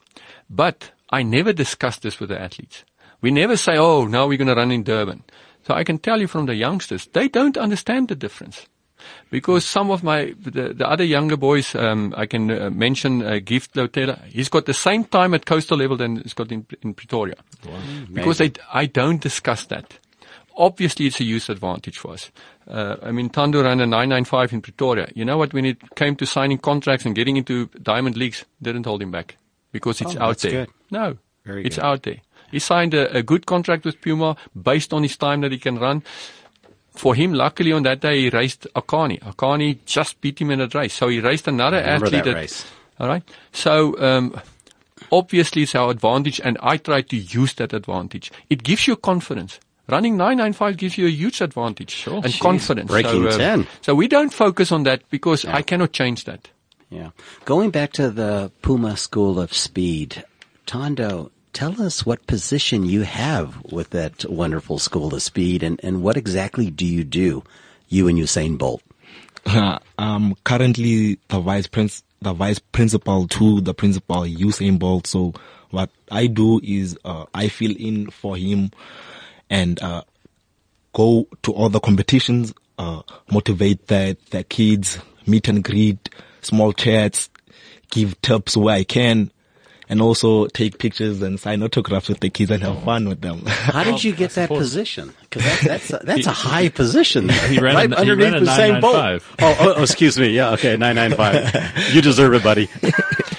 But 0.49 0.93
I 1.11 1.23
never 1.23 1.53
discuss 1.53 1.99
this 1.99 2.19
with 2.19 2.31
the 2.31 2.41
athletes. 2.41 2.85
We 3.21 3.31
never 3.31 3.59
say, 3.59 3.77
oh, 3.77 4.07
now 4.07 4.27
we're 4.27 4.39
going 4.39 4.49
to 4.49 4.55
run 4.55 4.71
in 4.71 4.85
Durban. 4.85 5.23
So 5.67 5.75
I 5.75 5.85
can 5.85 5.99
tell 5.99 6.19
you 6.19 6.27
from 6.27 6.47
the 6.47 6.55
youngsters, 6.55 7.07
they 7.13 7.29
don't 7.29 7.59
understand 7.59 8.09
the 8.09 8.15
difference. 8.15 8.67
Because 9.31 9.65
some 9.65 9.91
of 9.91 10.03
my, 10.03 10.35
the, 10.41 10.73
the 10.75 10.89
other 10.89 11.05
younger 11.05 11.37
boys, 11.37 11.75
um, 11.75 12.13
I 12.17 12.27
can 12.27 12.51
uh, 12.51 12.71
mention 12.71 13.23
uh, 13.23 13.39
Gift 13.45 13.75
Leotlela, 13.75 14.25
he's 14.27 14.49
got 14.49 14.67
the 14.67 14.75
same 14.75 15.05
time 15.05 15.35
at 15.35 15.47
coastal 15.47 15.79
level 15.79 15.97
than 15.97 16.17
he's 16.17 16.35
got 16.35 16.51
in, 16.51 16.67
in 16.83 16.95
Pretoria. 16.95 17.37
Because 18.13 18.39
they, 18.39 18.53
I 18.73 18.87
don't 18.87 19.21
discuss 19.21 19.67
that. 19.67 19.99
Obviously, 20.57 21.07
it's 21.07 21.21
a 21.21 21.25
use 21.25 21.49
advantage 21.49 21.97
for 21.99 22.13
us. 22.13 22.31
Uh, 22.69 22.97
I 23.03 23.13
mean, 23.13 23.31
Thando 23.31 23.63
ran 23.63 23.81
a 23.81 23.87
995 23.87 24.53
in 24.53 24.61
Pretoria. 24.61 25.09
You 25.15 25.25
know 25.25 25.39
what? 25.39 25.55
When 25.55 25.65
it 25.65 25.79
came 25.95 26.17
to 26.17 26.27
signing 26.27 26.59
contracts 26.59 27.07
and 27.07 27.15
getting 27.15 27.37
into 27.37 27.67
diamond 27.83 28.17
leagues, 28.17 28.45
didn't 28.61 28.85
hold 28.85 29.01
him 29.01 29.11
back 29.11 29.37
because 29.73 30.01
it's 30.01 30.17
Oh, 30.17 30.23
out 30.23 30.39
there. 30.39 30.67
good. 30.67 30.69
No, 30.91 31.17
Very 31.47 31.65
it's 31.65 31.77
good. 31.77 31.85
out 31.85 32.03
there. 32.03 32.17
He 32.51 32.59
signed 32.59 32.95
a, 32.95 33.17
a 33.17 33.23
good 33.23 33.47
contract 33.47 33.85
with 33.85 34.01
Puma 34.01 34.37
based 34.61 34.93
on 34.93 35.05
his 35.05 35.17
time 35.17 35.41
that 35.43 35.53
he 35.53 35.59
can 35.59 35.79
run. 35.79 36.03
For 36.93 37.15
him, 37.15 37.33
luckily 37.33 37.73
on 37.73 37.83
that 37.85 38.01
day, 38.01 38.23
he 38.23 38.31
raced 38.31 38.67
Akani. 38.75 39.21
Akani 39.21 39.79
just 39.87 40.21
beat 40.21 40.41
him 40.41 40.51
in 40.51 40.61
a 40.61 40.69
race. 40.69 40.95
So 40.95 41.09
he 41.09 41.21
raced 41.21 41.49
another 41.49 41.79
athlete. 41.79 42.25
that 42.25 42.35
race. 42.35 42.67
All 42.99 43.07
right. 43.07 43.23
So, 43.53 43.99
um, 43.99 44.41
obviously 45.13 45.63
it's 45.63 45.75
our 45.75 45.91
advantage 45.91 46.41
and 46.43 46.59
I 46.63 46.77
try 46.77 47.03
to 47.03 47.17
use 47.17 47.55
that 47.55 47.73
advantage. 47.73 48.31
It 48.49 48.63
gives 48.63 48.87
you 48.87 48.97
confidence. 48.97 49.61
Running 49.89 50.17
995 50.17 50.77
gives 50.77 50.99
you 50.99 51.07
a 51.07 51.11
huge 51.11 51.41
advantage 51.41 52.07
and 52.07 52.23
Jeez, 52.25 52.41
confidence. 52.41 52.89
breaking 52.89 53.29
so, 53.31 53.39
10. 53.39 53.67
So 53.81 53.95
we 53.95 54.07
don't 54.07 54.33
focus 54.33 54.71
on 54.71 54.85
that 54.85 55.03
because 55.11 55.45
I 55.45 55.63
cannot 55.63 55.93
change 55.93 56.25
that. 56.25 56.49
Yeah. 56.91 57.11
Going 57.45 57.71
back 57.71 57.93
to 57.95 58.11
the 58.11 58.53
Puma 58.63 58.97
School 58.97 59.41
of 59.41 59.53
Speed, 59.53 60.25
Thando, 60.67 61.31
tell 61.53 61.81
us 61.83 62.05
what 62.07 62.27
position 62.27 62.85
you 62.85 63.03
have 63.03 63.63
with 63.65 63.91
that 63.91 64.25
wonderful 64.25 64.79
School 64.79 65.15
of 65.15 65.23
Speed 65.23 65.63
and, 65.63 65.81
and 65.83 66.03
what 66.03 66.17
exactly 66.17 66.71
do 66.71 66.87
you 66.87 67.05
do, 67.05 67.43
you 67.89 68.09
and 68.09 68.19
Usain 68.19 68.59
Bolt? 68.59 68.83
I'm 69.99 70.35
currently 70.45 71.19
the 71.29 71.41
vice 71.41 71.67
prince, 71.67 72.03
the 72.21 72.33
vice 72.33 72.59
principal 72.59 73.27
to 73.29 73.61
the 73.61 73.75
principal 73.75 74.23
Usain 74.23 74.79
Bolt. 74.79 75.07
So 75.07 75.35
what 75.71 75.91
I 76.11 76.27
do 76.27 76.61
is 76.63 76.99
uh, 77.05 77.27
I 77.33 77.49
fill 77.49 77.75
in 77.77 78.11
for 78.11 78.37
him 78.37 78.71
and 79.49 79.81
uh, 79.83 80.03
go 80.93 81.27
to 81.43 81.53
all 81.53 81.69
the 81.69 81.81
competitions, 81.81 82.53
uh, 82.79 83.03
motivate 83.31 83.87
the 83.89 84.17
the 84.31 84.45
kids, 84.45 84.99
meet 85.27 85.49
and 85.49 85.65
greet, 85.65 86.09
small 86.43 86.73
chats, 86.73 87.31
give 87.91 88.21
tips 88.23 88.57
where 88.57 88.77
I 88.77 88.85
can. 88.85 89.31
And 89.91 90.01
also 90.01 90.47
take 90.47 90.79
pictures 90.79 91.21
and 91.21 91.39
sign 91.41 91.63
autographs 91.65 92.09
with 92.09 92.21
the 92.21 92.31
kids 92.31 92.53
and 92.53 92.63
have 92.63 92.83
fun 92.85 93.09
with 93.09 93.23
them. 93.23 93.43
How 93.47 93.83
did 93.83 94.05
you 94.05 94.15
get 94.15 94.31
that 94.37 94.49
position? 94.49 95.13
Because 95.23 95.43
that, 95.43 95.61
that's 95.65 95.93
a, 95.93 96.01
that's 96.05 96.27
a 96.29 96.31
high 96.33 96.69
position. 96.69 97.29
He 97.29 97.59
ran 97.59 97.75
right 97.75 97.93
a- 97.93 97.97
he 97.97 98.11
underneath 98.13 98.33
ran 98.35 98.43
a 98.43 98.47
Usain 98.47 98.81
Bolt. 98.81 98.95
995. 98.95 99.37
Oh, 99.41 99.57
oh, 99.59 99.75
oh, 99.79 99.83
excuse 99.83 100.17
me. 100.17 100.29
Yeah, 100.29 100.53
okay, 100.53 100.77
nine 100.77 100.95
nine 100.95 101.13
five. 101.17 101.53
You 101.93 102.01
deserve 102.03 102.35
it, 102.35 102.45
buddy. 102.45 102.69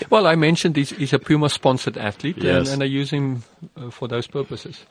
Well, 0.10 0.28
I 0.28 0.36
mentioned 0.36 0.76
he's, 0.76 0.90
he's 0.90 1.14
a 1.14 1.20
Puma 1.20 1.48
sponsored 1.48 1.98
athlete 1.98 2.36
and, 2.36 2.44
Yes. 2.44 2.70
and 2.70 2.84
I 2.84 2.86
use 2.86 3.10
him 3.12 3.44
uh, 3.78 3.90
for 3.90 4.10
those 4.10 4.28
purposes. 4.28 4.86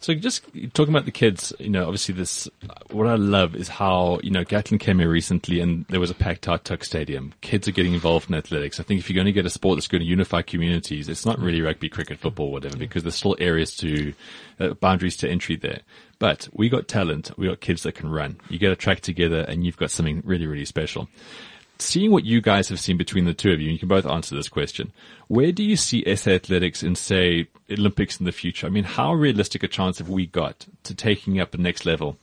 So 0.00 0.14
just 0.14 0.44
talking 0.74 0.94
about 0.94 1.06
the 1.06 1.10
kids, 1.10 1.52
you 1.58 1.70
know, 1.70 1.84
obviously 1.84 2.14
this, 2.14 2.48
what 2.90 3.08
I 3.08 3.16
love 3.16 3.56
is 3.56 3.68
how, 3.68 4.20
you 4.22 4.30
know, 4.30 4.44
Gatlin 4.44 4.78
came 4.78 5.00
here 5.00 5.10
recently 5.10 5.60
and 5.60 5.84
there 5.88 5.98
was 5.98 6.10
a 6.10 6.14
packed 6.14 6.48
out 6.48 6.64
Tuks 6.64 6.86
Stadium. 6.86 7.34
Kids 7.40 7.66
are 7.66 7.72
getting 7.72 7.94
involved 7.94 8.28
in 8.30 8.36
athletics. 8.36 8.78
I 8.78 8.84
think 8.84 9.00
if 9.00 9.10
you're 9.10 9.16
going 9.16 9.26
to 9.26 9.32
get 9.32 9.44
a 9.44 9.50
sport 9.50 9.76
that's 9.76 9.88
going 9.88 10.02
to 10.02 10.06
unify 10.06 10.42
communities, 10.42 11.08
it's 11.08 11.26
not 11.26 11.40
really 11.40 11.60
rugby, 11.60 11.88
cricket, 11.88 12.20
football, 12.20 12.52
whatever, 12.52 12.76
because 12.76 13.02
there's 13.02 13.16
still 13.16 13.36
areas 13.40 13.76
to, 13.78 14.14
uh, 14.60 14.74
boundaries 14.74 15.16
to 15.16 15.28
entry 15.28 15.56
there. 15.56 15.80
But 16.20 16.48
we 16.52 16.68
got 16.68 16.86
talent. 16.86 17.32
We 17.36 17.48
got 17.48 17.60
kids 17.60 17.82
that 17.82 17.96
can 17.96 18.08
run. 18.08 18.40
You 18.48 18.58
get 18.58 18.70
a 18.70 18.76
track 18.76 19.00
together 19.00 19.40
and 19.40 19.66
you've 19.66 19.76
got 19.76 19.90
something 19.90 20.22
really, 20.24 20.46
really 20.46 20.64
special. 20.64 21.08
Seeing 21.80 22.10
what 22.10 22.24
you 22.24 22.40
guys 22.40 22.68
have 22.70 22.80
seen 22.80 22.96
between 22.96 23.24
the 23.24 23.34
two 23.34 23.52
of 23.52 23.60
you, 23.60 23.70
you 23.70 23.78
can 23.78 23.88
both 23.88 24.06
answer 24.06 24.34
this 24.34 24.48
question. 24.48 24.92
Where 25.28 25.52
do 25.52 25.62
you 25.62 25.76
see 25.76 26.02
SA 26.16 26.32
athletics 26.32 26.82
in, 26.82 26.96
say, 26.96 27.46
Olympics 27.70 28.18
in 28.18 28.26
the 28.26 28.32
future? 28.32 28.66
I 28.66 28.70
mean, 28.70 28.84
how 28.84 29.14
realistic 29.14 29.62
a 29.62 29.68
chance 29.68 29.98
have 29.98 30.08
we 30.08 30.26
got 30.26 30.66
to 30.82 30.94
taking 30.94 31.38
up 31.38 31.52
the 31.52 31.58
next 31.58 31.86
level 31.86 32.16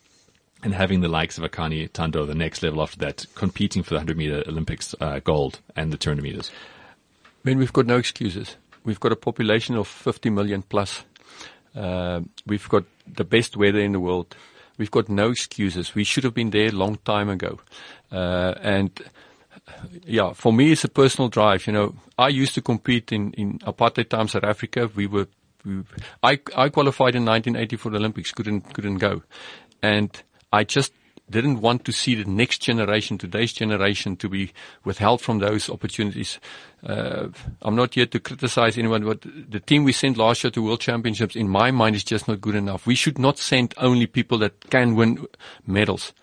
and 0.62 0.74
having 0.74 1.00
the 1.00 1.08
likes 1.08 1.38
of 1.38 1.50
Akani 1.50 1.90
Thando, 1.90 2.28
the 2.28 2.36
next 2.36 2.64
level 2.64 2.82
after 2.82 2.98
that, 3.00 3.26
competing 3.36 3.82
for 3.82 3.92
the 3.92 3.96
100 3.96 4.18
meter 4.18 4.44
Olympics 4.46 4.94
uh, 5.00 5.20
gold 5.20 5.60
and 5.76 5.94
the 5.94 5.98
200 5.98 6.22
meters? 6.22 6.52
I 7.24 7.50
mean, 7.50 7.58
we've 7.58 7.72
got 7.72 7.86
no 7.86 7.98
excuses. 7.98 8.58
We've 8.84 9.00
got 9.00 9.14
a 9.14 9.16
population 9.16 9.76
of 9.78 9.88
50 9.88 10.32
million 10.32 10.64
plus. 10.64 11.04
Uh, 11.74 12.22
we've 12.46 12.68
got 12.68 12.84
the 13.08 13.24
best 13.24 13.56
weather 13.56 13.80
in 13.80 13.94
the 13.94 14.00
world. 14.02 14.36
We've 14.78 14.92
got 14.92 15.08
no 15.08 15.30
excuses. 15.30 15.96
We 15.96 16.04
should 16.04 16.26
have 16.26 16.34
been 16.34 16.50
there 16.50 16.68
a 16.68 16.72
long 16.72 16.98
time 17.06 17.30
ago. 17.30 17.60
Uh, 18.12 18.56
and 18.62 18.92
yeah, 20.06 20.34
for 20.34 20.54
me, 20.54 20.72
it's 20.72 20.84
a 20.84 20.90
personal 20.90 21.30
drive. 21.30 21.68
You 21.68 21.74
know, 21.74 21.96
I 22.18 22.30
used 22.30 22.54
to 22.56 22.62
compete 22.62 23.12
in, 23.12 23.34
in 23.34 23.60
apartheid 23.60 24.10
times 24.10 24.32
South 24.32 24.44
Africa. 24.44 24.90
We 24.96 25.08
were, 25.08 25.28
we, 25.66 25.84
I, 26.24 26.40
I 26.56 26.70
qualified 26.70 27.16
in 27.16 27.26
1980 27.26 27.76
for 27.78 27.90
the 27.90 27.98
Olympics, 27.98 28.32
couldn't, 28.32 28.74
couldn't 28.74 28.98
go. 28.98 29.24
And 29.82 30.12
I 30.52 30.64
just 30.64 30.94
didn't 31.30 31.62
want 31.62 31.86
to 31.86 31.92
see 31.92 32.16
the 32.16 32.30
next 32.30 32.60
generation, 32.60 33.18
today's 33.18 33.52
generation, 33.52 34.16
to 34.18 34.30
be 34.30 34.54
withheld 34.84 35.22
from 35.22 35.40
those 35.40 35.70
opportunities. 35.70 36.40
Uh, 36.86 37.28
I'm 37.64 37.76
not 37.76 37.96
here 37.96 38.06
to 38.06 38.20
criticize 38.20 38.78
anyone, 38.78 39.04
but 39.04 39.22
the 39.22 39.60
team 39.60 39.84
we 39.84 39.92
sent 39.92 40.18
last 40.18 40.44
year 40.44 40.52
to 40.52 40.64
World 40.64 40.82
Championships, 40.82 41.36
in 41.36 41.50
my 41.50 41.72
mind, 41.72 41.96
is 41.96 42.04
just 42.04 42.28
not 42.28 42.42
good 42.42 42.56
enough. 42.56 42.86
We 42.86 42.96
should 42.96 43.18
not 43.18 43.40
send 43.40 43.74
only 43.78 44.06
people 44.06 44.38
that 44.40 44.70
can 44.70 44.96
win 44.96 45.26
medals. 45.66 46.14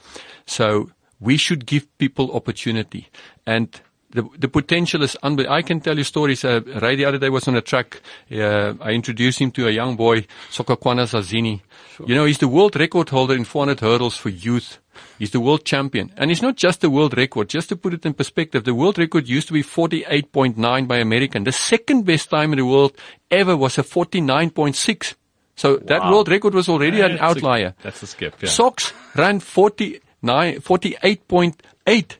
So 0.46 0.90
we 1.22 1.36
should 1.36 1.62
give 1.66 1.84
people 1.98 2.26
opportunity. 2.34 3.08
And 3.46 3.68
the, 4.10 4.28
the 4.38 4.48
potential 4.48 5.02
is 5.02 5.16
unbelievable. 5.22 5.56
I 5.56 5.62
can 5.62 5.80
tell 5.80 5.96
you 5.96 6.04
stories. 6.04 6.44
Uh, 6.44 6.60
Ray 6.82 6.96
the 6.96 7.06
other 7.06 7.18
day 7.18 7.30
was 7.30 7.48
on 7.48 7.56
a 7.56 7.62
track. 7.62 8.00
Uh, 8.30 8.74
I 8.80 8.90
introduced 8.90 9.38
him 9.38 9.50
to 9.52 9.66
a 9.68 9.70
young 9.70 9.96
boy, 9.96 10.26
Sokwakhana 10.50 11.04
Zazini. 11.06 11.60
You 12.06 12.14
know, 12.14 12.24
he's 12.26 12.38
the 12.38 12.48
world 12.48 12.74
record 12.76 13.08
holder 13.08 13.34
in 13.34 13.44
400 13.44 13.80
hurdles 13.80 14.16
for 14.16 14.28
youth. 14.28 14.78
He's 15.18 15.30
the 15.30 15.40
world 15.40 15.64
champion. 15.64 16.12
And 16.18 16.30
it's 16.30 16.42
not 16.42 16.56
just 16.56 16.80
the 16.82 16.90
world 16.90 17.16
record. 17.16 17.48
Just 17.48 17.68
to 17.70 17.76
put 17.76 17.94
it 17.94 18.04
in 18.04 18.12
perspective, 18.14 18.64
the 18.64 18.74
world 18.74 18.98
record 18.98 19.28
used 19.28 19.46
to 19.48 19.54
be 19.54 19.62
48.9 19.62 20.88
by 20.88 20.96
American. 20.98 21.44
The 21.44 21.52
second 21.52 22.04
best 22.04 22.28
time 22.28 22.52
in 22.52 22.58
the 22.58 22.66
world 22.66 22.92
ever 23.30 23.56
was 23.56 23.78
a 23.78 23.82
49.6. 23.82 25.14
So 25.54 25.76
that 25.76 26.02
world 26.10 26.28
record 26.28 26.54
was 26.54 26.68
already 26.68 27.00
an 27.00 27.12
That's 27.12 27.20
a- 27.22 27.24
outlier. 27.24 27.74
that's 27.82 28.02
a 28.02 28.06
skip, 28.06 28.34
yeah. 28.42 28.48
Sox 28.48 28.92
ran 29.14 29.38
49, 29.40 30.00
48.8, 30.22 32.16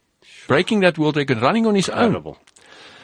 breaking 0.49 0.81
that 0.81 0.99
world 0.99 1.17
record, 1.17 1.41
running 1.41 1.67
on 1.67 1.75
his 1.75 1.89
own. 1.89 2.07
Incredible. 2.07 2.39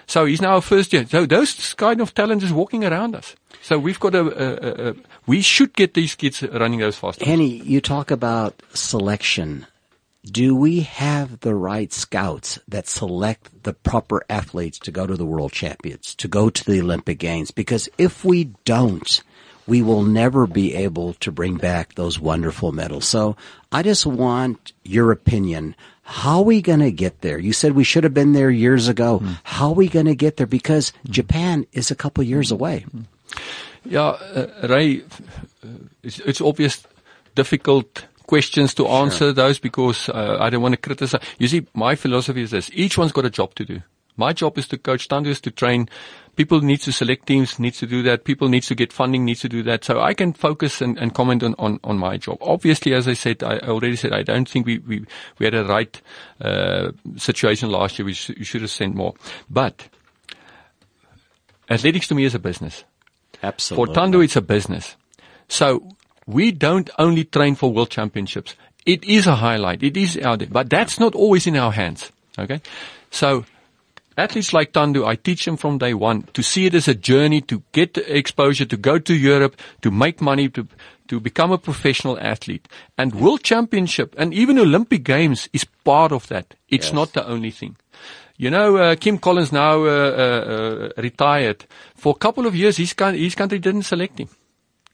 So 0.06 0.24
he's 0.24 0.40
now 0.40 0.56
a 0.56 0.62
first 0.62 0.92
year. 0.92 1.06
So 1.06 1.26
those 1.26 1.74
kind 1.74 2.00
of 2.00 2.14
talent 2.14 2.42
is 2.42 2.52
walking 2.52 2.82
around 2.84 3.14
us. 3.14 3.36
So 3.60 3.78
we've 3.78 4.00
got 4.00 4.14
a, 4.14 4.20
a, 4.20 4.88
a, 4.88 4.90
a 4.90 4.94
we 5.26 5.42
should 5.42 5.74
get 5.74 5.92
these 5.92 6.14
kids 6.14 6.42
running 6.42 6.80
those 6.80 6.96
fast. 6.96 7.22
Henny, 7.22 7.62
you 7.62 7.82
talk 7.82 8.10
about 8.10 8.60
selection. 8.72 9.66
Do 10.24 10.56
we 10.56 10.80
have 10.80 11.40
the 11.40 11.54
right 11.54 11.92
scouts 11.92 12.58
that 12.68 12.88
select 12.88 13.62
the 13.64 13.74
proper 13.74 14.24
athletes 14.30 14.78
to 14.80 14.90
go 14.90 15.06
to 15.06 15.16
the 15.16 15.26
world 15.26 15.52
champions, 15.52 16.14
to 16.16 16.28
go 16.28 16.48
to 16.48 16.64
the 16.64 16.80
Olympic 16.80 17.18
games? 17.18 17.50
Because 17.50 17.88
if 17.98 18.24
we 18.24 18.44
don't, 18.64 19.22
we 19.68 19.82
will 19.82 20.02
never 20.02 20.46
be 20.46 20.74
able 20.74 21.12
to 21.20 21.30
bring 21.30 21.56
back 21.56 21.94
those 21.94 22.18
wonderful 22.18 22.72
medals. 22.72 23.06
So 23.06 23.36
I 23.70 23.82
just 23.82 24.06
want 24.06 24.72
your 24.82 25.12
opinion. 25.12 25.76
How 26.02 26.38
are 26.38 26.44
we 26.44 26.62
going 26.62 26.80
to 26.80 26.90
get 26.90 27.20
there? 27.20 27.38
You 27.38 27.52
said 27.52 27.72
we 27.72 27.84
should 27.84 28.02
have 28.02 28.14
been 28.14 28.32
there 28.32 28.50
years 28.50 28.88
ago. 28.88 29.22
How 29.44 29.68
are 29.68 29.74
we 29.74 29.88
going 29.88 30.06
to 30.06 30.14
get 30.14 30.38
there? 30.38 30.46
Because 30.46 30.94
Japan 31.04 31.66
is 31.72 31.90
a 31.90 31.94
couple 31.94 32.24
years 32.24 32.50
away. 32.50 32.86
Yeah, 33.84 34.16
uh, 34.16 34.46
Ray, 34.68 35.02
it's, 36.02 36.18
it's 36.20 36.40
obvious 36.40 36.86
difficult 37.34 38.06
questions 38.26 38.72
to 38.74 38.88
answer 38.88 39.32
those 39.32 39.58
because 39.58 40.08
uh, 40.08 40.38
I 40.40 40.48
don't 40.48 40.62
want 40.62 40.72
to 40.72 40.80
criticize. 40.80 41.22
You 41.38 41.48
see, 41.48 41.66
my 41.74 41.94
philosophy 41.94 42.42
is 42.42 42.50
this: 42.50 42.70
each 42.72 42.96
one's 42.96 43.12
got 43.12 43.26
a 43.26 43.30
job 43.30 43.54
to 43.56 43.64
do. 43.66 43.82
My 44.18 44.34
job 44.34 44.58
is 44.58 44.68
to 44.68 44.76
coach, 44.76 45.08
Thando 45.08 45.28
is 45.28 45.40
to 45.42 45.50
train. 45.50 45.88
People 46.36 46.60
need 46.60 46.80
to 46.82 46.92
select 46.92 47.26
teams, 47.26 47.58
needs 47.58 47.78
to 47.78 47.86
do 47.86 48.02
that. 48.02 48.24
People 48.24 48.48
needs 48.48 48.66
to 48.66 48.74
get 48.74 48.92
funding, 48.92 49.24
needs 49.24 49.40
to 49.40 49.48
do 49.48 49.62
that. 49.62 49.84
So 49.84 50.00
I 50.00 50.12
can 50.12 50.32
focus 50.32 50.82
and, 50.82 50.98
and 50.98 51.14
comment 51.14 51.42
on, 51.42 51.54
on, 51.58 51.80
on 51.82 51.98
my 51.98 52.16
job. 52.16 52.38
Obviously, 52.40 52.94
as 52.94 53.08
I 53.08 53.14
said, 53.14 53.42
I 53.42 53.58
already 53.60 53.96
said, 53.96 54.12
I 54.12 54.22
don't 54.22 54.48
think 54.48 54.66
we, 54.66 54.78
we, 54.78 55.04
we 55.38 55.46
had 55.46 55.54
a 55.54 55.64
right, 55.64 56.00
uh, 56.40 56.92
situation 57.16 57.70
last 57.70 57.98
year. 57.98 58.06
We, 58.06 58.14
sh- 58.14 58.36
we 58.36 58.44
should 58.44 58.60
have 58.60 58.70
sent 58.70 58.94
more. 58.94 59.14
But 59.48 59.88
athletics 61.70 62.08
to 62.08 62.14
me 62.14 62.24
is 62.24 62.34
a 62.34 62.38
business. 62.38 62.84
Absolutely. 63.42 63.94
For 63.94 64.00
Thando, 64.00 64.22
it's 64.22 64.36
a 64.36 64.42
business. 64.42 64.96
So 65.48 65.88
we 66.26 66.52
don't 66.52 66.90
only 66.98 67.24
train 67.24 67.54
for 67.54 67.72
world 67.72 67.90
championships. 67.90 68.54
It 68.84 69.04
is 69.04 69.26
a 69.26 69.36
highlight. 69.36 69.82
It 69.82 69.96
is 69.96 70.16
out 70.18 70.38
there, 70.38 70.48
but 70.48 70.70
that's 70.70 71.00
not 71.00 71.14
always 71.14 71.46
in 71.46 71.56
our 71.56 71.72
hands. 71.72 72.12
Okay. 72.38 72.60
So 73.10 73.44
athletes 74.18 74.52
like 74.52 74.72
Thando, 74.72 75.06
I 75.06 75.14
teach 75.16 75.44
them 75.44 75.56
from 75.56 75.78
day 75.78 75.94
one 75.94 76.22
to 76.34 76.42
see 76.42 76.66
it 76.66 76.74
as 76.74 76.88
a 76.88 76.94
journey 76.94 77.40
to 77.42 77.62
get 77.72 77.96
exposure, 77.96 78.66
to 78.66 78.76
go 78.76 78.98
to 78.98 79.14
Europe, 79.14 79.56
to 79.82 79.90
make 79.90 80.20
money, 80.20 80.48
to, 80.50 80.66
to 81.08 81.20
become 81.20 81.52
a 81.52 81.58
professional 81.58 82.18
athlete. 82.20 82.68
And 82.96 83.14
world 83.14 83.42
championship 83.42 84.14
and 84.18 84.34
even 84.34 84.58
Olympic 84.58 85.04
games 85.04 85.48
is 85.52 85.64
part 85.84 86.12
of 86.12 86.26
that. 86.28 86.54
It's 86.68 86.86
Yes. 86.86 86.94
not 86.94 87.12
the 87.12 87.26
only 87.26 87.50
thing. 87.50 87.76
You 88.36 88.50
know, 88.50 88.76
uh, 88.76 88.94
Kim 88.96 89.18
Collins 89.18 89.50
now 89.52 89.82
uh, 89.84 89.88
uh, 89.88 90.90
uh, 90.96 91.02
retired. 91.02 91.64
For 91.96 92.12
a 92.14 92.18
couple 92.18 92.46
of 92.46 92.54
years, 92.54 92.76
his, 92.76 92.92
coun- 92.92 93.14
his 93.14 93.34
country 93.34 93.58
didn't 93.58 93.82
select 93.82 94.18
him 94.20 94.28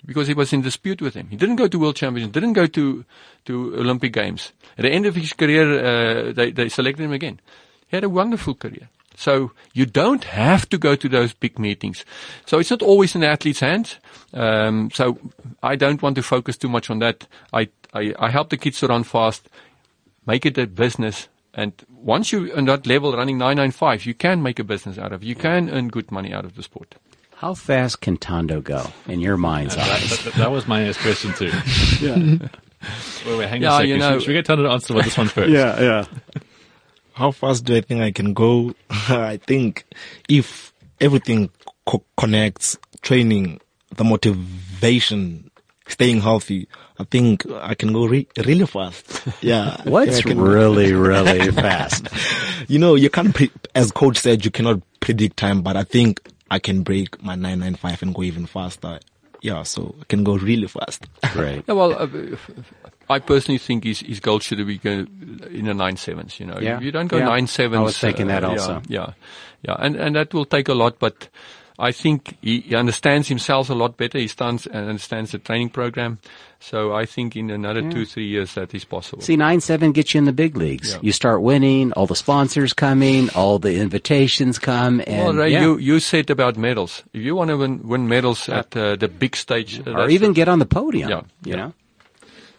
because 0.07 0.29
he 0.29 0.35
was 0.35 0.53
in 0.53 0.63
dispute 0.63 1.03
with 1.03 1.15
him. 1.15 1.29
He 1.31 1.37
didn't 1.37 1.57
go 1.57 1.69
to 1.69 1.79
World 1.79 1.97
Championships, 1.97 2.33
didn't 2.33 2.55
go 2.55 2.67
to, 2.67 3.05
to 3.45 3.75
Olympic 3.77 4.13
Games. 4.15 4.53
At 4.79 4.83
the 4.83 4.91
end 4.91 5.05
of 5.07 5.15
his 5.15 5.33
career, 5.35 5.65
uh, 5.79 6.33
they, 6.33 6.53
they 6.53 6.69
selected 6.71 7.05
him 7.05 7.13
again. 7.13 7.39
He 7.89 7.97
had 7.97 8.05
a 8.05 8.09
wonderful 8.09 8.55
career. 8.55 8.89
So 9.17 9.53
you 9.73 9.87
don't 9.87 10.25
have 10.25 10.69
to 10.71 10.79
go 10.79 10.97
to 10.97 11.09
those 11.09 11.33
big 11.33 11.59
meetings. 11.59 12.05
So 12.47 12.59
it's 12.59 12.71
not 12.71 12.83
always 12.83 13.15
in 13.15 13.21
the 13.21 13.29
athlete's 13.29 13.61
hands. 13.61 13.97
Um, 14.33 14.91
so 14.93 15.19
I 15.63 15.77
don't 15.77 16.03
want 16.03 16.17
to 16.17 16.23
focus 16.23 16.57
too 16.57 16.69
much 16.69 16.91
on 16.91 16.99
that. 16.99 17.27
I, 17.53 17.69
I, 17.93 18.15
I 18.19 18.31
help 18.31 18.51
the 18.51 18.57
kids 18.57 18.81
to 18.81 18.89
run 18.89 19.05
fast, 19.05 19.49
make 20.27 20.45
it 20.45 20.59
a 20.59 20.67
business. 20.67 21.29
And 21.55 21.73
once 21.97 22.33
you're 22.33 22.57
on 22.57 22.65
that 22.65 22.87
level 22.87 23.13
running 23.17 23.39
995, 23.39 24.07
you 24.07 24.15
can 24.15 24.43
make 24.43 24.59
a 24.59 24.65
business 24.65 24.99
out 24.99 25.13
of 25.13 25.23
it. 25.23 25.27
You 25.27 25.37
can 25.37 25.71
earn 25.71 25.89
good 25.89 26.11
money 26.11 26.33
out 26.33 26.45
of 26.45 26.57
the 26.57 26.63
sport. 26.65 26.97
How 27.37 27.55
fast 27.55 28.01
can 28.01 28.17
Thando 28.17 28.63
go 28.63 28.87
in 29.07 29.21
your 29.21 29.37
mind's 29.37 29.77
That, 29.77 29.89
eye? 29.89 30.07
that- 30.25 30.35
that 30.35 30.51
was 30.51 30.67
my 30.67 30.83
next 30.83 30.99
question 31.03 31.33
too. 31.35 31.53
Yeah. 32.01 32.49
Wait, 33.27 33.39
wait, 33.39 33.49
hang 33.49 33.63
Yeah, 33.63 33.73
on 33.73 33.75
a 33.75 33.79
second. 33.79 33.89
you 33.89 33.99
know- 33.99 34.13
should, 34.15 34.23
should 34.23 34.29
we 34.29 34.35
get 34.35 34.47
Thando 34.47 34.65
to 34.67 34.71
answer 34.73 34.93
about 34.93 35.05
this 35.05 35.17
one 35.17 35.29
first? 35.29 35.51
yeah, 35.51 35.81
yeah. 35.81 36.05
How 37.15 37.31
fast 37.31 37.65
do 37.65 37.77
I 37.77 37.81
think 37.81 38.01
I 38.03 38.11
can 38.11 38.35
go? 38.35 38.75
I 38.91 39.37
think 39.39 39.85
if 40.29 40.73
everything 41.01 41.51
co- 41.87 42.05
connects, 42.17 42.77
training, 43.03 43.61
the 43.97 44.05
motivation, 44.05 45.51
staying 45.87 46.21
healthy, 46.21 46.67
I 46.99 47.05
think 47.05 47.47
I 47.51 47.75
can 47.75 47.93
go 47.93 48.07
re- 48.07 48.27
really 48.45 48.67
fast. 48.67 49.23
Yeah. 49.43 49.77
I 49.85 49.89
What's 49.89 50.23
can- 50.23 50.41
really, 50.41 50.93
really 51.11 51.51
fast? 51.53 52.09
You 52.69 52.79
know, 52.79 52.95
you 52.97 53.11
can't, 53.11 53.35
pre- 53.35 53.51
as 53.75 53.93
coach 53.93 54.19
said, 54.19 54.45
you 54.45 54.51
cannot 54.51 54.83
predict 55.01 55.37
time, 55.37 55.63
but 55.63 55.77
I 55.77 55.85
think 55.85 56.21
I 56.51 56.59
can 56.59 56.83
break 56.83 57.23
my 57.23 57.35
995 57.37 58.03
and 58.03 58.15
go 58.15 58.23
even 58.23 58.47
faster. 58.47 58.99
Yeah, 59.41 59.63
so 59.63 59.95
I 60.01 60.05
can 60.07 60.25
go 60.25 60.37
really 60.37 60.67
fast. 60.67 61.07
Great. 61.33 61.65
Yeah, 61.69 61.75
well, 61.75 61.93
uh, 61.93 62.07
I 63.09 63.19
personally 63.19 63.59
think 63.59 63.85
his, 63.85 64.01
his 64.01 64.21
goal 64.21 64.41
should 64.41 64.65
be 64.67 64.81
in 64.85 65.65
the 65.67 65.75
nine 65.75 65.97
sevens. 65.97 66.39
You 66.41 66.47
know, 66.47 66.59
Yeah. 66.61 66.81
you 66.81 66.91
don't 66.93 67.09
go 67.09 67.19
Yeah. 67.19 67.27
nine 67.27 67.47
sevens. 67.47 67.81
I 67.81 67.83
was 67.83 67.99
thinking 67.99 68.29
that 68.29 68.43
yeah, 68.43 68.49
also. 68.49 68.83
Yeah, 68.89 69.13
yeah, 69.63 69.77
and 69.79 69.97
and 69.97 70.17
that 70.17 70.33
will 70.35 70.47
take 70.47 70.69
a 70.69 70.75
lot, 70.75 70.99
but. 70.99 71.29
I 71.77 71.91
think 71.91 72.37
he, 72.41 72.61
he 72.61 72.77
understands 72.77 73.27
himself 73.27 73.69
a 73.69 73.75
lot 73.75 73.97
better. 73.97 74.17
He 74.17 74.29
stands 74.29 74.65
and 74.65 74.89
understands 74.89 75.33
the 75.33 75.41
training 75.41 75.71
program. 75.71 76.21
So 76.61 76.95
I 76.95 77.05
think 77.05 77.35
in 77.35 77.51
another 77.51 77.83
two, 77.91 78.07
three 78.07 78.29
years 78.29 78.55
that 78.55 78.73
is 78.75 78.85
possible. 78.85 79.23
See, 79.23 79.35
nine 79.37 79.61
seven 79.61 79.91
gets 79.91 80.15
you 80.15 80.19
in 80.19 80.25
the 80.25 80.33
big 80.33 80.57
leagues. 80.57 80.93
Yeah. 80.93 81.01
You 81.03 81.11
start 81.11 81.43
winning, 81.43 81.93
all 81.95 82.07
the 82.07 82.15
sponsors 82.15 82.73
coming, 82.75 83.29
all 83.35 83.59
the 83.59 83.81
invitations 83.81 84.61
come, 84.61 85.03
and 85.05 85.25
well, 85.25 85.35
Ray, 85.35 85.51
yeah. 85.51 85.63
you, 85.63 85.79
you 85.79 85.99
said 85.99 86.31
about 86.31 86.57
medals. 86.57 87.03
If 87.13 87.23
you 87.23 87.35
want 87.35 87.51
to 87.51 87.57
win, 87.57 87.81
win 87.83 88.07
medals 88.07 88.49
at 88.49 88.77
uh, 88.77 88.95
the 88.95 89.09
big 89.09 89.35
stage, 89.35 89.83
uh, 89.85 89.91
or 89.95 90.09
even 90.09 90.31
the- 90.31 90.35
get 90.35 90.49
on 90.49 90.61
the 90.61 90.67
podium. 90.67 91.11
Yeah, 91.11 91.23
you 91.45 91.51
yeah. 91.51 91.57
know. 91.57 91.73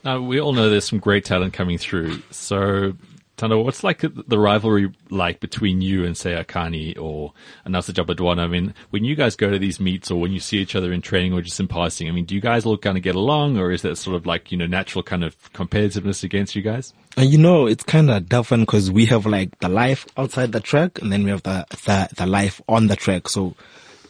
Now, 0.05 0.21
we 0.21 0.39
all 0.39 0.53
know 0.53 0.69
there's 0.69 0.87
some 0.87 0.99
great 0.99 1.25
talent 1.25 1.53
coming 1.53 1.79
through. 1.79 2.21
So, 2.29 2.93
Thando, 3.37 3.63
what's 3.63 3.83
like 3.83 4.01
the 4.01 4.37
rivalry 4.37 4.93
like 5.09 5.39
between 5.39 5.81
you 5.81 6.05
and, 6.05 6.15
say, 6.15 6.33
Akani 6.35 6.95
or 6.99 7.33
Anaso 7.65 7.91
Jobodwana? 7.91 8.41
I 8.41 8.47
mean, 8.47 8.75
when 8.91 9.03
you 9.03 9.15
guys 9.15 9.35
go 9.35 9.49
to 9.49 9.57
these 9.57 9.79
meets 9.79 10.11
or 10.11 10.21
when 10.21 10.31
you 10.31 10.39
see 10.39 10.59
each 10.59 10.75
other 10.75 10.93
in 10.93 11.01
training 11.01 11.33
or 11.33 11.41
just 11.41 11.59
in 11.59 11.67
passing, 11.67 12.07
I 12.07 12.11
mean, 12.11 12.25
do 12.25 12.35
you 12.35 12.39
guys 12.39 12.67
all 12.67 12.77
kind 12.77 12.97
of 12.97 13.03
get 13.03 13.15
along 13.15 13.57
or 13.57 13.71
is 13.71 13.81
that 13.81 13.97
sort 13.97 14.15
of 14.15 14.27
like, 14.27 14.51
you 14.51 14.59
know, 14.59 14.67
natural 14.67 15.01
kind 15.01 15.23
of 15.23 15.35
competitiveness 15.53 16.23
against 16.23 16.55
you 16.55 16.61
guys? 16.61 16.93
And 17.17 17.31
you 17.31 17.39
know, 17.39 17.65
it's 17.65 17.83
kind 17.83 18.11
of 18.11 18.29
different 18.29 18.67
because 18.67 18.91
we 18.91 19.07
have 19.07 19.25
like 19.25 19.57
the 19.57 19.69
life 19.69 20.05
outside 20.17 20.51
the 20.51 20.59
track 20.59 21.01
and 21.01 21.11
then 21.11 21.23
we 21.23 21.31
have 21.31 21.41
the, 21.41 21.65
the, 21.69 22.09
the 22.15 22.27
life 22.27 22.61
on 22.69 22.87
the 22.87 22.95
track. 22.95 23.27
So 23.27 23.55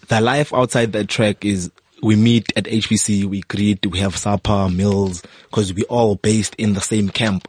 the 0.10 0.20
life 0.20 0.54
outside 0.54 0.92
the 0.92 1.06
track 1.06 1.46
is 1.46 1.72
we 2.02 2.16
meet 2.16 2.52
at 2.56 2.66
HPC, 2.66 3.26
we 3.26 3.42
greet, 3.42 3.86
we 3.86 4.00
have 4.00 4.16
supper, 4.18 4.70
meals, 4.70 5.22
because 5.44 5.74
we 5.74 5.84
all 5.84 6.16
based 6.16 6.56
in 6.56 6.74
the 6.74 6.82
same 6.82 7.10
camp. 7.10 7.48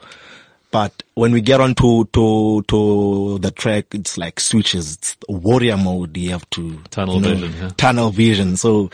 But 0.70 1.02
when 1.14 1.32
we 1.32 1.40
get 1.40 1.60
onto 1.60 2.04
to 2.06 2.62
to 2.68 3.38
the 3.38 3.50
track, 3.50 3.86
it's 3.92 4.18
like 4.18 4.40
switches. 4.40 4.94
It's 4.96 5.16
warrior 5.28 5.76
mode. 5.76 6.16
You 6.16 6.30
have 6.32 6.48
to 6.50 6.80
Tunnel 6.90 7.14
you 7.14 7.20
know, 7.20 7.34
vision, 7.34 7.54
yeah. 7.58 7.70
Tunnel 7.76 8.10
vision. 8.10 8.56
So, 8.56 8.90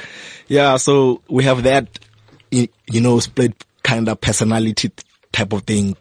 yeah. 0.48 0.76
So 0.76 1.22
we 1.28 1.44
have 1.44 1.62
that, 1.64 1.98
you 2.50 2.68
know, 3.00 3.18
split 3.20 3.64
kind 3.82 4.08
of 4.08 4.20
personality 4.20 4.92
type 5.32 5.52
of 5.52 5.62
thing 5.62 5.96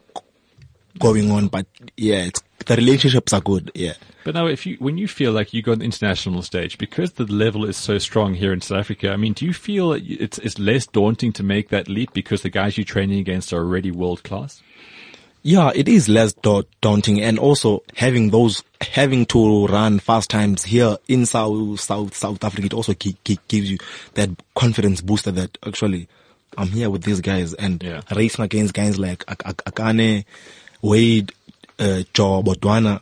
going 1.00 1.32
on. 1.32 1.48
But 1.48 1.66
yeah, 1.98 2.26
it's 2.26 2.44
the 2.66 2.76
relationships 2.76 3.34
are 3.34 3.42
good. 3.42 3.72
Yeah. 3.74 3.94
But 4.24 4.36
now, 4.36 4.46
if 4.48 4.66
you 4.66 4.76
when 4.80 4.98
you 4.98 5.08
feel 5.08 5.32
like 5.32 5.54
you 5.54 5.62
go 5.62 5.72
on 5.72 5.80
the 5.80 5.86
international 5.86 6.42
stage 6.44 6.78
because 6.78 7.14
the 7.14 7.26
level 7.26 7.66
is 7.66 7.76
so 7.78 7.98
strong 7.98 8.34
here 8.36 8.54
in 8.54 8.62
South 8.62 8.80
Africa, 8.80 9.12
I 9.12 9.18
mean, 9.18 9.34
do 9.34 9.46
you 9.46 9.54
feel 9.54 9.94
it's 9.94 10.38
it's 10.40 10.60
less 10.60 10.86
daunting 10.86 11.34
to 11.34 11.44
make 11.44 11.70
that 11.70 11.88
leap 11.90 12.14
because 12.14 12.42
the 12.44 12.50
guys 12.50 12.78
you're 12.78 12.86
training 12.86 13.20
against 13.20 13.52
are 13.52 13.58
already 13.60 13.90
world 13.92 14.24
class? 14.24 14.62
Yeah, 15.44 15.72
it 15.74 15.88
is 15.88 16.08
less 16.08 16.34
da- 16.34 16.62
daunting 16.82 17.20
and 17.20 17.40
also 17.40 17.82
having 17.96 18.30
those, 18.30 18.64
having 18.80 19.26
to 19.28 19.66
run 19.66 19.98
fast 19.98 20.30
times 20.30 20.64
here 20.64 20.98
in 21.08 21.26
South, 21.26 21.80
South, 21.80 22.16
South 22.16 22.44
Africa, 22.44 22.68
it 22.68 22.74
also 22.76 22.94
gi- 22.94 23.18
gi- 23.24 23.40
gives 23.48 23.72
you 23.72 23.80
that 24.14 24.30
confidence 24.54 25.02
booster 25.02 25.32
that 25.32 25.58
actually 25.66 26.08
I'm 26.60 26.68
here 26.68 26.92
with 26.92 27.02
these 27.06 27.22
guys 27.22 27.56
and 27.56 27.82
Yeah. 27.82 28.02
racing 28.16 28.46
against 28.46 28.76
guys 28.76 29.00
like 29.00 29.24
Ak- 29.28 29.42
Ak- 29.48 29.64
Akani, 29.66 30.26
Wayde, 30.84 31.32
uh, 31.82 32.04
Jobodwana. 32.14 33.02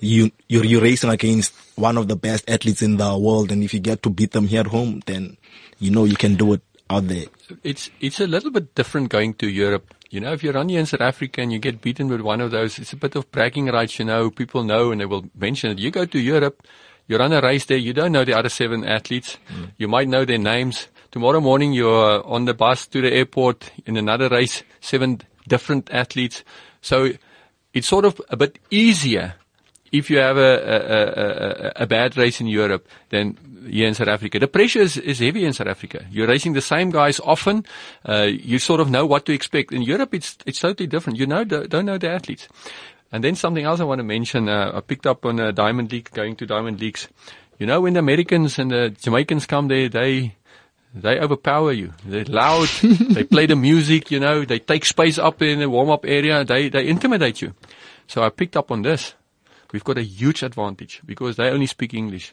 You, 0.00 0.30
you're, 0.48 0.64
you're 0.64 0.82
racing 0.82 1.10
against 1.10 1.52
one 1.76 1.96
of 1.96 2.08
the 2.08 2.16
best 2.16 2.48
athletes 2.48 2.82
in 2.82 2.96
the 2.96 3.16
world 3.16 3.52
and 3.52 3.62
if 3.62 3.74
you 3.74 3.80
get 3.80 4.02
to 4.02 4.10
beat 4.10 4.32
them 4.32 4.46
here 4.48 4.60
at 4.60 4.66
home, 4.66 5.02
then 5.06 5.36
you 5.78 5.90
know 5.90 6.04
you 6.04 6.16
can 6.16 6.34
do 6.34 6.54
it 6.54 6.62
out 6.90 7.06
there. 7.06 7.26
it's 7.62 7.90
it's 8.00 8.20
a 8.20 8.26
little 8.26 8.50
bit 8.50 8.74
different 8.74 9.10
going 9.10 9.34
to 9.34 9.48
Europe. 9.48 9.94
You 10.10 10.20
know, 10.20 10.32
if 10.32 10.42
you 10.42 10.52
run 10.52 10.70
here 10.70 10.80
in 10.80 10.86
South 10.86 11.02
Africa 11.02 11.42
and 11.42 11.52
you 11.52 11.58
get 11.58 11.82
beaten 11.82 12.08
with 12.08 12.22
one 12.22 12.40
of 12.40 12.50
those, 12.50 12.78
it's 12.78 12.94
a 12.94 12.96
bit 12.96 13.14
of 13.14 13.30
bragging 13.30 13.66
rights. 13.66 13.98
You 13.98 14.06
know, 14.06 14.30
people 14.30 14.64
know 14.64 14.90
and 14.90 15.02
they 15.02 15.04
will 15.04 15.26
mention 15.36 15.70
it. 15.70 15.78
You 15.78 15.90
go 15.90 16.06
to 16.06 16.18
Europe, 16.18 16.66
you 17.06 17.18
run 17.18 17.32
a 17.32 17.42
race 17.42 17.66
there, 17.66 17.76
you 17.76 17.92
don't 17.92 18.12
know 18.12 18.24
the 18.24 18.32
other 18.32 18.48
seven 18.48 18.84
athletes. 18.84 19.36
You 19.76 19.86
might 19.86 20.08
know 20.08 20.24
their 20.24 20.38
names. 20.38 20.88
Tomorrow 21.10 21.40
morning 21.40 21.72
you're 21.74 22.26
on 22.26 22.46
the 22.46 22.54
bus 22.54 22.86
to 22.88 23.02
the 23.02 23.12
airport 23.12 23.70
in 23.84 23.96
another 23.96 24.28
race, 24.28 24.62
seven 24.80 25.20
different 25.46 25.90
athletes. 25.92 26.42
So 26.80 27.12
it's 27.78 27.88
sort 27.88 28.04
of 28.04 28.20
a 28.28 28.36
bit 28.36 28.58
easier 28.70 29.34
if 29.92 30.10
you 30.10 30.18
have 30.18 30.36
a, 30.36 30.52
a, 30.74 31.80
a, 31.80 31.82
a, 31.84 31.86
bad 31.86 32.16
race 32.16 32.40
in 32.40 32.46
Europe 32.46 32.86
than 33.08 33.38
here 33.70 33.86
in 33.86 33.94
South 33.94 34.08
Africa. 34.08 34.38
The 34.38 34.48
pressure 34.48 34.80
is, 34.80 34.96
is 34.96 35.18
heavy 35.20 35.44
in 35.44 35.52
South 35.52 35.68
Africa. 35.68 36.04
You're 36.10 36.26
racing 36.26 36.52
the 36.52 36.60
same 36.60 36.90
guys 36.90 37.20
often. 37.20 37.64
Uh, 38.06 38.28
you 38.28 38.58
sort 38.58 38.80
of 38.80 38.90
know 38.90 39.06
what 39.06 39.24
to 39.26 39.32
expect. 39.32 39.72
In 39.72 39.82
Europe, 39.82 40.12
it's, 40.12 40.36
it's 40.44 40.60
totally 40.60 40.86
different. 40.86 41.18
You 41.18 41.26
know, 41.26 41.44
don't 41.44 41.86
know 41.86 41.98
the 41.98 42.10
athletes. 42.10 42.48
And 43.10 43.24
then 43.24 43.34
something 43.34 43.64
else 43.64 43.80
I 43.80 43.84
want 43.84 44.00
to 44.00 44.04
mention, 44.04 44.48
uh, 44.48 44.72
I 44.74 44.80
picked 44.80 45.06
up 45.06 45.24
on 45.24 45.38
a 45.40 45.52
Diamond 45.52 45.92
League, 45.92 46.10
going 46.12 46.36
to 46.36 46.46
Diamond 46.46 46.80
Leagues. 46.80 47.08
You 47.58 47.66
know, 47.66 47.80
when 47.80 47.94
the 47.94 48.00
Americans 48.00 48.58
and 48.58 48.70
the 48.70 48.90
Jamaicans 48.90 49.46
come 49.46 49.68
there, 49.68 49.88
they, 49.88 50.36
they 50.94 51.18
overpower 51.18 51.72
you. 51.72 51.92
They're 52.04 52.24
loud. 52.24 52.68
they 52.82 53.24
play 53.24 53.46
the 53.46 53.56
music, 53.56 54.10
you 54.10 54.20
know, 54.20 54.44
they 54.44 54.58
take 54.58 54.84
space 54.84 55.18
up 55.18 55.42
in 55.42 55.60
the 55.60 55.70
warm-up 55.70 56.04
area. 56.04 56.44
They, 56.44 56.68
they 56.68 56.88
intimidate 56.88 57.42
you. 57.42 57.54
So 58.06 58.22
I 58.22 58.30
picked 58.30 58.56
up 58.56 58.70
on 58.70 58.82
this. 58.82 59.14
We've 59.72 59.84
got 59.84 59.98
a 59.98 60.02
huge 60.02 60.42
advantage 60.42 61.02
because 61.04 61.36
they 61.36 61.50
only 61.50 61.66
speak 61.66 61.92
English. 61.92 62.32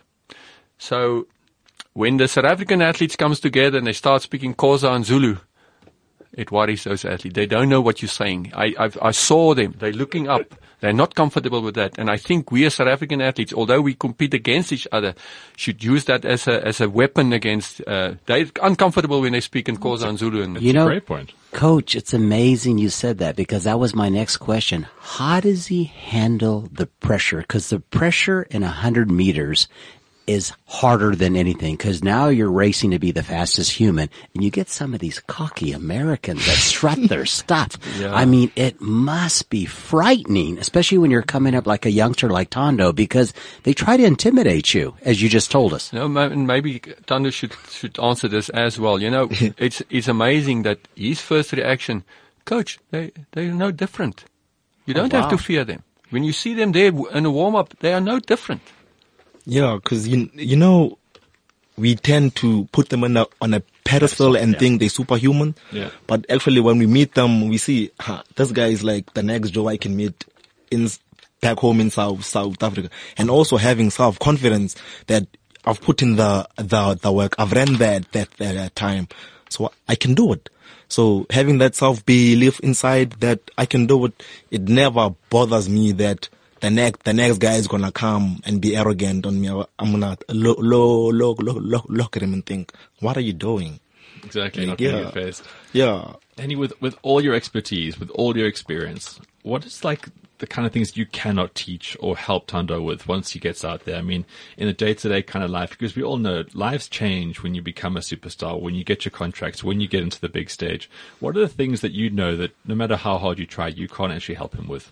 So 0.77 1.27
when 1.93 2.17
the 2.17 2.27
South 2.27 2.45
African 2.45 2.81
athletes 2.81 3.15
comes 3.15 3.39
together 3.39 3.77
and 3.77 3.87
they 3.87 3.93
start 3.93 4.21
speaking 4.21 4.55
Xhosa 4.55 4.95
and 4.95 5.05
Zulu, 5.05 5.37
it 6.37 6.51
worries 6.51 6.83
those 6.83 7.05
athletes. 7.05 7.35
They 7.35 7.45
don't 7.45 7.69
know 7.69 7.81
what 7.81 8.01
you're 8.01 8.09
saying. 8.09 8.51
I, 8.55 8.73
I've, 8.77 8.97
I 9.01 9.11
saw 9.11 9.53
them. 9.53 9.75
They're 9.77 9.93
looking 9.93 10.27
up. 10.27 10.55
They're 10.81 10.93
not 10.93 11.15
comfortable 11.15 11.61
with 11.61 11.75
that. 11.75 11.97
And 11.97 12.09
I 12.09 12.17
think 12.17 12.51
we 12.51 12.65
as 12.65 12.75
South 12.75 12.87
African 12.87 13.21
athletes, 13.21 13.53
although 13.53 13.81
we 13.81 13.93
compete 13.93 14.33
against 14.33 14.71
each 14.71 14.87
other, 14.91 15.15
should 15.55 15.83
use 15.83 16.05
that 16.05 16.25
as 16.25 16.47
a, 16.47 16.65
as 16.65 16.81
a 16.81 16.89
weapon 16.89 17.33
against, 17.33 17.81
uh, 17.87 18.15
they're 18.25 18.45
uncomfortable 18.61 19.21
when 19.21 19.31
they 19.31 19.41
speak 19.41 19.69
in 19.69 19.77
Xhosa 19.77 20.07
and 20.07 20.19
Zulu. 20.19 20.43
And 20.43 20.61
You 20.61 20.73
know, 20.73 20.85
Great 20.85 21.05
point. 21.05 21.31
Coach, 21.53 21.95
it's 21.95 22.13
amazing 22.13 22.77
you 22.77 22.89
said 22.89 23.19
that 23.19 23.37
because 23.37 23.63
that 23.63 23.79
was 23.79 23.95
my 23.95 24.09
next 24.09 24.37
question. 24.37 24.87
How 24.99 25.39
does 25.39 25.67
he 25.67 25.85
handle 25.85 26.67
the 26.69 26.87
pressure? 26.87 27.39
Because 27.39 27.69
the 27.69 27.79
pressure 27.79 28.43
in 28.43 28.61
a 28.61 28.67
hundred 28.67 29.09
meters 29.09 29.69
is 30.27 30.51
harder 30.65 31.15
than 31.15 31.35
anything 31.35 31.75
because 31.75 32.03
now 32.03 32.27
you're 32.27 32.51
racing 32.51 32.91
to 32.91 32.99
be 32.99 33.11
the 33.11 33.23
fastest 33.23 33.71
human 33.71 34.09
and 34.33 34.43
you 34.43 34.49
get 34.49 34.69
some 34.69 34.93
of 34.93 34.99
these 34.99 35.19
cocky 35.19 35.71
Americans 35.71 36.45
that 36.45 36.57
strut 36.57 36.97
their 37.09 37.25
stuff. 37.25 37.77
I 38.03 38.25
mean, 38.25 38.51
it 38.55 38.81
must 38.81 39.49
be 39.49 39.65
frightening, 39.65 40.57
especially 40.57 40.97
when 40.97 41.11
you're 41.11 41.21
coming 41.21 41.55
up 41.55 41.67
like 41.67 41.85
a 41.85 41.91
youngster 41.91 42.29
like 42.29 42.49
Thando 42.49 42.93
because 42.93 43.33
they 43.63 43.73
try 43.73 43.97
to 43.97 44.03
intimidate 44.03 44.73
you, 44.73 44.95
as 45.03 45.21
you 45.21 45.29
just 45.29 45.51
told 45.51 45.73
us. 45.73 45.93
No, 45.93 46.05
and 46.05 46.47
maybe 46.47 46.79
Thando 46.79 47.31
should 47.31 47.53
should 47.69 47.99
answer 47.99 48.27
this 48.27 48.49
as 48.49 48.79
well. 48.79 49.01
You 49.01 49.09
know, 49.11 49.29
it's 49.57 49.81
it's 49.89 50.07
amazing 50.07 50.63
that 50.63 50.79
his 50.95 51.21
first 51.21 51.51
reaction, 51.53 52.03
coach, 52.45 52.79
they 52.91 53.11
they're 53.31 53.53
no 53.53 53.71
different. 53.71 54.25
You 54.85 54.93
don't 54.93 55.11
have 55.13 55.25
oh, 55.25 55.27
wow. 55.27 55.31
to 55.31 55.37
fear 55.37 55.63
them. 55.63 55.83
When 56.11 56.23
you 56.23 56.31
see 56.31 56.53
them 56.53 56.71
there 56.71 56.91
in 57.11 57.25
a 57.25 57.31
warm 57.31 57.55
up, 57.55 57.77
they 57.79 57.93
are 57.93 58.01
no 58.01 58.19
different. 58.19 58.61
Yeah, 59.45 59.75
because 59.75 60.07
you 60.07 60.29
you 60.33 60.55
know, 60.55 60.97
we 61.77 61.95
tend 61.95 62.35
to 62.37 62.65
put 62.71 62.89
them 62.89 63.03
on 63.03 63.17
a 63.17 63.27
on 63.41 63.53
a 63.53 63.61
pedestal 63.83 64.35
and 64.35 64.57
think 64.57 64.79
they're 64.79 64.89
superhuman. 64.89 65.55
Yeah. 65.71 65.91
But 66.07 66.25
actually, 66.29 66.61
when 66.61 66.77
we 66.77 66.87
meet 66.87 67.13
them, 67.13 67.47
we 67.47 67.57
see 67.57 67.91
huh, 67.99 68.23
this 68.35 68.51
guy 68.51 68.67
is 68.67 68.83
like 68.83 69.13
the 69.13 69.23
next 69.23 69.51
Joe 69.51 69.67
I 69.67 69.77
can 69.77 69.95
meet 69.95 70.25
in 70.71 70.89
back 71.41 71.59
home 71.59 71.79
in 71.79 71.89
South 71.89 72.25
South 72.25 72.61
Africa, 72.63 72.89
and 73.17 73.29
also 73.29 73.57
having 73.57 73.89
self 73.91 74.17
confidence 74.19 74.75
that 75.07 75.27
I've 75.65 75.81
put 75.81 76.01
in 76.01 76.15
the 76.15 76.47
the 76.57 76.95
the 77.01 77.11
work. 77.11 77.35
I've 77.37 77.51
ran 77.51 77.75
that 77.75 78.11
that 78.13 78.31
that, 78.37 78.55
that 78.55 78.75
time, 78.75 79.07
so 79.49 79.71
I 79.87 79.95
can 79.95 80.15
do 80.15 80.33
it. 80.33 80.49
So 80.87 81.25
having 81.29 81.57
that 81.59 81.75
self 81.75 82.05
belief 82.05 82.59
inside 82.61 83.11
that 83.19 83.39
I 83.57 83.65
can 83.65 83.85
do 83.85 84.05
it, 84.05 84.23
it 84.51 84.61
never 84.61 85.11
bothers 85.29 85.69
me 85.69 85.91
that 85.93 86.29
the 86.61 86.69
next 86.69 87.03
the 87.03 87.13
next 87.13 87.37
guy 87.39 87.55
is 87.55 87.67
gonna 87.67 87.91
come 87.91 88.41
and 88.45 88.61
be 88.61 88.75
arrogant 88.75 89.25
on 89.25 89.41
me. 89.41 89.49
I'm 89.49 89.91
gonna 89.91 90.17
look 90.29 90.57
look 90.59 91.13
look 91.13 91.39
look 91.39 91.57
look, 91.59 91.85
look 91.87 92.17
at 92.17 92.23
him 92.23 92.33
and 92.33 92.45
think, 92.45 92.73
what 92.99 93.17
are 93.17 93.21
you 93.21 93.33
doing? 93.33 93.79
Exactly. 94.23 94.65
Not 94.65 94.79
Yeah. 94.79 95.11
Yeah. 95.73 96.13
Henny, 96.37 96.55
with 96.55 96.79
with 96.81 96.97
all 97.01 97.21
your 97.21 97.33
expertise, 97.33 97.99
with 97.99 98.09
all 98.11 98.35
your 98.35 98.47
experience, 98.47 99.19
what 99.43 99.65
is 99.65 99.83
like 99.83 100.09
the 100.39 100.47
kind 100.47 100.67
of 100.67 100.73
things 100.73 100.97
you 100.97 101.05
cannot 101.05 101.55
teach 101.55 101.95
or 102.01 102.17
help 102.17 102.47
Thando 102.47 102.83
with 102.83 103.07
once 103.07 103.31
he 103.31 103.39
gets 103.39 103.63
out 103.63 103.85
there? 103.85 103.97
I 103.97 104.01
mean, 104.01 104.25
in 104.57 104.67
a 104.67 104.73
day 104.73 104.93
to 104.93 105.09
day 105.09 105.21
kind 105.21 105.45
of 105.45 105.51
life, 105.51 105.69
because 105.69 105.95
we 105.95 106.03
all 106.03 106.17
know 106.17 106.43
lives 106.53 106.89
change 106.89 107.41
when 107.41 107.55
you 107.55 107.61
become 107.61 107.95
a 107.95 108.01
superstar, 108.01 108.59
when 108.59 108.75
you 108.75 108.83
get 108.83 109.05
your 109.05 109.11
contracts, 109.11 109.63
when 109.63 109.79
you 109.79 109.87
get 109.87 110.03
into 110.03 110.19
the 110.19 110.29
big 110.29 110.49
stage. 110.49 110.89
What 111.19 111.37
are 111.37 111.41
the 111.41 111.47
things 111.47 111.81
that 111.81 111.93
you 111.93 112.09
know 112.09 112.35
that 112.35 112.55
no 112.65 112.75
matter 112.75 112.95
how 112.97 113.17
hard 113.17 113.39
you 113.39 113.45
try, 113.45 113.67
you 113.67 113.87
can't 113.87 114.11
actually 114.11 114.35
help 114.35 114.55
him 114.55 114.67
with? 114.67 114.91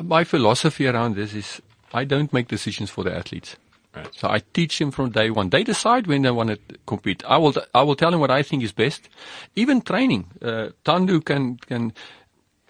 My 0.00 0.24
philosophy 0.24 0.86
around 0.86 1.16
this 1.16 1.34
is 1.34 1.62
I 1.92 2.04
don't 2.04 2.32
make 2.32 2.48
decisions 2.48 2.90
for 2.90 3.04
the 3.04 3.14
athletes. 3.16 3.56
Right. 3.94 4.08
So 4.14 4.28
I 4.28 4.40
teach 4.54 4.78
them 4.78 4.90
from 4.90 5.10
day 5.10 5.30
one. 5.30 5.50
They 5.50 5.64
decide 5.64 6.06
when 6.06 6.22
they 6.22 6.30
want 6.30 6.48
to 6.48 6.58
compete. 6.86 7.22
I 7.26 7.36
will, 7.36 7.54
I 7.74 7.82
will 7.82 7.94
tell 7.94 8.10
them 8.10 8.20
what 8.20 8.30
I 8.30 8.42
think 8.42 8.62
is 8.62 8.72
best. 8.72 9.08
Even 9.54 9.82
training. 9.82 10.26
Uh, 10.40 10.70
Thando 10.84 11.22
can, 11.22 11.58
can, 11.58 11.92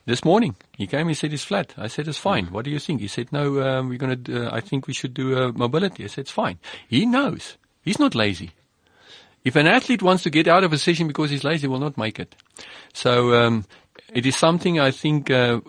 this 0.05 0.25
morning 0.25 0.57
he 0.77 0.89
came 0.89 1.07
and 1.07 1.17
said 1.17 1.33
it's 1.33 1.45
flat. 1.45 1.75
I 1.77 1.87
said 1.87 2.09
it's 2.09 2.19
fine. 2.19 2.47
What 2.47 2.65
do 2.65 2.73
you 2.73 2.81
think? 2.81 3.01
He 3.01 3.09
said 3.09 3.33
no. 3.33 3.63
Um, 3.63 3.89
we're 3.89 3.99
gonna. 3.99 4.19
Uh, 4.29 4.51
I 4.53 4.61
think 4.61 4.89
we 4.89 4.95
should 4.95 5.15
do 5.15 5.39
uh, 5.39 5.53
mobility. 5.53 6.03
I 6.03 6.09
said 6.09 6.23
it's 6.23 6.33
fine. 6.33 6.59
He 6.89 7.07
knows. 7.07 7.57
He's 7.83 8.01
not 8.01 8.17
lazy. 8.17 8.51
If 9.45 9.57
an 9.57 9.67
athlete 9.67 10.03
wants 10.03 10.23
to 10.25 10.31
get 10.31 10.47
out 10.49 10.65
of 10.65 10.73
a 10.73 10.79
session 10.79 11.09
because 11.09 11.31
he's 11.31 11.45
lazy, 11.45 11.63
he 11.63 11.67
will 11.69 11.79
not 11.79 11.97
make 11.97 12.19
it. 12.19 12.35
So 12.93 13.35
um, 13.35 13.65
it 14.15 14.27
is 14.27 14.37
something 14.37 14.79
I 14.79 14.91
think 14.91 15.31
uh, 15.31 15.61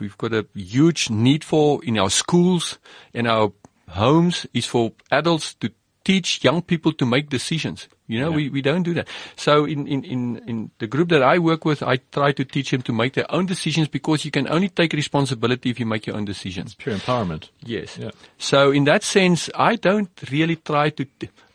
we've 0.00 0.18
got 0.18 0.32
a 0.32 0.46
huge 0.54 1.10
need 1.10 1.44
for 1.44 1.82
in 1.84 1.98
our 1.98 2.10
schools, 2.10 2.78
in 3.12 3.26
our 3.26 3.52
homes, 3.88 4.46
is 4.52 4.66
for 4.66 4.92
adults 5.10 5.54
to 5.54 5.70
teach 6.04 6.42
young 6.42 6.62
people 6.62 6.92
to 6.92 7.06
make 7.06 7.28
decisions. 7.28 7.88
You 8.06 8.18
know, 8.18 8.32
we, 8.32 8.48
we 8.48 8.62
don't 8.62 8.82
do 8.82 8.94
that. 8.94 9.06
So 9.36 9.64
in, 9.64 9.86
in, 9.86 10.02
in, 10.02 10.42
in 10.48 10.70
the 10.78 10.88
group 10.88 11.10
that 11.10 11.22
I 11.22 11.38
work 11.38 11.64
with, 11.64 11.80
I 11.82 11.98
try 12.10 12.32
to 12.32 12.44
teach 12.44 12.72
them 12.72 12.82
to 12.82 12.92
make 12.92 13.12
their 13.12 13.30
own 13.30 13.46
decisions 13.46 13.86
because 13.86 14.24
you 14.24 14.32
can 14.32 14.48
only 14.48 14.68
take 14.68 14.92
responsibility 14.92 15.70
if 15.70 15.78
you 15.78 15.86
make 15.86 16.06
your 16.06 16.16
own 16.16 16.24
decisions. 16.24 16.72
It's 16.72 16.82
Pure 16.82 16.96
empowerment. 16.96 17.50
Yes. 17.64 17.98
Yeah. 17.98 18.10
So 18.38 18.72
in 18.72 18.84
that 18.84 19.04
sense, 19.04 19.48
I 19.54 19.76
don't 19.76 20.10
really 20.32 20.56
try 20.56 20.90
to, 20.90 21.06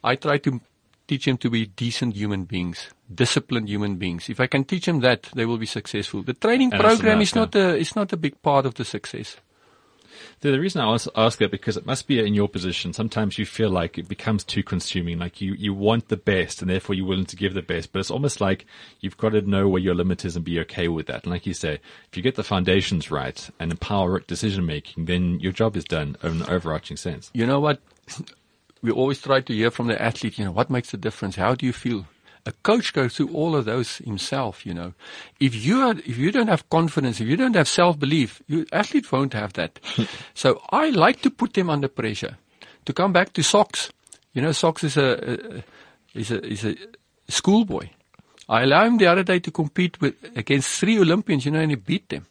I 0.01 0.15
try 0.15 0.37
to 0.37 0.61
teach 1.07 1.25
them 1.25 1.37
to 1.37 1.49
be 1.49 1.67
decent 1.67 2.15
human 2.15 2.45
beings, 2.45 2.89
disciplined 3.13 3.69
human 3.69 3.95
beings. 3.95 4.29
If 4.29 4.39
I 4.39 4.47
can 4.47 4.63
teach 4.63 4.85
them 4.85 5.01
that, 5.01 5.23
they 5.35 5.45
will 5.45 5.57
be 5.57 5.65
successful. 5.65 6.23
The 6.23 6.33
training 6.33 6.73
And 6.73 6.81
program 6.81 7.21
is 7.21 7.35
not 7.35 7.55
a, 7.55 7.75
is 7.75 7.95
not 7.95 8.13
a 8.13 8.17
big 8.17 8.41
part 8.41 8.65
of 8.65 8.75
the 8.75 8.85
success. 8.85 9.37
The, 10.41 10.51
the 10.51 10.59
reason 10.59 10.81
I 10.81 10.93
ask, 10.93 11.07
ask 11.15 11.39
that 11.39 11.51
because 11.51 11.77
it 11.77 11.85
must 11.85 12.07
be 12.07 12.19
in 12.19 12.33
your 12.33 12.47
position. 12.47 12.93
Sometimes 12.93 13.37
you 13.37 13.45
feel 13.45 13.69
like 13.69 13.97
it 13.97 14.07
becomes 14.07 14.43
too 14.43 14.63
consuming. 14.63 15.19
Like 15.19 15.41
you, 15.41 15.53
you 15.53 15.73
want 15.73 16.07
the 16.07 16.17
best 16.17 16.61
and 16.61 16.69
therefore 16.69 16.95
you're 16.95 17.07
willing 17.07 17.25
to 17.27 17.35
give 17.35 17.53
the 17.53 17.61
best, 17.61 17.91
but 17.91 17.99
it's 17.99 18.11
almost 18.11 18.41
like 18.41 18.65
you've 18.99 19.17
got 19.17 19.29
to 19.29 19.41
know 19.41 19.67
where 19.67 19.81
your 19.81 19.95
limit 19.95 20.25
is 20.25 20.35
and 20.35 20.45
be 20.45 20.59
okay 20.61 20.87
with 20.87 21.07
that. 21.07 21.23
And 21.23 21.31
like 21.31 21.45
you 21.45 21.53
say, 21.53 21.79
if 22.09 22.17
you 22.17 22.23
get 22.23 22.35
the 22.35 22.43
foundations 22.43 23.11
right 23.11 23.49
and 23.59 23.71
empower 23.71 24.19
decision 24.21 24.65
making, 24.65 25.05
then 25.05 25.39
your 25.39 25.51
job 25.51 25.75
is 25.75 25.83
done 25.83 26.17
in 26.23 26.41
an 26.41 26.49
overarching 26.49 26.97
sense. 26.97 27.29
You 27.33 27.45
know 27.45 27.59
what? 27.59 27.81
We 28.81 28.91
always 28.91 29.21
try 29.21 29.41
to 29.41 29.53
hear 29.53 29.71
from 29.71 29.87
the 29.87 30.01
athlete, 30.01 30.37
you 30.37 30.45
know, 30.45 30.51
what 30.51 30.69
makes 30.69 30.91
the 30.91 30.97
difference? 30.97 31.35
How 31.35 31.55
do 31.55 31.65
you 31.65 31.73
feel? 31.73 32.05
A 32.47 32.51
coach 32.51 32.93
goes 32.93 33.17
through 33.17 33.29
all 33.29 33.55
of 33.55 33.65
those 33.65 33.97
himself, 33.97 34.65
you 34.65 34.73
know. 34.73 34.93
If 35.39 35.55
you 35.55 35.81
are, 35.81 35.95
if 36.05 36.17
you 36.17 36.31
don't 36.31 36.47
have 36.47 36.69
confidence, 36.69 37.19
if 37.19 37.27
you 37.27 37.35
don't 37.35 37.55
have 37.55 37.67
self-belief, 37.67 38.43
your 38.47 38.65
athlete 38.71 39.11
won't 39.11 39.33
have 39.33 39.53
that. 39.53 39.79
so 40.35 40.61
I 40.69 40.91
like 40.91 41.21
to 41.21 41.31
put 41.31 41.53
them 41.55 41.71
under 41.71 41.87
pressure. 41.87 42.37
To 42.85 42.93
come 42.93 43.13
back 43.13 43.33
to 43.33 43.41
socks, 43.41 43.91
you 44.33 44.43
know, 44.43 44.51
socks 44.51 44.83
is 44.83 44.95
a, 44.95 45.63
a 46.13 46.19
is 46.19 46.29
a 46.29 46.45
is 46.45 46.65
a 46.65 46.75
schoolboy. 47.27 47.89
I 48.47 48.61
allowed 48.61 48.87
him 48.87 48.97
the 48.97 49.07
other 49.07 49.23
day 49.23 49.39
to 49.39 49.49
compete 49.49 49.99
with 49.99 50.13
against 50.37 50.79
three 50.79 50.99
Olympians, 50.99 51.45
you 51.45 51.51
know, 51.51 51.59
and 51.59 51.71
he 51.71 51.75
beat 51.75 52.09
them. 52.09 52.27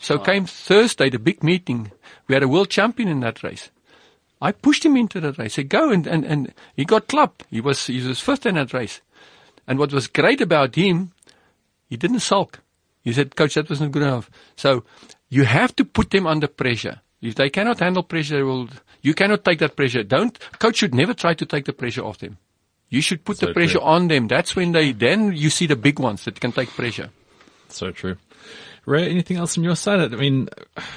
So 0.00 0.18
came 0.18 0.46
Thursday, 0.46 1.10
the 1.10 1.18
big 1.18 1.42
meeting. 1.42 1.90
We 2.28 2.34
had 2.34 2.44
a 2.44 2.48
world 2.48 2.70
champion 2.70 3.08
in 3.08 3.20
that 3.20 3.42
race. 3.42 3.70
I 4.40 4.52
pushed 4.52 4.84
him 4.84 4.96
into 4.96 5.20
that 5.20 5.38
race. 5.38 5.52
I 5.52 5.62
said, 5.62 5.68
go 5.68 5.90
and, 5.90 6.06
and, 6.06 6.24
and 6.24 6.54
he 6.74 6.84
got 6.84 7.08
club. 7.08 7.32
He 7.50 7.60
was, 7.60 7.86
he 7.86 8.00
was 8.06 8.20
first 8.20 8.46
in 8.46 8.54
that 8.54 8.72
race. 8.72 9.00
And 9.66 9.78
what 9.78 9.92
was 9.92 10.06
great 10.06 10.40
about 10.40 10.74
him, 10.74 11.12
he 11.88 11.96
didn't 11.96 12.20
sulk. 12.20 12.60
He 13.02 13.12
said, 13.12 13.36
coach, 13.36 13.54
that 13.54 13.68
wasn't 13.68 13.92
good 13.92 14.02
enough. 14.02 14.30
So 14.56 14.84
you 15.28 15.44
have 15.44 15.76
to 15.76 15.84
put 15.84 16.10
them 16.10 16.26
under 16.26 16.46
pressure. 16.48 17.00
If 17.20 17.34
they 17.34 17.50
cannot 17.50 17.80
handle 17.80 18.02
pressure, 18.02 18.36
they 18.36 18.42
will, 18.42 18.68
you 19.02 19.14
cannot 19.14 19.44
take 19.44 19.58
that 19.58 19.76
pressure. 19.76 20.02
Don't, 20.02 20.38
coach 20.58 20.76
should 20.78 20.94
never 20.94 21.12
try 21.12 21.34
to 21.34 21.44
take 21.46 21.66
the 21.66 21.72
pressure 21.72 22.04
off 22.04 22.18
them. 22.18 22.38
You 22.88 23.02
should 23.02 23.24
put 23.24 23.38
So 23.38 23.46
the 23.46 23.52
pressure 23.52 23.78
true. 23.78 23.86
on 23.86 24.08
them. 24.08 24.26
That's 24.26 24.56
when 24.56 24.72
they, 24.72 24.92
then 24.92 25.32
you 25.34 25.50
see 25.50 25.66
the 25.66 25.76
big 25.76 25.98
ones 25.98 26.24
that 26.24 26.40
can 26.40 26.52
take 26.52 26.70
pressure. 26.70 27.10
So 27.72 27.90
true. 27.90 28.16
Ray, 28.86 29.08
anything 29.10 29.36
else 29.36 29.54
from 29.54 29.62
your 29.64 29.76
side? 29.76 30.00
I 30.00 30.16
mean, 30.16 30.48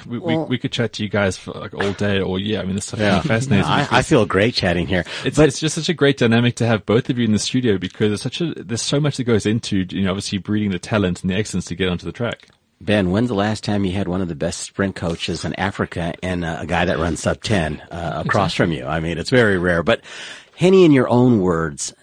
we, 0.06 0.18
we, 0.18 0.34
Well- 0.36 0.46
we 0.46 0.58
could 0.58 0.72
chat 0.72 0.94
to 0.94 1.02
you 1.02 1.08
guys 1.08 1.36
for 1.36 1.52
like 1.52 1.74
all 1.74 1.92
day 1.92 2.20
or 2.20 2.38
yeah, 2.38 2.60
I 2.60 2.64
mean, 2.64 2.74
this 2.76 2.86
stuff 2.86 2.98
is 3.00 3.26
fascinating. 3.26 3.66
I, 3.66 3.86
I 3.90 4.02
feel 4.02 4.24
great 4.24 4.54
chatting 4.54 4.86
here. 4.86 5.04
It's, 5.24 5.36
but 5.36 5.48
it's 5.48 5.60
just 5.60 5.74
such 5.74 5.88
a 5.90 5.94
great 5.94 6.16
dynamic 6.16 6.56
to 6.56 6.66
have 6.66 6.86
both 6.86 7.10
of 7.10 7.18
you 7.18 7.26
in 7.26 7.32
the 7.32 7.38
studio 7.38 7.76
because 7.76 8.12
it's 8.12 8.22
such 8.22 8.40
a, 8.40 8.54
there's 8.54 8.82
so 8.82 8.98
much 9.00 9.18
that 9.18 9.24
goes 9.24 9.44
into, 9.44 9.86
you 9.90 10.02
know, 10.02 10.10
obviously 10.10 10.38
breeding 10.38 10.70
the 10.70 10.78
talent 10.78 11.22
and 11.22 11.30
the 11.30 11.34
excellence 11.34 11.66
to 11.66 11.74
get 11.74 11.88
onto 11.90 12.06
the 12.06 12.12
track. 12.12 12.48
Ben, 12.80 13.10
when's 13.10 13.28
the 13.28 13.34
last 13.34 13.64
time 13.64 13.84
you 13.84 13.92
had 13.92 14.08
one 14.08 14.20
of 14.22 14.28
the 14.28 14.34
best 14.34 14.60
sprint 14.60 14.96
coaches 14.96 15.44
in 15.44 15.54
Africa 15.54 16.14
and 16.22 16.44
uh, 16.44 16.56
a 16.60 16.66
guy 16.66 16.84
that 16.86 16.98
runs 16.98 17.20
sub 17.20 17.42
10 17.42 17.80
uh, 17.90 18.22
across 18.24 18.54
from 18.54 18.72
you? 18.72 18.84
I 18.86 18.98
mean, 19.00 19.18
it's 19.18 19.30
very 19.30 19.58
rare. 19.58 19.82
But 19.82 20.00
Henny, 20.56 20.84
in 20.84 20.92
your 20.92 21.08
own 21.08 21.40
words, 21.40 21.94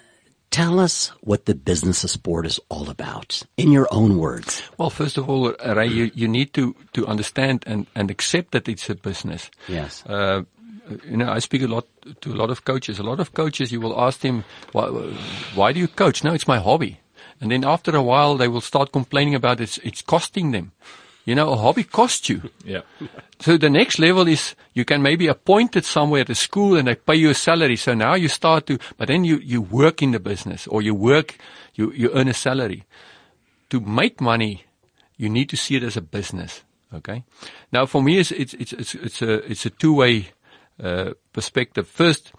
tell 0.51 0.79
us 0.79 1.11
what 1.21 1.45
the 1.45 1.55
business 1.55 2.03
of 2.03 2.11
sport 2.11 2.45
is 2.45 2.59
all 2.69 2.89
about. 2.89 3.41
In 3.57 3.71
your 3.71 3.87
own 3.91 4.17
words. 4.17 4.61
Well, 4.77 4.89
first 4.89 5.17
of 5.17 5.29
all, 5.29 5.53
Ray, 5.65 5.87
you, 5.87 6.11
you 6.13 6.27
need 6.27 6.53
to, 6.53 6.75
to 6.93 7.07
understand 7.07 7.63
and, 7.65 7.87
and 7.95 8.11
accept 8.11 8.51
that 8.51 8.67
it's 8.67 8.89
a 8.89 8.95
business. 8.95 9.49
Yes. 9.67 10.05
Uh, 10.05 10.43
you 11.05 11.17
know, 11.17 11.29
I 11.29 11.39
speak 11.39 11.61
a 11.61 11.67
lot 11.67 11.87
to 12.21 12.31
a 12.31 12.35
lot 12.35 12.49
of 12.49 12.65
coaches. 12.65 12.99
A 12.99 13.03
lot 13.03 13.19
of 13.19 13.33
coaches, 13.33 13.71
you 13.71 13.79
will 13.79 13.99
ask 13.99 14.19
them, 14.19 14.43
why, 14.73 14.87
why 15.55 15.71
do 15.71 15.79
you 15.79 15.87
coach? 15.87 16.23
No, 16.23 16.33
it's 16.33 16.47
my 16.47 16.59
hobby. 16.59 16.99
And 17.39 17.51
then 17.51 17.63
after 17.63 17.95
a 17.95 18.03
while, 18.03 18.35
they 18.35 18.47
will 18.47 18.61
start 18.61 18.91
complaining 18.91 19.35
about 19.35 19.61
it's, 19.61 19.79
it's 19.79 20.01
costing 20.01 20.51
them. 20.51 20.73
You 21.25 21.35
know, 21.35 21.51
a 21.51 21.55
hobby 21.55 21.83
costs 21.83 22.29
you. 22.29 22.41
Yeah. 22.65 22.81
So 23.39 23.57
the 23.57 23.69
next 23.69 23.99
level 23.99 24.27
is 24.27 24.55
you 24.73 24.85
can 24.85 25.01
maybe 25.01 25.27
appoint 25.27 25.75
it 25.75 25.85
somewhere 25.85 26.21
at 26.21 26.29
a 26.29 26.35
school 26.35 26.77
and 26.77 26.87
they 26.87 26.95
pay 26.95 27.15
you 27.15 27.29
a 27.29 27.33
salary. 27.33 27.75
So 27.75 27.93
now 27.93 28.15
you 28.15 28.27
start 28.27 28.65
to, 28.67 28.77
but 28.97 29.07
then 29.07 29.23
you, 29.23 29.37
you 29.37 29.61
work 29.61 30.01
in 30.01 30.11
the 30.11 30.19
business 30.19 30.67
or 30.67 30.81
you 30.81 30.93
work, 30.95 31.37
you, 31.75 31.91
you 31.93 32.11
earn 32.13 32.27
a 32.27 32.33
salary. 32.33 32.83
To 33.69 33.79
make 33.79 34.21
money, 34.21 34.65
you 35.17 35.29
need 35.29 35.49
to 35.49 35.57
see 35.57 35.75
it 35.75 35.83
as 35.83 35.97
a 35.97 36.01
business. 36.01 36.63
Okay. 36.93 37.23
Now 37.71 37.85
for 37.85 38.01
me, 38.03 38.19
it's, 38.19 38.31
it's, 38.31 38.53
it's, 38.53 38.73
it's, 38.73 38.95
it's 38.95 39.21
a, 39.21 39.33
it's 39.51 39.65
a 39.65 39.69
two-way, 39.69 40.29
uh, 40.83 41.13
perspective. 41.33 41.87
First, 41.87 42.31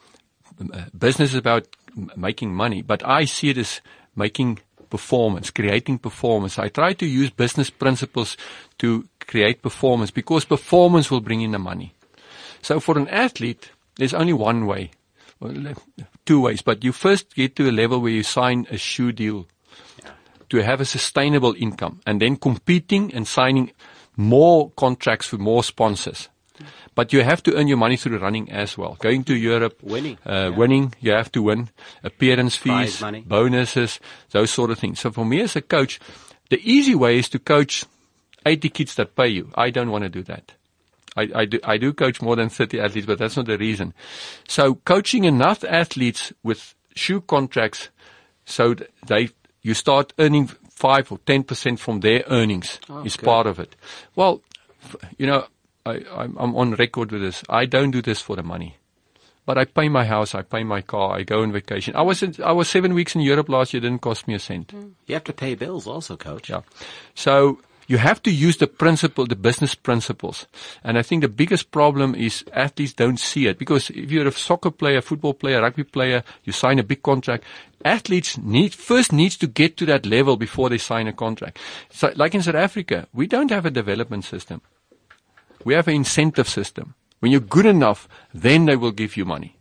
uh, 0.60 0.84
business 0.96 1.30
is 1.30 1.36
about 1.36 1.66
m- 1.96 2.10
making 2.16 2.54
money, 2.54 2.82
but 2.82 3.02
I 3.06 3.24
see 3.24 3.50
it 3.50 3.58
as 3.58 3.80
making 4.14 4.60
performance, 4.92 5.48
creating 5.48 5.96
performance. 5.96 6.58
I 6.58 6.68
try 6.68 6.92
to 6.92 7.06
use 7.06 7.30
business 7.30 7.70
principles 7.70 8.36
to 8.76 9.08
create 9.20 9.62
performance 9.62 10.10
because 10.10 10.44
performance 10.44 11.10
will 11.10 11.22
bring 11.22 11.40
in 11.40 11.52
the 11.52 11.58
money. 11.58 11.94
So 12.60 12.78
for 12.78 12.98
an 12.98 13.08
athlete, 13.08 13.70
there's 13.96 14.12
only 14.12 14.34
one 14.34 14.66
way, 14.66 14.90
well, 15.40 15.56
two 16.26 16.42
ways, 16.42 16.60
but 16.60 16.84
you 16.84 16.92
first 16.92 17.34
get 17.34 17.56
to 17.56 17.70
a 17.70 17.72
level 17.72 18.02
where 18.02 18.12
you 18.12 18.22
sign 18.22 18.66
a 18.70 18.76
shoe 18.76 19.12
deal 19.12 19.48
to 20.50 20.62
have 20.62 20.82
a 20.82 20.84
sustainable 20.84 21.54
income 21.56 22.02
and 22.04 22.20
then 22.20 22.36
competing 22.36 23.14
and 23.14 23.26
signing 23.26 23.72
more 24.14 24.70
contracts 24.76 25.32
with 25.32 25.40
more 25.40 25.64
sponsors. 25.64 26.28
But 26.94 27.12
you 27.12 27.22
have 27.22 27.42
to 27.44 27.54
earn 27.56 27.68
your 27.68 27.76
money 27.76 27.96
through 27.96 28.18
running 28.18 28.50
as 28.50 28.76
well. 28.76 28.96
Going 29.00 29.24
to 29.24 29.34
Europe, 29.36 29.82
Winning, 29.82 30.18
uh, 30.26 30.32
yeah. 30.32 30.48
winning, 30.48 30.94
you 31.00 31.12
have 31.12 31.30
to 31.32 31.42
win. 31.42 31.70
Appearance 32.02 32.56
fees, 32.56 33.00
money. 33.00 33.24
bonuses, 33.26 34.00
those 34.30 34.50
sort 34.50 34.70
of 34.70 34.78
things. 34.78 35.00
So 35.00 35.10
for 35.10 35.24
me 35.24 35.40
as 35.40 35.56
a 35.56 35.62
coach, 35.62 36.00
the 36.50 36.60
easy 36.62 36.94
way 36.94 37.18
is 37.18 37.28
to 37.30 37.38
coach 37.38 37.84
80 38.44 38.68
kids 38.70 38.94
that 38.96 39.14
pay 39.16 39.28
you. 39.28 39.50
I 39.54 39.70
don't 39.70 39.90
want 39.90 40.04
to 40.04 40.08
do 40.08 40.22
that. 40.24 40.52
I, 41.16 41.28
I 41.34 41.44
do, 41.44 41.60
I 41.62 41.76
do 41.76 41.92
coach 41.92 42.22
more 42.22 42.36
than 42.36 42.48
30 42.48 42.80
athletes, 42.80 43.06
but 43.06 43.18
that's 43.18 43.36
not 43.36 43.46
the 43.46 43.58
reason. 43.58 43.92
So 44.48 44.76
coaching 44.76 45.24
enough 45.24 45.62
athletes 45.64 46.32
with 46.42 46.74
shoe 46.94 47.20
contracts 47.20 47.88
so 48.44 48.74
th- 48.74 48.90
they, 49.06 49.30
you 49.62 49.74
start 49.74 50.12
earning 50.18 50.48
five 50.70 51.12
or 51.12 51.18
10% 51.18 51.78
from 51.78 52.00
their 52.00 52.24
earnings 52.28 52.80
is 53.04 53.16
part 53.16 53.46
of 53.46 53.58
it. 53.58 53.76
Well, 54.16 54.42
you 55.18 55.26
know, 55.26 55.46
I, 55.84 56.04
I'm, 56.14 56.36
I'm 56.38 56.56
on 56.56 56.72
record 56.74 57.12
with 57.12 57.22
this. 57.22 57.42
I 57.48 57.66
don't 57.66 57.90
do 57.90 58.02
this 58.02 58.20
for 58.20 58.36
the 58.36 58.42
money. 58.42 58.76
But 59.44 59.58
I 59.58 59.64
pay 59.64 59.88
my 59.88 60.04
house, 60.04 60.36
I 60.36 60.42
pay 60.42 60.62
my 60.62 60.82
car, 60.82 61.16
I 61.16 61.24
go 61.24 61.42
on 61.42 61.50
vacation. 61.50 61.96
I 61.96 62.02
was 62.02 62.22
in, 62.22 62.36
I 62.44 62.52
was 62.52 62.68
seven 62.68 62.94
weeks 62.94 63.16
in 63.16 63.22
Europe 63.22 63.48
last 63.48 63.74
year, 63.74 63.80
didn't 63.80 64.00
cost 64.00 64.28
me 64.28 64.34
a 64.34 64.38
cent. 64.38 64.68
Mm. 64.68 64.92
You 65.06 65.14
have 65.14 65.24
to 65.24 65.32
pay 65.32 65.56
bills 65.56 65.86
also, 65.88 66.16
coach. 66.16 66.48
Yeah. 66.48 66.60
So 67.16 67.58
you 67.88 67.98
have 67.98 68.22
to 68.22 68.30
use 68.30 68.58
the 68.58 68.68
principle, 68.68 69.26
the 69.26 69.34
business 69.34 69.74
principles. 69.74 70.46
And 70.84 70.96
I 70.96 71.02
think 71.02 71.22
the 71.22 71.28
biggest 71.28 71.72
problem 71.72 72.14
is 72.14 72.44
athletes 72.52 72.92
don't 72.92 73.18
see 73.18 73.48
it 73.48 73.58
because 73.58 73.90
if 73.90 74.12
you're 74.12 74.28
a 74.28 74.32
soccer 74.32 74.70
player, 74.70 75.00
football 75.00 75.34
player, 75.34 75.60
rugby 75.60 75.84
player, 75.84 76.22
you 76.44 76.52
sign 76.52 76.78
a 76.78 76.84
big 76.84 77.02
contract. 77.02 77.42
Athletes 77.84 78.38
need, 78.38 78.74
first 78.74 79.12
needs 79.12 79.36
to 79.38 79.48
get 79.48 79.76
to 79.78 79.86
that 79.86 80.06
level 80.06 80.36
before 80.36 80.68
they 80.70 80.78
sign 80.78 81.08
a 81.08 81.12
contract. 81.12 81.58
So 81.90 82.12
like 82.14 82.36
in 82.36 82.42
South 82.42 82.54
Africa, 82.54 83.08
we 83.12 83.26
don't 83.26 83.50
have 83.50 83.66
a 83.66 83.70
development 83.70 84.24
system. 84.24 84.62
We 85.64 85.74
have 85.74 85.88
an 85.88 85.94
incentive 85.94 86.48
system. 86.48 86.94
When 87.20 87.30
you're 87.30 87.40
good 87.40 87.66
enough, 87.66 88.08
then 88.34 88.66
they 88.66 88.76
will 88.76 88.92
give 88.92 89.16
you 89.16 89.24
money. 89.24 89.56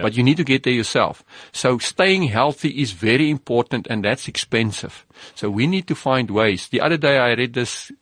But 0.00 0.16
you 0.16 0.22
need 0.22 0.38
to 0.38 0.44
get 0.44 0.62
there 0.62 0.72
yourself. 0.72 1.22
So 1.52 1.76
staying 1.76 2.24
healthy 2.24 2.80
is 2.80 2.92
very 2.92 3.28
important 3.28 3.86
and 3.90 4.02
that's 4.02 4.26
expensive. 4.26 5.04
So 5.34 5.50
we 5.50 5.66
need 5.66 5.86
to 5.88 5.94
find 5.94 6.30
ways. 6.30 6.68
The 6.68 6.80
other 6.80 6.96
day 6.96 7.18
I 7.18 7.34
read 7.34 7.52
this 7.52 7.92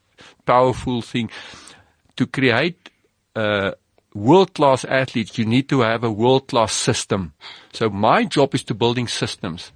powerful 0.47 1.03
thing. 1.03 1.31
To 2.17 2.27
create 2.27 2.91
uh, 3.35 3.73
world-class 4.15 4.85
athletes, 4.85 5.39
you 5.39 5.47
need 5.47 5.69
to 5.71 5.81
have 5.81 6.05
a 6.05 6.13
world-class 6.13 6.73
system. 6.73 7.33
So 7.73 7.89
my 7.91 8.25
job 8.25 8.55
is 8.55 8.63
to 8.65 8.75
building 8.75 9.09
systems. 9.09 9.73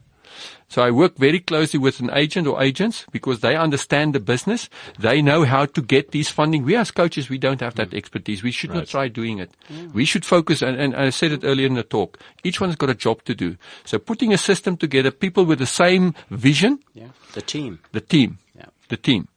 So 0.68 0.82
I 0.82 0.90
work 0.90 1.16
very 1.16 1.40
closely 1.40 1.78
with 1.78 2.00
an 2.00 2.10
agent 2.12 2.46
or 2.46 2.62
agents 2.62 3.04
because 3.12 3.40
they 3.40 3.56
understand 3.56 4.14
the 4.14 4.20
business. 4.20 4.68
They 4.98 5.22
know 5.22 5.44
how 5.44 5.66
to 5.66 5.82
get 5.82 6.10
these 6.10 6.28
funding. 6.28 6.64
We 6.64 6.74
as 6.76 6.90
coaches, 6.90 7.28
we 7.28 7.38
don't 7.38 7.60
have 7.60 7.74
that 7.76 7.90
mm. 7.90 7.96
expertise. 7.96 8.42
We 8.42 8.50
should 8.50 8.70
not 8.70 8.86
try 8.86 9.08
doing 9.08 9.38
it. 9.38 9.50
Mm. 9.70 9.92
We 9.92 10.04
should 10.04 10.24
focus, 10.24 10.62
and, 10.62 10.76
and 10.80 10.96
I 10.96 11.10
said 11.10 11.32
it 11.32 11.44
earlier 11.44 11.66
in 11.66 11.74
the 11.74 11.82
talk, 11.82 12.18
each 12.42 12.60
one's 12.60 12.76
got 12.76 12.90
a 12.90 12.94
job 12.94 13.22
to 13.24 13.34
do. 13.34 13.56
So 13.84 13.98
putting 13.98 14.32
a 14.32 14.38
system 14.38 14.76
together, 14.76 15.10
people 15.10 15.44
with 15.44 15.58
the 15.58 15.66
same 15.66 16.14
vision, 16.30 16.80
Yeah. 16.94 17.08
The 17.34 17.42
team. 17.42 17.80
the 17.92 18.00
team, 18.00 18.38
Yeah. 18.56 18.66
the 18.88 18.96
team. 18.96 19.28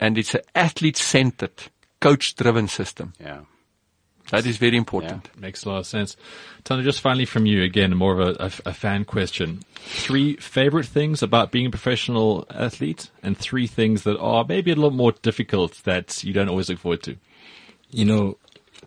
And 0.00 0.18
it's 0.18 0.34
an 0.34 0.42
athlete-centered, 0.54 1.70
coach-driven 2.00 2.68
system. 2.68 3.12
Yeah. 3.20 3.40
That 4.34 4.46
is 4.46 4.56
very 4.56 4.76
important. 4.76 5.28
Makes 5.38 5.64
a 5.64 5.68
lot 5.70 5.78
of 5.78 5.86
sense. 5.86 6.16
Tana, 6.64 6.82
just 6.82 7.00
finally 7.00 7.24
from 7.24 7.46
you 7.46 7.62
again, 7.62 7.96
more 7.96 8.18
of 8.18 8.28
a, 8.28 8.44
a, 8.44 8.70
a 8.70 8.74
fan 8.74 9.04
question. 9.04 9.60
Three 9.76 10.36
favorite 10.36 10.86
things 10.86 11.22
about 11.22 11.50
being 11.52 11.66
a 11.66 11.70
professional 11.70 12.46
athlete 12.50 13.10
and 13.22 13.36
three 13.36 13.66
things 13.66 14.02
that 14.04 14.18
are 14.18 14.44
maybe 14.48 14.70
a 14.70 14.74
little 14.74 14.90
more 14.90 15.12
difficult 15.12 15.82
that 15.84 16.24
you 16.24 16.32
don't 16.32 16.48
always 16.48 16.68
look 16.68 16.78
forward 16.78 17.02
to. 17.04 17.16
You 17.90 18.04
know, 18.04 18.38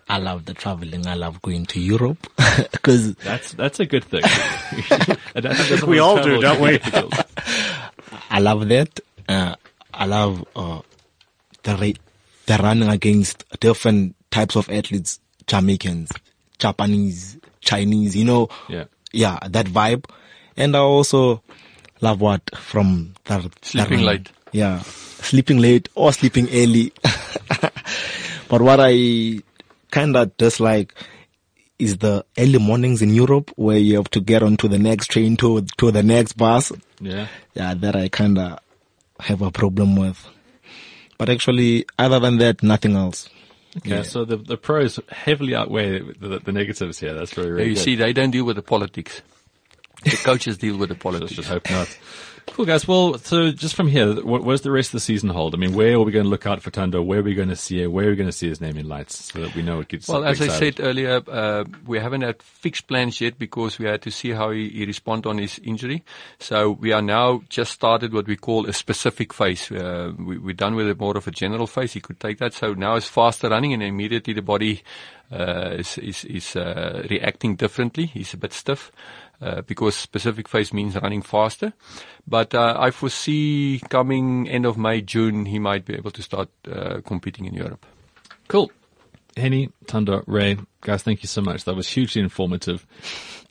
I 0.10 0.18
love 0.20 0.46
the 0.46 0.54
traveling. 0.54 1.06
I 1.06 1.16
love 1.16 1.42
going 1.42 1.66
to 1.68 1.80
Europe 1.82 2.28
because 2.72 3.16
That's, 3.16 3.54
that's 3.54 3.80
a 3.80 3.86
good 3.86 4.04
thing. 4.06 4.24
And 5.36 5.46
I 5.46 5.54
think 5.54 5.70
that's 5.70 5.84
We 5.84 6.00
all 6.00 6.22
do, 6.22 6.42
don't 6.42 6.62
we? 6.62 6.80
I 8.30 8.40
love 8.40 8.68
that. 8.70 9.00
Uh, 9.28 9.56
I 9.94 10.06
love 10.06 10.46
uh, 10.56 10.82
the 11.64 11.76
ra- 11.76 12.02
the 12.46 12.64
running 12.64 12.90
against 12.90 13.44
different 13.60 14.16
types 14.32 14.56
of 14.56 14.70
athletes, 14.70 15.20
Jamaicans, 15.48 16.12
Japanese, 16.60 17.38
Chinese. 17.62 18.16
You 18.16 18.26
know, 18.26 18.50
Yeah. 18.70 18.86
yeah, 19.12 19.40
that 19.50 19.66
vibe. 19.68 20.06
And 20.56 20.76
I 20.76 20.80
also 20.80 21.42
love 22.02 22.22
what 22.22 22.42
from 22.56 23.16
the 23.26 23.50
Sleeping 23.62 24.02
late. 24.02 24.30
Yeah, 24.52 24.80
sleeping 24.82 25.58
late 25.60 25.90
or 25.96 26.14
sleeping 26.14 26.48
early. 26.52 26.94
but 28.50 28.62
what 28.62 28.80
I 28.82 29.42
kind 29.92 30.16
of 30.16 30.36
dislike 30.38 30.94
is 31.80 31.98
the 31.98 32.26
early 32.38 32.58
mornings 32.58 33.02
in 33.02 33.14
Europe 33.14 33.52
where 33.56 33.78
you 33.78 33.96
have 33.98 34.10
to 34.12 34.20
get 34.20 34.42
onto 34.42 34.68
the 34.68 34.80
next 34.80 35.08
train 35.12 35.38
to 35.38 35.62
to 35.78 35.92
the 35.92 36.02
next 36.02 36.34
bus 36.34 36.72
Yeah. 37.00 37.28
yeah, 37.54 37.74
that 37.76 37.96
I 37.96 38.10
kind 38.10 38.38
of 38.40 38.60
have 39.20 39.42
a 39.42 39.52
problem 39.52 39.96
with. 39.96 40.28
But 41.18 41.30
actually, 41.30 41.86
other 42.00 42.20
than 42.20 42.38
that, 42.38 42.64
nothing 42.64 42.96
else. 42.96 43.30
Okay, 43.78 44.04
so 44.04 44.26
the, 44.26 44.38
the 44.38 44.58
pros 44.58 45.00
heavily 45.10 45.54
outweigh 45.56 46.00
the, 46.00 46.40
the 46.44 46.52
negatives 46.52 47.00
here. 47.00 47.14
That's 47.14 47.34
very, 47.34 47.48
Yeah, 47.50 47.54
very 47.56 47.68
you 47.70 47.76
good. 47.76 47.84
see, 47.84 47.96
they 47.96 48.14
don't 48.14 48.32
deal 48.32 48.46
with 48.46 48.56
the 48.56 48.62
politics. 48.62 49.22
The 50.04 50.12
coaches 50.24 50.58
deal 50.58 50.78
with 50.78 50.90
the 50.90 50.96
politics. 50.96 51.34
just 51.34 51.50
hope 51.50 51.70
not. 51.70 51.88
Cool, 52.48 52.66
guys. 52.66 52.88
Well, 52.88 53.20
so 53.20 53.52
just 53.52 53.76
from 53.76 53.88
here, 53.88 54.16
what, 54.16 54.44
what 54.44 54.54
does 54.54 54.62
the 54.62 54.72
rest 54.72 54.90
of 54.90 54.94
the 54.94 55.00
season 55.00 55.30
hold? 55.30 55.54
I 55.54 55.58
mean, 55.58 55.74
where 55.74 55.96
are 55.96 56.02
we 56.02 56.12
going 56.12 56.26
to 56.26 56.30
look 56.30 56.48
out 56.48 56.62
for 56.62 56.72
Thando? 56.72 57.06
Where 57.06 57.20
are 57.20 57.24
we 57.24 57.36
going 57.36 57.50
to 57.50 57.56
see 57.56 57.84
it? 57.84 57.92
Where 57.92 58.08
are 58.08 58.10
we 58.10 58.16
going 58.16 58.30
to 58.30 58.36
see 58.36 58.48
his 58.48 58.60
name 58.60 58.78
in 58.78 58.88
lights 58.88 59.32
so 59.32 59.42
that 59.42 59.54
we 59.54 59.62
know 59.62 59.80
it 59.80 59.90
gets 59.90 60.08
Well, 60.08 60.26
as 60.26 60.42
I 60.42 60.48
said 60.48 60.80
earlier, 60.80 61.22
uh, 61.28 61.66
we 61.86 62.00
haven't 62.00 62.22
had 62.22 62.42
fixed 62.42 62.88
plans 62.88 63.22
yet 63.22 63.38
because 63.38 63.78
we 63.78 63.86
had 63.86 64.02
to 64.04 64.12
see 64.12 64.32
how 64.32 64.50
he, 64.50 64.70
he 64.70 64.86
respond 64.86 65.28
on 65.28 65.38
his 65.38 65.60
injury. 65.60 66.04
So 66.40 66.72
we 66.72 66.94
are 66.94 67.02
now 67.02 67.42
just 67.50 67.74
started 67.74 68.12
what 68.12 68.26
we 68.26 68.36
call 68.36 68.66
a 68.66 68.74
specific 68.74 69.34
phase. 69.34 69.72
Uh, 69.72 70.14
we, 70.18 70.40
we're 70.40 70.54
done 70.54 70.76
with 70.76 70.90
a 70.90 70.96
more 70.96 71.16
of 71.16 71.28
a 71.28 71.32
general 71.32 71.68
phase. 71.68 71.94
He 71.94 72.00
could 72.00 72.20
take 72.20 72.40
that. 72.40 72.54
So 72.54 72.74
now 72.74 72.96
it's 72.96 73.08
faster 73.08 73.50
running 73.50 73.74
and 73.74 73.84
immediately 73.84 74.34
the 74.34 74.42
body 74.42 74.82
uh, 75.32 75.76
is, 75.78 75.98
is, 75.98 76.24
is 76.24 76.56
uh, 76.56 77.06
reacting 77.10 77.56
differently. 77.56 78.08
He's 78.08 78.34
a 78.34 78.38
bit 78.38 78.54
stiff. 78.54 78.92
Uh, 79.40 79.62
because 79.62 79.96
specific 79.96 80.48
phase 80.48 80.74
means 80.74 80.96
running 80.96 81.22
faster. 81.22 81.72
But 82.28 82.56
uh, 82.56 82.76
I 82.80 82.90
foresee 82.90 83.80
coming 83.88 84.50
end 84.50 84.66
of 84.66 84.80
May, 84.80 85.02
June, 85.02 85.46
he 85.46 85.60
might 85.60 85.86
be 85.86 85.94
able 85.94 86.10
to 86.10 86.24
start 86.24 86.50
uh, 86.68 87.02
competing 87.06 87.46
in 87.46 87.54
Europe. 87.54 87.86
Cool. 88.48 88.72
Henny, 89.36 89.70
Thando, 89.86 90.24
Ray, 90.26 90.58
guys, 90.82 91.04
thank 91.04 91.22
you 91.22 91.28
so 91.28 91.42
much. 91.42 91.66
That 91.66 91.76
was 91.76 91.88
hugely 91.88 92.22
informative. 92.24 92.88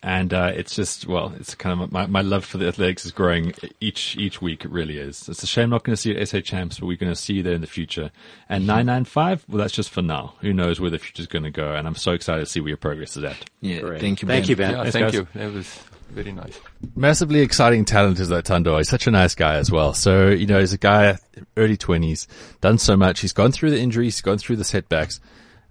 And, 0.02 0.32
uh, 0.32 0.52
it's 0.54 0.74
just, 0.76 1.06
well, 1.06 1.32
it's 1.40 1.54
kind 1.54 1.80
of 1.80 1.90
my, 1.90 2.06
my 2.06 2.20
love 2.20 2.44
for 2.44 2.58
the 2.58 2.68
athletics 2.68 3.04
is 3.06 3.12
growing 3.12 3.52
each, 3.80 4.16
each 4.16 4.40
week. 4.40 4.64
It 4.64 4.70
really 4.70 4.98
is. 4.98 5.28
It's 5.28 5.42
a 5.42 5.46
shame 5.46 5.70
not 5.70 5.82
going 5.84 5.94
to 5.94 6.00
see 6.00 6.12
you 6.12 6.18
at 6.18 6.28
SA 6.28 6.40
Champs, 6.40 6.78
but 6.78 6.86
we're 6.86 6.96
going 6.96 7.12
to 7.12 7.20
see 7.20 7.34
you 7.34 7.42
there 7.42 7.54
in 7.54 7.60
the 7.60 7.66
future. 7.66 8.10
And 8.48 8.66
995, 8.66 9.46
well, 9.48 9.58
that's 9.58 9.72
just 9.74 9.90
for 9.90 10.02
now. 10.02 10.34
Who 10.42 10.52
knows 10.52 10.80
where 10.80 10.90
the 10.90 10.98
future's 10.98 11.26
going 11.26 11.42
to 11.44 11.50
go. 11.50 11.74
And 11.74 11.86
I'm 11.88 11.96
so 11.96 12.12
excited 12.12 12.40
to 12.40 12.46
see 12.46 12.60
where 12.60 12.68
your 12.68 12.76
progress 12.76 13.16
is 13.16 13.24
at. 13.24 13.50
Yeah, 13.60 13.80
Great. 13.80 14.00
thank 14.00 14.22
you. 14.22 14.28
Thank 14.28 14.48
you, 14.48 14.54
Ben. 14.56 14.72
Yeah, 14.72 14.76
Thanks, 14.82 14.92
thank 14.92 15.04
guys. 15.06 15.14
you. 15.14 15.26
That 15.34 15.52
was 15.52 15.80
very 16.10 16.30
nice. 16.32 16.60
massively 16.94 17.40
exciting 17.40 17.84
talent 17.84 18.20
is 18.20 18.28
that 18.28 18.44
Thando. 18.44 18.76
He's 18.78 18.88
such 18.88 19.08
a 19.08 19.10
nice 19.10 19.34
guy 19.34 19.56
as 19.56 19.72
well. 19.72 19.92
So, 19.92 20.28
you 20.28 20.46
know, 20.46 20.60
he's 20.60 20.72
a 20.72 20.78
guy, 20.78 21.18
early 21.56 21.76
twenties, 21.76 22.28
done 22.60 22.78
so 22.78 22.96
much. 22.96 23.20
He's 23.20 23.32
gone 23.32 23.50
through 23.50 23.70
the 23.70 23.80
injuries, 23.80 24.14
he's 24.16 24.20
gone 24.22 24.38
through 24.38 24.56
the 24.56 24.64
setbacks. 24.64 25.18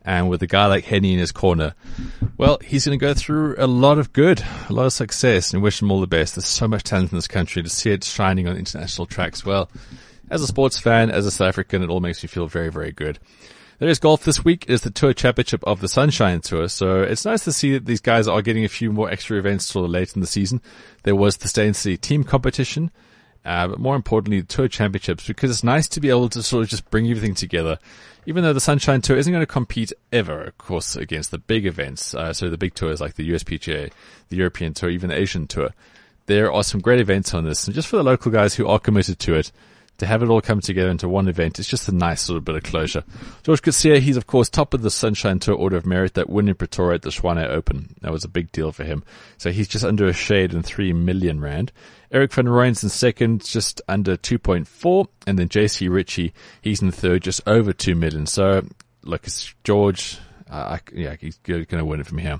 And 0.07 0.29
with 0.29 0.43
a 0.43 0.47
guy 0.47 0.67
like 0.67 0.85
Henny 0.85 1.13
in 1.13 1.19
his 1.19 1.31
corner, 1.31 1.73
well, 2.37 2.59
he's 2.63 2.85
going 2.85 2.97
to 2.97 3.03
go 3.03 3.15
through 3.15 3.55
a 3.57 3.65
lot 3.65 3.97
of 3.97 4.13
good, 4.13 4.43
a 4.69 4.73
lot 4.73 4.85
of 4.85 4.93
success 4.93 5.51
and 5.51 5.63
wish 5.63 5.81
him 5.81 5.91
all 5.91 5.99
the 5.99 6.05
best. 6.05 6.35
There's 6.35 6.45
so 6.45 6.67
much 6.67 6.83
talent 6.83 7.11
in 7.11 7.17
this 7.17 7.27
country 7.27 7.63
to 7.63 7.69
see 7.69 7.89
it 7.89 8.03
shining 8.03 8.47
on 8.47 8.55
international 8.55 9.07
tracks. 9.07 9.43
Well, 9.43 9.69
as 10.29 10.43
a 10.43 10.47
sports 10.47 10.77
fan, 10.77 11.09
as 11.09 11.25
a 11.25 11.31
South 11.31 11.47
African, 11.47 11.81
it 11.81 11.89
all 11.89 12.01
makes 12.01 12.21
me 12.21 12.27
feel 12.27 12.45
very, 12.45 12.69
very 12.69 12.91
good. 12.91 13.17
There 13.79 13.89
is 13.89 13.99
golf 13.99 14.23
this 14.23 14.45
week. 14.45 14.65
It 14.67 14.73
is 14.73 14.81
the 14.81 14.91
Tour 14.91 15.13
Championship 15.13 15.63
of 15.65 15.81
the 15.81 15.89
Sunshine 15.89 16.39
Tour. 16.39 16.69
So 16.69 17.01
it's 17.01 17.25
nice 17.25 17.43
to 17.43 17.51
see 17.51 17.73
that 17.73 17.85
these 17.85 17.99
guys 17.99 18.27
are 18.27 18.41
getting 18.41 18.63
a 18.63 18.69
few 18.69 18.91
more 18.91 19.09
extra 19.09 19.37
events 19.37 19.71
till 19.71 19.87
late 19.87 20.15
in 20.15 20.21
the 20.21 20.27
season. 20.27 20.61
There 21.03 21.15
was 21.15 21.37
the 21.37 21.47
Stay 21.47 21.67
in 21.67 21.73
City 21.73 21.97
team 21.97 22.23
competition, 22.23 22.91
uh, 23.45 23.67
but 23.67 23.79
more 23.79 23.95
importantly, 23.95 24.41
the 24.41 24.47
Tour 24.47 24.67
Championships, 24.67 25.27
because 25.27 25.51
it's 25.51 25.63
nice 25.63 25.87
to 25.89 25.99
be 25.99 26.09
able 26.09 26.29
to 26.29 26.41
sort 26.41 26.63
of 26.63 26.69
just 26.69 26.89
bring 26.89 27.07
everything 27.07 27.35
together. 27.35 27.77
Even 28.25 28.43
though 28.43 28.53
the 28.53 28.59
Sunshine 28.59 29.01
Tour 29.01 29.17
isn't 29.17 29.31
going 29.31 29.43
to 29.43 29.45
compete 29.45 29.93
ever, 30.11 30.45
of 30.45 30.57
course, 30.57 30.95
against 30.95 31.29
the 31.29 31.37
big 31.37 31.67
events, 31.67 32.15
uh, 32.15 32.33
so 32.33 32.49
the 32.49 32.57
big 32.57 32.73
tours 32.73 32.99
like 32.99 33.13
the 33.13 33.29
USPGA, 33.29 33.91
the 34.29 34.35
European 34.35 34.73
Tour, 34.73 34.89
even 34.89 35.09
the 35.09 35.19
Asian 35.19 35.45
Tour. 35.45 35.69
There 36.25 36.51
are 36.51 36.63
some 36.63 36.81
great 36.81 36.99
events 36.99 37.35
on 37.35 37.45
this, 37.45 37.67
and 37.67 37.75
just 37.75 37.87
for 37.87 37.97
the 37.97 38.03
local 38.03 38.31
guys 38.31 38.55
who 38.55 38.67
are 38.67 38.79
committed 38.79 39.19
to 39.19 39.35
it, 39.35 39.51
to 39.97 40.05
have 40.05 40.21
it 40.21 40.29
all 40.29 40.41
come 40.41 40.59
together 40.59 40.89
into 40.89 41.07
one 41.07 41.27
event, 41.27 41.59
it's 41.59 41.69
just 41.69 41.87
a 41.87 41.91
nice 41.93 42.27
little 42.27 42.41
bit 42.41 42.55
of 42.55 42.63
closure. 42.63 43.03
George 43.43 43.61
Coetzee, 43.61 43.99
he's 43.99 44.17
of 44.17 44.27
course 44.27 44.49
top 44.49 44.73
of 44.73 44.81
the 44.81 44.91
Sunshine 44.91 45.39
Tour 45.39 45.55
Order 45.55 45.77
of 45.77 45.85
Merit 45.85 46.15
that 46.15 46.29
win 46.29 46.47
in 46.47 46.55
Pretoria 46.55 46.95
at 46.95 47.01
the 47.01 47.09
Tshwane 47.09 47.47
Open. 47.47 47.95
That 48.01 48.11
was 48.11 48.23
a 48.23 48.29
big 48.29 48.51
deal 48.51 48.71
for 48.71 48.83
him. 48.83 49.03
So 49.37 49.51
he's 49.51 49.67
just 49.67 49.85
under 49.85 50.05
a 50.05 50.13
shade 50.13 50.53
and 50.53 50.65
three 50.65 50.93
million 50.93 51.39
rand. 51.39 51.71
Erik 52.11 52.33
van 52.33 52.45
Rooyen's 52.45 52.83
in 52.83 52.89
second, 52.89 53.43
just 53.43 53.81
under 53.87 54.15
2.4. 54.15 55.07
And 55.27 55.39
then 55.39 55.49
JC 55.49 55.89
Ritchie, 55.89 56.33
he's 56.61 56.81
in 56.81 56.91
third, 56.91 57.23
just 57.23 57.41
over 57.47 57.73
2 57.73 57.95
million. 57.95 58.25
So 58.25 58.65
look, 59.03 59.25
it's 59.25 59.53
George. 59.63 60.19
Uh, 60.49 60.77
yeah, 60.93 61.15
he's 61.19 61.37
going 61.39 61.65
to 61.65 61.85
win 61.85 61.99
it 61.99 62.07
from 62.07 62.19
here. 62.19 62.39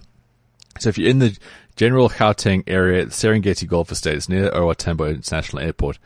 So 0.79 0.89
if 0.89 0.97
you're 0.97 1.09
in 1.09 1.19
the 1.19 1.37
general 1.75 2.09
Gauteng 2.09 2.63
area, 2.67 3.05
Serengeti 3.07 3.67
Golf 3.67 3.91
Estate, 3.91 4.17
it's 4.17 4.29
near 4.29 4.49
OR 4.49 4.75
Tambo 4.75 5.05
International 5.05 5.63
Airport 5.63 5.99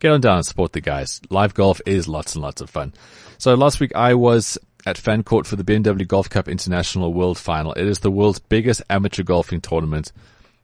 get 0.00 0.10
on 0.10 0.20
down 0.20 0.36
and 0.36 0.46
support 0.46 0.72
the 0.72 0.80
guys. 0.80 1.20
Live 1.30 1.54
golf 1.54 1.80
is 1.86 2.08
lots 2.08 2.34
and 2.34 2.42
lots 2.42 2.60
of 2.60 2.68
fun. 2.68 2.92
So 3.38 3.54
last 3.54 3.78
week 3.78 3.92
I 3.94 4.14
was 4.14 4.58
at 4.86 4.98
Fancourt 4.98 5.46
for 5.46 5.56
the 5.56 5.64
BMW 5.64 6.08
Golf 6.08 6.28
Cup 6.28 6.48
International 6.48 7.12
World 7.12 7.38
Final. 7.38 7.72
It 7.74 7.86
is 7.86 8.00
the 8.00 8.10
world's 8.10 8.38
biggest 8.38 8.82
amateur 8.90 9.22
golfing 9.22 9.60
tournament. 9.60 10.12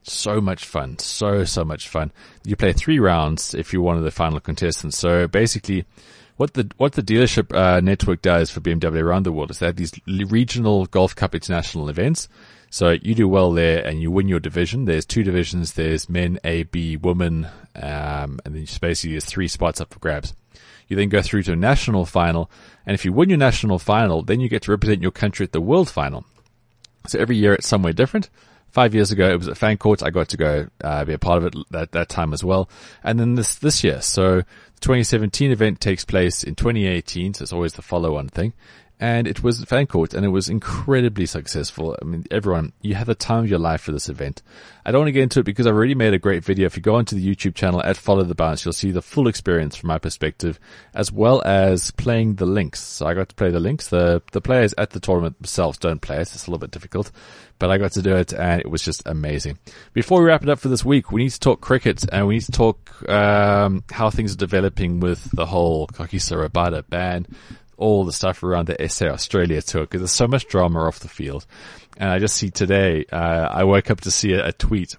So 0.03 0.41
much 0.41 0.65
fun. 0.65 0.97
So, 0.99 1.43
so 1.43 1.63
much 1.63 1.87
fun. 1.87 2.11
You 2.43 2.55
play 2.55 2.73
three 2.73 2.99
rounds 2.99 3.53
if 3.53 3.73
you're 3.73 3.81
one 3.81 3.97
of 3.97 4.03
the 4.03 4.11
final 4.11 4.39
contestants. 4.39 4.97
So 4.97 5.27
basically, 5.27 5.85
what 6.37 6.53
the 6.53 6.71
what 6.77 6.93
the 6.93 7.01
dealership 7.01 7.53
uh, 7.53 7.81
network 7.81 8.21
does 8.21 8.49
for 8.49 8.61
BMW 8.61 9.01
around 9.01 9.23
the 9.23 9.31
world 9.31 9.51
is 9.51 9.59
they 9.59 9.65
have 9.65 9.75
these 9.75 9.93
regional 10.07 10.85
Golf 10.85 11.15
Cup 11.15 11.35
international 11.35 11.89
events. 11.89 12.29
So 12.69 12.91
you 13.01 13.15
do 13.15 13.27
well 13.27 13.51
there 13.51 13.85
and 13.85 14.01
you 14.01 14.11
win 14.11 14.27
your 14.27 14.39
division. 14.39 14.85
There's 14.85 15.05
two 15.05 15.23
divisions. 15.23 15.73
There's 15.73 16.09
men, 16.09 16.39
A, 16.43 16.63
B, 16.63 16.97
women, 16.97 17.47
um, 17.75 18.39
and 18.45 18.55
then 18.55 18.67
basically 18.81 19.11
there's 19.11 19.25
three 19.25 19.47
spots 19.47 19.79
up 19.79 19.93
for 19.93 19.99
grabs. 19.99 20.33
You 20.87 20.95
then 20.95 21.09
go 21.09 21.21
through 21.21 21.43
to 21.43 21.53
a 21.53 21.55
national 21.55 22.05
final, 22.05 22.49
and 22.85 22.93
if 22.93 23.03
you 23.03 23.11
win 23.11 23.29
your 23.29 23.37
national 23.37 23.79
final, 23.79 24.23
then 24.23 24.39
you 24.39 24.47
get 24.47 24.63
to 24.63 24.71
represent 24.71 25.01
your 25.01 25.11
country 25.11 25.43
at 25.43 25.51
the 25.51 25.61
world 25.61 25.89
final. 25.89 26.25
So 27.07 27.19
every 27.19 27.37
year 27.37 27.53
it's 27.53 27.67
somewhere 27.67 27.93
different. 27.93 28.29
Five 28.69 28.93
years 28.93 29.11
ago, 29.11 29.29
it 29.29 29.37
was 29.37 29.47
at 29.47 29.57
Fancourt. 29.57 30.03
I 30.03 30.09
got 30.09 30.29
to 30.29 30.37
go 30.37 30.67
uh, 30.83 31.03
be 31.05 31.13
a 31.13 31.17
part 31.17 31.37
of 31.37 31.45
it 31.45 31.55
that 31.71 31.93
that 31.93 32.09
time 32.09 32.33
as 32.33 32.43
well. 32.43 32.69
And 33.03 33.19
then 33.19 33.35
this 33.35 33.55
this 33.55 33.83
year, 33.83 34.01
so 34.01 34.37
the 34.39 34.81
2017 34.81 35.51
event 35.51 35.79
takes 35.79 36.05
place 36.05 36.43
in 36.43 36.55
2018. 36.55 37.33
So 37.33 37.43
it's 37.43 37.53
always 37.53 37.73
the 37.73 37.81
follow-on 37.81 38.27
thing 38.27 38.53
and 38.99 39.27
it 39.27 39.43
was 39.43 39.63
fan 39.65 39.85
Fancourt 39.85 40.15
and 40.15 40.25
it 40.25 40.29
was 40.29 40.49
incredibly 40.49 41.27
successful. 41.27 41.95
I 42.01 42.05
mean, 42.05 42.25
everyone, 42.31 42.73
you 42.81 42.95
had 42.95 43.05
the 43.05 43.13
time 43.13 43.43
of 43.43 43.49
your 43.49 43.59
life 43.59 43.81
for 43.81 43.91
this 43.91 44.09
event. 44.09 44.41
I 44.85 44.91
don't 44.91 45.01
want 45.01 45.09
to 45.09 45.11
get 45.11 45.23
into 45.23 45.41
it 45.41 45.43
because 45.43 45.67
I've 45.67 45.75
already 45.75 45.93
made 45.93 46.15
a 46.15 46.19
great 46.19 46.43
video. 46.43 46.65
If 46.65 46.75
you 46.75 46.81
go 46.81 46.95
onto 46.95 47.15
the 47.15 47.35
YouTube 47.35 47.53
channel 47.53 47.83
at 47.83 47.95
Follow 47.95 48.23
the 48.23 48.33
Bounce, 48.33 48.65
you'll 48.65 48.73
see 48.73 48.89
the 48.89 49.01
full 49.03 49.27
experience 49.27 49.75
from 49.75 49.89
my 49.89 49.99
perspective, 49.99 50.59
as 50.95 51.11
well 51.11 51.43
as 51.45 51.91
playing 51.91 52.35
the 52.35 52.47
links. 52.47 52.81
So 52.81 53.05
I 53.05 53.13
got 53.13 53.29
to 53.29 53.35
play 53.35 53.51
the 53.51 53.59
links. 53.59 53.89
The, 53.89 54.23
the 54.31 54.41
players 54.41 54.73
at 54.79 54.91
the 54.91 54.99
tournament 54.99 55.37
themselves 55.37 55.77
don't 55.77 56.01
play 56.01 56.17
it. 56.17 56.21
It's 56.21 56.47
a 56.47 56.49
little 56.49 56.59
bit 56.59 56.71
difficult, 56.71 57.11
but 57.59 57.69
I 57.69 57.77
got 57.77 57.91
to 57.93 58.01
do 58.01 58.15
it 58.15 58.33
and 58.33 58.61
it 58.61 58.69
was 58.69 58.81
just 58.81 59.03
amazing. 59.05 59.59
Before 59.93 60.21
we 60.21 60.27
wrap 60.27 60.41
it 60.41 60.49
up 60.49 60.59
for 60.59 60.69
this 60.69 60.83
week, 60.83 61.11
we 61.11 61.23
need 61.23 61.31
to 61.31 61.39
talk 61.39 61.61
cricket 61.61 62.03
and 62.11 62.25
we 62.25 62.35
need 62.35 62.45
to 62.45 62.51
talk, 62.51 63.07
um, 63.07 63.83
how 63.91 64.09
things 64.09 64.33
are 64.33 64.37
developing 64.37 65.01
with 65.01 65.29
the 65.35 65.45
whole 65.45 65.85
Kagiso 65.87 66.47
Rabada 66.47 66.83
ban 66.89 67.27
all 67.77 68.03
the 68.03 68.11
stuff 68.11 68.43
around 68.43 68.67
the 68.67 68.89
SA 68.89 69.07
Australia 69.07 69.61
tour 69.61 69.83
because 69.83 70.01
there's 70.01 70.11
so 70.11 70.27
much 70.27 70.47
drama 70.47 70.79
off 70.79 70.99
the 70.99 71.07
field. 71.07 71.45
And 71.97 72.09
I 72.09 72.19
just 72.19 72.35
see 72.35 72.49
today, 72.49 73.05
uh, 73.11 73.49
I 73.51 73.63
woke 73.63 73.89
up 73.89 74.01
to 74.01 74.11
see 74.11 74.33
a, 74.33 74.47
a 74.47 74.51
tweet 74.51 74.95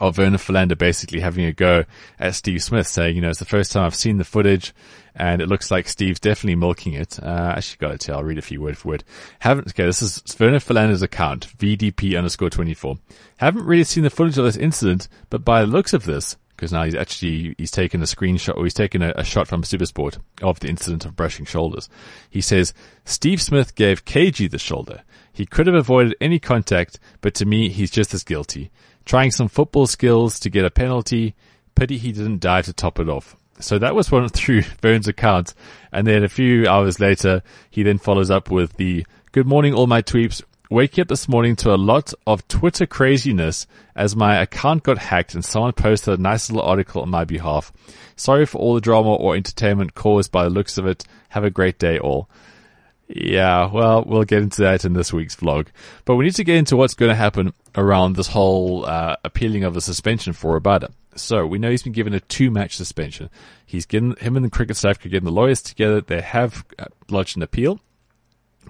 of 0.00 0.16
Vernon 0.16 0.38
Philander 0.38 0.76
basically 0.76 1.20
having 1.20 1.44
a 1.44 1.52
go 1.52 1.84
at 2.18 2.34
Steve 2.34 2.62
Smith 2.62 2.86
saying, 2.86 3.16
you 3.16 3.22
know, 3.22 3.30
it's 3.30 3.38
the 3.38 3.44
first 3.44 3.72
time 3.72 3.84
I've 3.84 3.94
seen 3.94 4.18
the 4.18 4.24
footage 4.24 4.72
and 5.14 5.42
it 5.42 5.48
looks 5.48 5.70
like 5.70 5.88
Steve's 5.88 6.20
definitely 6.20 6.54
milking 6.54 6.92
it. 6.92 7.18
Uh, 7.20 7.54
actually 7.56 7.78
got 7.78 7.94
it 7.94 8.00
tell. 8.00 8.18
I'll 8.18 8.24
read 8.24 8.38
a 8.38 8.42
few 8.42 8.60
word 8.60 8.78
for 8.78 8.88
word. 8.88 9.04
Haven't, 9.40 9.68
okay, 9.68 9.84
this 9.84 10.00
is 10.00 10.18
Vernon 10.34 10.60
Philander's 10.60 11.02
account, 11.02 11.48
VDP 11.58 12.16
underscore 12.16 12.50
24. 12.50 12.98
Haven't 13.38 13.66
really 13.66 13.84
seen 13.84 14.04
the 14.04 14.10
footage 14.10 14.38
of 14.38 14.44
this 14.44 14.56
incident, 14.56 15.08
but 15.28 15.44
by 15.44 15.62
the 15.62 15.66
looks 15.66 15.92
of 15.92 16.04
this, 16.04 16.36
because 16.58 16.72
now 16.72 16.82
he's 16.82 16.96
actually 16.96 17.54
he's 17.56 17.70
taken 17.70 18.02
a 18.02 18.04
screenshot 18.04 18.56
or 18.56 18.64
he's 18.64 18.74
taken 18.74 19.00
a, 19.00 19.12
a, 19.14 19.22
shot 19.22 19.46
from 19.46 19.62
Supersport 19.62 20.18
of 20.42 20.58
the 20.58 20.68
incident 20.68 21.04
of 21.04 21.14
brushing 21.14 21.46
shoulders. 21.46 21.88
He 22.28 22.40
says 22.40 22.74
Steve 23.04 23.40
Smith 23.40 23.76
gave 23.76 24.04
KG 24.04 24.50
the 24.50 24.58
shoulder. 24.58 25.04
He 25.32 25.46
could 25.46 25.68
have 25.68 25.76
avoided 25.76 26.16
any 26.20 26.40
contact, 26.40 26.98
but 27.20 27.32
to 27.34 27.46
me 27.46 27.68
he's 27.68 27.92
just 27.92 28.12
as 28.12 28.24
guilty. 28.24 28.72
Trying 29.04 29.30
some 29.30 29.46
football 29.46 29.86
skills 29.86 30.40
to 30.40 30.50
get 30.50 30.64
a 30.64 30.70
penalty. 30.70 31.36
Pity 31.76 31.96
he 31.96 32.10
didn't 32.10 32.40
die 32.40 32.62
to 32.62 32.72
top 32.72 32.98
it 32.98 33.08
off. 33.08 33.36
So 33.60 33.78
that 33.78 33.94
was 33.94 34.10
one 34.10 34.28
through 34.28 34.62
Vern's 34.82 35.06
account, 35.06 35.54
and 35.92 36.08
then 36.08 36.24
a 36.24 36.28
few 36.28 36.66
hours 36.66 36.98
later 36.98 37.42
he 37.70 37.84
then 37.84 37.98
follows 37.98 38.32
up 38.32 38.50
with 38.50 38.76
the 38.78 39.06
Good 39.30 39.46
morning, 39.46 39.74
all 39.74 39.86
my 39.86 40.02
tweeps 40.02 40.42
waking 40.70 41.02
up 41.02 41.08
this 41.08 41.28
morning 41.28 41.56
to 41.56 41.72
a 41.72 41.76
lot 41.76 42.12
of 42.26 42.46
Twitter 42.48 42.86
craziness 42.86 43.66
as 43.96 44.14
my 44.14 44.36
account 44.36 44.82
got 44.82 44.98
hacked 44.98 45.34
and 45.34 45.44
someone 45.44 45.72
posted 45.72 46.18
a 46.18 46.22
nice 46.22 46.50
little 46.50 46.68
article 46.68 47.02
on 47.02 47.08
my 47.08 47.24
behalf. 47.24 47.72
Sorry 48.16 48.44
for 48.44 48.58
all 48.58 48.74
the 48.74 48.80
drama 48.80 49.14
or 49.14 49.34
entertainment 49.34 49.94
caused 49.94 50.30
by 50.30 50.44
the 50.44 50.50
looks 50.50 50.76
of 50.76 50.86
it. 50.86 51.04
Have 51.30 51.44
a 51.44 51.50
great 51.50 51.78
day 51.78 51.98
all. 51.98 52.28
Yeah, 53.08 53.70
well, 53.72 54.04
we'll 54.04 54.24
get 54.24 54.42
into 54.42 54.62
that 54.62 54.84
in 54.84 54.92
this 54.92 55.12
week's 55.12 55.36
vlog. 55.36 55.68
But 56.04 56.16
we 56.16 56.26
need 56.26 56.34
to 56.34 56.44
get 56.44 56.56
into 56.56 56.76
what's 56.76 56.92
going 56.94 57.08
to 57.08 57.16
happen 57.16 57.54
around 57.74 58.16
this 58.16 58.28
whole 58.28 58.84
uh, 58.84 59.16
appealing 59.24 59.64
of 59.64 59.72
the 59.72 59.80
suspension 59.80 60.34
for 60.34 60.60
Rabada. 60.60 60.92
So 61.14 61.46
we 61.46 61.58
know 61.58 61.70
he's 61.70 61.82
been 61.82 61.92
given 61.92 62.12
a 62.12 62.20
two-match 62.20 62.76
suspension. 62.76 63.30
He's 63.64 63.86
getting 63.86 64.14
him 64.16 64.36
and 64.36 64.44
the 64.44 64.50
cricket 64.50 64.76
staff 64.76 65.04
are 65.04 65.08
getting 65.08 65.24
the 65.24 65.32
lawyers 65.32 65.62
together. 65.62 66.02
They 66.02 66.20
have 66.20 66.66
uh, 66.78 66.84
lodged 67.08 67.36
an 67.38 67.42
appeal 67.42 67.80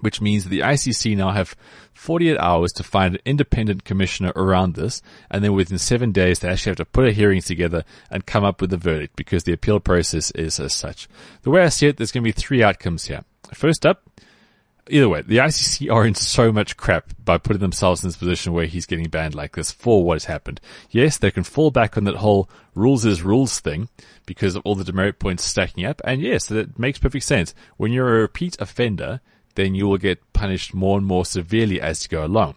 which 0.01 0.21
means 0.21 0.45
the 0.45 0.59
ICC 0.59 1.15
now 1.15 1.31
have 1.31 1.55
48 1.93 2.37
hours 2.37 2.71
to 2.73 2.83
find 2.83 3.15
an 3.15 3.21
independent 3.25 3.83
commissioner 3.83 4.31
around 4.35 4.75
this, 4.75 5.01
and 5.29 5.43
then 5.43 5.53
within 5.53 5.77
seven 5.77 6.11
days 6.11 6.39
they 6.39 6.49
actually 6.49 6.71
have 6.71 6.77
to 6.77 6.85
put 6.85 7.07
a 7.07 7.11
hearing 7.11 7.41
together 7.41 7.83
and 8.09 8.25
come 8.25 8.43
up 8.43 8.61
with 8.61 8.73
a 8.73 8.77
verdict 8.77 9.15
because 9.15 9.43
the 9.43 9.53
appeal 9.53 9.79
process 9.79 10.31
is 10.31 10.59
as 10.59 10.73
such. 10.73 11.07
The 11.41 11.49
way 11.49 11.63
I 11.63 11.69
see 11.69 11.87
it, 11.87 11.97
there's 11.97 12.11
going 12.11 12.23
to 12.23 12.27
be 12.27 12.31
three 12.31 12.63
outcomes 12.63 13.05
here. 13.05 13.23
First 13.53 13.85
up, 13.85 14.03
either 14.89 15.09
way, 15.09 15.21
the 15.21 15.37
ICC 15.37 15.91
are 15.91 16.05
in 16.05 16.15
so 16.15 16.51
much 16.51 16.77
crap 16.77 17.13
by 17.23 17.37
putting 17.37 17.61
themselves 17.61 18.03
in 18.03 18.09
this 18.09 18.17
position 18.17 18.53
where 18.53 18.65
he's 18.65 18.85
getting 18.85 19.09
banned 19.09 19.35
like 19.35 19.55
this 19.55 19.71
for 19.71 20.03
what 20.03 20.15
has 20.15 20.25
happened. 20.25 20.59
Yes, 20.89 21.17
they 21.17 21.31
can 21.31 21.43
fall 21.43 21.71
back 21.71 21.97
on 21.97 22.03
that 22.05 22.17
whole 22.17 22.49
rules 22.75 23.05
is 23.05 23.21
rules 23.21 23.59
thing 23.59 23.89
because 24.25 24.55
of 24.55 24.61
all 24.65 24.75
the 24.75 24.83
demerit 24.83 25.19
points 25.19 25.43
stacking 25.43 25.85
up, 25.85 26.01
and 26.03 26.21
yes, 26.21 26.47
that 26.47 26.77
makes 26.79 26.99
perfect 26.99 27.25
sense. 27.25 27.53
When 27.77 27.91
you're 27.91 28.17
a 28.17 28.21
repeat 28.21 28.57
offender, 28.59 29.21
then 29.55 29.75
you 29.75 29.87
will 29.87 29.97
get 29.97 30.33
punished 30.33 30.73
more 30.73 30.97
and 30.97 31.05
more 31.05 31.25
severely 31.25 31.81
as 31.81 32.03
you 32.03 32.09
go 32.09 32.25
along. 32.25 32.55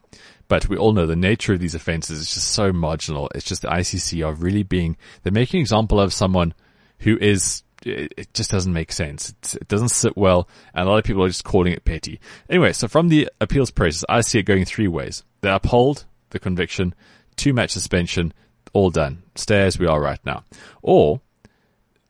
But 0.49 0.69
we 0.69 0.77
all 0.77 0.93
know 0.93 1.07
the 1.07 1.17
nature 1.17 1.55
of 1.55 1.61
these 1.61 1.75
offenses 1.75 2.19
is 2.19 2.35
just 2.35 2.49
so 2.49 2.73
marginal. 2.73 3.31
It's 3.35 3.45
just 3.45 3.63
the 3.63 3.69
ICC 3.69 4.27
are 4.27 4.35
really 4.35 4.63
being, 4.63 4.97
they're 5.23 5.33
making 5.33 5.59
an 5.59 5.63
example 5.63 5.99
of 5.99 6.13
someone 6.13 6.53
who 6.99 7.17
is, 7.19 7.63
it 7.85 8.33
just 8.35 8.51
doesn't 8.51 8.73
make 8.73 8.93
sense. 8.93 9.31
It's, 9.31 9.55
it 9.55 9.69
doesn't 9.69 9.89
sit 9.89 10.17
well, 10.17 10.49
and 10.75 10.87
a 10.87 10.91
lot 10.91 10.99
of 10.99 11.05
people 11.05 11.25
are 11.25 11.29
just 11.29 11.45
calling 11.45 11.73
it 11.73 11.85
petty. 11.85 12.21
Anyway, 12.49 12.73
so 12.73 12.87
from 12.87 13.09
the 13.09 13.29
appeals 13.41 13.71
process, 13.71 14.05
I 14.09 14.21
see 14.21 14.41
it 14.41 14.45
going 14.45 14.65
three 14.65 14.89
ways. 14.89 15.25
They 15.41 15.51
uphold 15.51 16.05
the 16.31 16.39
conviction, 16.39 16.95
two 17.37 17.53
match 17.53 17.71
suspension, 17.71 18.33
all 18.73 18.91
done. 18.91 19.23
Stay 19.35 19.63
as 19.63 19.79
we 19.79 19.87
are 19.87 20.01
right 20.01 20.21
now. 20.25 20.45
Or, 20.83 21.21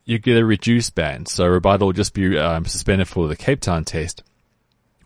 you 0.04 0.18
get 0.18 0.36
a 0.36 0.44
reduced 0.44 0.94
ban. 0.94 1.26
So 1.26 1.44
Rabada 1.44 1.80
will 1.80 1.92
just 1.92 2.14
be 2.14 2.36
um, 2.38 2.64
suspended 2.64 3.08
for 3.08 3.28
the 3.28 3.36
Cape 3.36 3.60
Town 3.60 3.84
test 3.84 4.22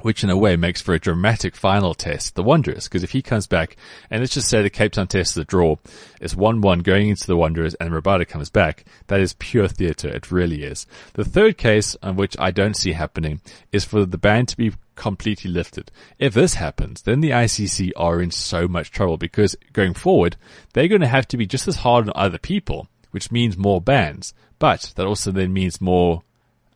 which 0.07 0.22
in 0.22 0.30
a 0.30 0.36
way 0.36 0.54
makes 0.54 0.80
for 0.80 0.94
a 0.94 1.00
dramatic 1.00 1.57
final 1.57 1.92
test, 1.92 2.36
the 2.36 2.42
Wanderers, 2.44 2.84
because 2.84 3.02
if 3.02 3.11
he 3.11 3.20
comes 3.20 3.48
back, 3.48 3.76
and 4.09 4.20
let's 4.20 4.34
just 4.34 4.48
say 4.48 4.62
the 4.62 4.70
Cape 4.70 4.92
Town 4.92 5.09
test 5.09 5.32
is 5.32 5.38
a 5.38 5.44
draw, 5.44 5.74
it's 6.20 6.36
1-1 6.36 6.84
going 6.84 7.09
into 7.09 7.26
the 7.26 7.36
Wanderers 7.36 7.74
and 7.74 7.90
Rabada 7.90 8.24
comes 8.28 8.48
back, 8.48 8.84
that 9.09 9.18
is 9.18 9.32
pure 9.32 9.66
theatre, 9.66 10.09
it 10.09 10.30
really 10.30 10.62
is. 10.62 10.86
The 11.14 11.24
third 11.24 11.59
case, 11.59 11.96
on 12.04 12.14
which 12.14 12.36
I 12.38 12.52
don't 12.52 12.76
see 12.76 12.92
happening, 12.92 13.40
is 13.72 13.84
for 13.84 14.07
the 14.07 14.16
ban 14.16 14.46
to 14.46 14.57
be 14.57 14.74
completely 14.94 15.50
lifted. 15.50 15.90
If 16.20 16.34
this 16.34 16.54
happens, 16.54 17.02
then 17.02 17.20
the 17.20 17.30
ICC 17.30 17.90
are 17.96 18.22
in 18.22 18.30
so 18.30 18.68
much 18.68 18.92
trouble 18.92 19.16
because 19.16 19.57
going 19.72 19.94
forward, 19.94 20.36
they're 20.72 20.86
going 20.86 21.00
to 21.00 21.09
have 21.09 21.26
to 21.26 21.36
be 21.36 21.46
just 21.46 21.66
as 21.66 21.78
hard 21.78 22.07
on 22.07 22.12
other 22.14 22.38
people, 22.38 22.86
which 23.11 23.32
means 23.32 23.59
more 23.59 23.80
bans, 23.80 24.34
but 24.61 24.92
that 24.94 25.04
also 25.04 25.32
then 25.32 25.52
means 25.52 25.80
more 25.80 26.22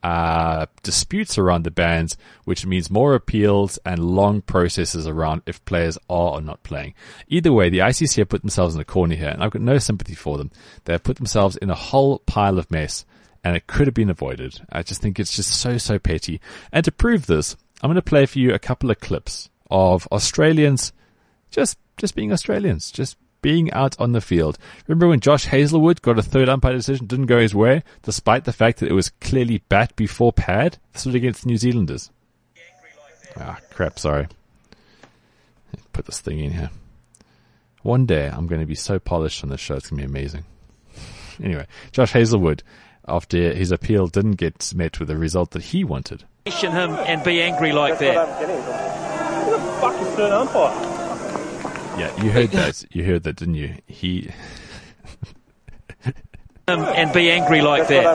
uh, 0.02 0.66
disputes 0.82 1.38
around 1.38 1.64
the 1.64 1.70
bans, 1.70 2.16
which 2.44 2.64
means 2.66 2.90
more 2.90 3.14
appeals 3.14 3.78
and 3.84 4.02
long 4.02 4.40
processes 4.42 5.06
around 5.06 5.42
if 5.46 5.64
players 5.64 5.98
are 6.08 6.32
or 6.32 6.40
not 6.40 6.62
playing. 6.62 6.94
Either 7.28 7.52
way, 7.52 7.68
the 7.68 7.78
ICC 7.78 8.16
have 8.16 8.28
put 8.28 8.42
themselves 8.42 8.74
in 8.74 8.80
a 8.80 8.84
corner 8.84 9.14
here, 9.14 9.28
and 9.28 9.42
I've 9.42 9.50
got 9.50 9.62
no 9.62 9.78
sympathy 9.78 10.14
for 10.14 10.38
them. 10.38 10.50
They 10.84 10.94
have 10.94 11.02
put 11.02 11.16
themselves 11.16 11.56
in 11.56 11.70
a 11.70 11.74
whole 11.74 12.20
pile 12.20 12.58
of 12.58 12.70
mess, 12.70 13.04
and 13.44 13.56
it 13.56 13.66
could 13.66 13.86
have 13.86 13.94
been 13.94 14.10
avoided. 14.10 14.60
I 14.70 14.82
just 14.82 15.02
think 15.02 15.18
it's 15.18 15.34
just 15.34 15.52
so, 15.52 15.78
so 15.78 15.98
petty. 15.98 16.40
And 16.72 16.84
to 16.84 16.92
prove 16.92 17.26
this, 17.26 17.56
I'm 17.82 17.88
going 17.88 17.96
to 17.96 18.02
play 18.02 18.26
for 18.26 18.38
you 18.38 18.52
a 18.52 18.58
couple 18.58 18.90
of 18.90 19.00
clips 19.00 19.50
of 19.70 20.06
Australians 20.08 20.92
just, 21.50 21.78
just 21.96 22.14
being 22.14 22.32
Australians, 22.32 22.90
just 22.90 23.16
being 23.42 23.72
out 23.72 23.98
on 24.00 24.12
the 24.12 24.20
field. 24.20 24.58
Remember 24.86 25.08
when 25.08 25.20
Josh 25.20 25.44
Hazlewood 25.46 26.02
got 26.02 26.18
a 26.18 26.22
third 26.22 26.48
umpire 26.48 26.72
decision, 26.72 27.06
didn't 27.06 27.26
go 27.26 27.40
his 27.40 27.54
way, 27.54 27.82
despite 28.02 28.44
the 28.44 28.52
fact 28.52 28.80
that 28.80 28.88
it 28.88 28.94
was 28.94 29.10
clearly 29.20 29.62
bat 29.68 29.94
before 29.96 30.32
pad? 30.32 30.78
This 30.92 31.06
was 31.06 31.14
against 31.14 31.46
New 31.46 31.56
Zealanders. 31.56 32.10
Ah, 33.36 33.58
crap, 33.70 33.98
sorry. 33.98 34.28
Put 35.92 36.06
this 36.06 36.20
thing 36.20 36.40
in 36.40 36.52
here. 36.52 36.70
One 37.82 38.06
day 38.06 38.28
I'm 38.28 38.46
going 38.46 38.60
to 38.60 38.66
be 38.66 38.74
so 38.74 38.98
polished 38.98 39.42
on 39.42 39.50
this 39.50 39.60
show, 39.60 39.74
it's 39.76 39.90
going 39.90 40.02
to 40.02 40.08
be 40.08 40.10
amazing. 40.18 40.44
Anyway, 41.42 41.66
Josh 41.90 42.12
Hazlewood, 42.12 42.62
after 43.08 43.54
his 43.54 43.72
appeal 43.72 44.08
didn't 44.08 44.32
get 44.32 44.74
met 44.74 44.98
with 44.98 45.08
the 45.08 45.16
result 45.16 45.52
that 45.52 45.62
he 45.62 45.84
wanted. 45.84 46.24
Question 46.44 46.72
him 46.72 46.90
and 46.90 47.24
be 47.24 47.40
angry 47.40 47.72
like 47.72 47.98
that. 47.98 48.28
Yeah, 51.98 52.22
you 52.22 52.30
heard 52.30 52.50
that. 52.50 52.84
You 52.90 53.04
heard 53.04 53.22
that, 53.24 53.36
didn't 53.36 53.54
you? 53.54 53.74
He. 53.86 54.30
Him 56.02 56.12
um, 56.68 56.82
and 56.84 57.12
be 57.12 57.30
angry 57.30 57.60
like 57.62 57.88
that. 57.88 58.06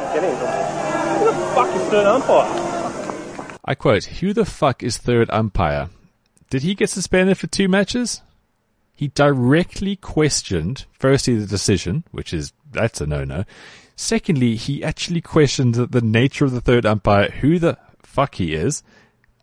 I 3.66 3.76
quote, 3.76 4.06
Who 4.06 4.34
the 4.34 4.46
fuck 4.46 4.84
is 4.84 4.98
third 4.98 5.30
umpire? 5.32 5.90
Did 6.50 6.62
he 6.62 6.76
get 6.76 6.90
suspended 6.90 7.38
for 7.38 7.48
two 7.48 7.68
matches? 7.68 8.22
He 8.94 9.10
directly 9.10 9.96
questioned, 9.98 10.86
firstly, 10.94 11.36
the 11.36 11.46
decision, 11.46 12.06
which 12.12 12.34
is, 12.34 12.54
that's 12.72 13.02
a 13.02 13.06
no-no. 13.06 13.44
Secondly, 13.98 14.56
he 14.56 14.84
actually 14.84 15.22
questioned 15.22 15.76
the 15.76 16.02
nature 16.02 16.46
of 16.46 16.52
the 16.52 16.62
third 16.62 16.86
umpire, 16.86 17.30
who 17.30 17.60
the 17.60 17.78
fuck 18.04 18.36
he 18.36 18.54
is, 18.54 18.84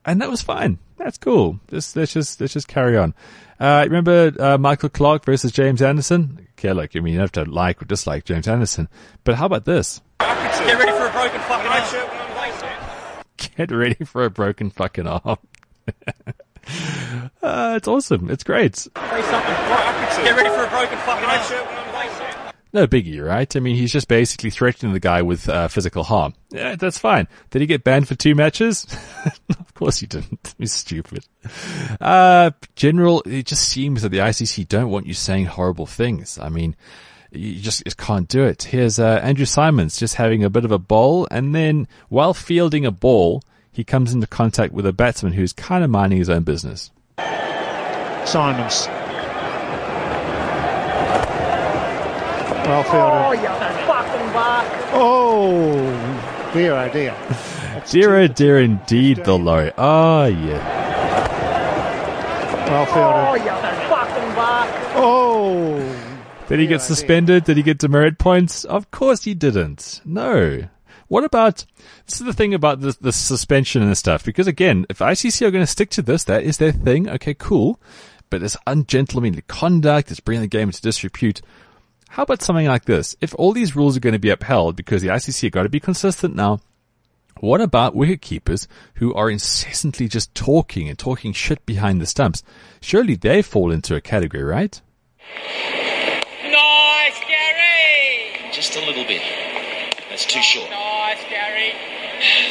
and 0.04 0.20
that 0.22 0.30
was 0.30 0.42
fine. 0.42 0.78
That's 1.02 1.18
cool. 1.18 1.58
Just, 1.68 1.96
let's 1.96 2.12
just, 2.12 2.40
let's 2.40 2.52
just 2.52 2.68
carry 2.68 2.96
on. 2.96 3.12
Uh, 3.58 3.82
remember, 3.84 4.32
uh, 4.38 4.56
Michael 4.56 4.88
Clarke 4.88 5.24
versus 5.24 5.50
James 5.50 5.82
Anderson? 5.82 6.46
Okay, 6.52 6.72
look, 6.72 6.94
I 6.94 7.00
mean, 7.00 7.14
you 7.14 7.20
have 7.20 7.32
to 7.32 7.44
like 7.44 7.82
or 7.82 7.86
dislike 7.86 8.24
James 8.24 8.46
Anderson, 8.46 8.88
but 9.24 9.34
how 9.34 9.46
about 9.46 9.64
this? 9.64 10.00
Get 10.20 10.78
ready 10.78 10.92
for 10.92 11.06
a 11.06 11.10
broken 11.10 11.40
fucking 11.40 11.66
arm. 11.66 12.54
Get 13.56 13.70
ready 13.72 14.04
for 14.04 14.24
a 14.24 14.30
broken 14.30 14.70
fucking 14.70 15.06
arm. 15.08 15.38
uh, 17.42 17.74
it's 17.76 17.88
awesome. 17.88 18.30
It's 18.30 18.44
great. 18.44 18.86
Get 18.94 19.12
ready 20.36 20.50
for 20.50 20.64
a 20.64 20.70
broken 20.70 20.98
fucking 20.98 21.28
arm. 21.28 21.81
No 22.74 22.86
biggie, 22.86 23.22
right? 23.22 23.54
I 23.54 23.60
mean, 23.60 23.76
he's 23.76 23.92
just 23.92 24.08
basically 24.08 24.48
threatening 24.48 24.94
the 24.94 25.00
guy 25.00 25.20
with 25.20 25.46
uh, 25.46 25.68
physical 25.68 26.04
harm. 26.04 26.32
Yeah, 26.50 26.76
that's 26.76 26.98
fine. 26.98 27.28
Did 27.50 27.60
he 27.60 27.66
get 27.66 27.84
banned 27.84 28.08
for 28.08 28.14
two 28.14 28.34
matches? 28.34 28.86
of 29.50 29.74
course 29.74 29.98
he 29.98 30.06
didn't. 30.06 30.54
He's 30.58 30.72
stupid. 30.72 31.26
Uh, 32.00 32.52
general, 32.74 33.22
it 33.26 33.44
just 33.46 33.68
seems 33.68 34.02
that 34.02 34.08
the 34.08 34.18
ICC 34.18 34.68
don't 34.68 34.90
want 34.90 35.06
you 35.06 35.12
saying 35.12 35.46
horrible 35.46 35.86
things. 35.86 36.38
I 36.38 36.48
mean, 36.48 36.74
you 37.30 37.60
just, 37.60 37.84
just 37.84 37.98
can't 37.98 38.28
do 38.28 38.44
it. 38.44 38.62
Here's 38.62 38.98
uh, 38.98 39.20
Andrew 39.22 39.46
Symonds 39.46 39.98
just 39.98 40.14
having 40.14 40.42
a 40.42 40.50
bit 40.50 40.64
of 40.64 40.72
a 40.72 40.78
bowl, 40.78 41.28
and 41.30 41.54
then 41.54 41.88
while 42.08 42.32
fielding 42.32 42.86
a 42.86 42.90
ball, 42.90 43.42
he 43.70 43.84
comes 43.84 44.14
into 44.14 44.26
contact 44.26 44.72
with 44.72 44.86
a 44.86 44.92
batsman 44.92 45.32
who's 45.34 45.52
kind 45.52 45.84
of 45.84 45.90
minding 45.90 46.18
his 46.18 46.30
own 46.30 46.42
business. 46.42 46.90
Symonds. 48.24 48.88
Well 52.64 52.82
fielded. 52.84 53.50
Oh, 54.94 56.50
dear, 56.52 56.74
oh 56.74 56.88
dear. 56.92 57.16
Dear, 57.90 58.16
oh 58.16 58.28
dear, 58.28 58.60
indeed, 58.60 59.24
the 59.24 59.36
lorry. 59.36 59.72
Oh, 59.76 60.26
yeah. 60.26 60.58
Well 62.70 62.86
fielded. 62.86 63.28
Oh. 63.28 63.34
Yeah. 63.44 63.72
Oh 64.94 65.78
Did 66.48 66.60
he 66.60 66.66
get 66.66 66.80
oh, 66.80 66.84
suspended? 66.84 67.44
Did 67.44 67.56
he 67.56 67.62
get 67.62 67.78
demerit 67.78 68.18
points? 68.18 68.64
Of 68.64 68.90
course 68.90 69.24
he 69.24 69.34
didn't. 69.34 70.00
No. 70.04 70.68
What 71.08 71.24
about, 71.24 71.64
this 72.06 72.20
is 72.20 72.26
the 72.26 72.32
thing 72.32 72.54
about 72.54 72.80
the, 72.80 72.96
the 73.00 73.12
suspension 73.12 73.82
and 73.82 73.98
stuff, 73.98 74.24
because 74.24 74.46
again, 74.46 74.86
if 74.88 74.98
ICC 74.98 75.46
are 75.46 75.50
going 75.50 75.64
to 75.64 75.70
stick 75.70 75.90
to 75.90 76.02
this, 76.02 76.24
that 76.24 76.42
is 76.42 76.58
their 76.58 76.72
thing, 76.72 77.08
okay, 77.08 77.34
cool. 77.34 77.80
But 78.30 78.40
this 78.40 78.56
ungentlemanly 78.66 79.42
conduct, 79.46 80.10
it's 80.10 80.20
bringing 80.20 80.42
the 80.42 80.48
game 80.48 80.68
into 80.68 80.80
disrepute. 80.80 81.42
How 82.12 82.24
about 82.24 82.42
something 82.42 82.66
like 82.66 82.84
this? 82.84 83.16
If 83.22 83.34
all 83.38 83.54
these 83.54 83.74
rules 83.74 83.96
are 83.96 84.00
going 84.00 84.12
to 84.12 84.18
be 84.18 84.28
upheld 84.28 84.76
because 84.76 85.00
the 85.00 85.08
ICC 85.08 85.44
have 85.44 85.52
got 85.52 85.62
to 85.62 85.70
be 85.70 85.80
consistent 85.80 86.36
now, 86.36 86.60
what 87.40 87.62
about 87.62 87.96
wicket 87.96 88.20
keepers 88.20 88.68
who 88.96 89.14
are 89.14 89.30
incessantly 89.30 90.08
just 90.08 90.34
talking 90.34 90.90
and 90.90 90.98
talking 90.98 91.32
shit 91.32 91.64
behind 91.64 92.02
the 92.02 92.06
stumps? 92.06 92.42
Surely 92.82 93.14
they 93.14 93.40
fall 93.40 93.72
into 93.72 93.94
a 93.94 94.02
category, 94.02 94.42
right? 94.44 94.78
Nice, 96.44 97.18
Gary! 97.26 98.52
Just 98.52 98.76
a 98.76 98.80
little 98.80 99.06
bit. 99.06 99.22
That's 100.10 100.26
too 100.26 100.42
short. 100.42 100.68
Nice, 100.68 101.24
Gary. 101.30 101.72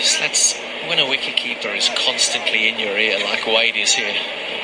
So 0.01 0.21
that's 0.21 0.57
when 0.89 0.97
a 0.97 1.03
wicketkeeper 1.03 1.77
is 1.77 1.87
constantly 2.03 2.67
in 2.67 2.79
your 2.79 2.97
ear 2.97 3.19
like 3.19 3.45
Wade 3.45 3.75
is 3.75 3.93
here. 3.93 4.11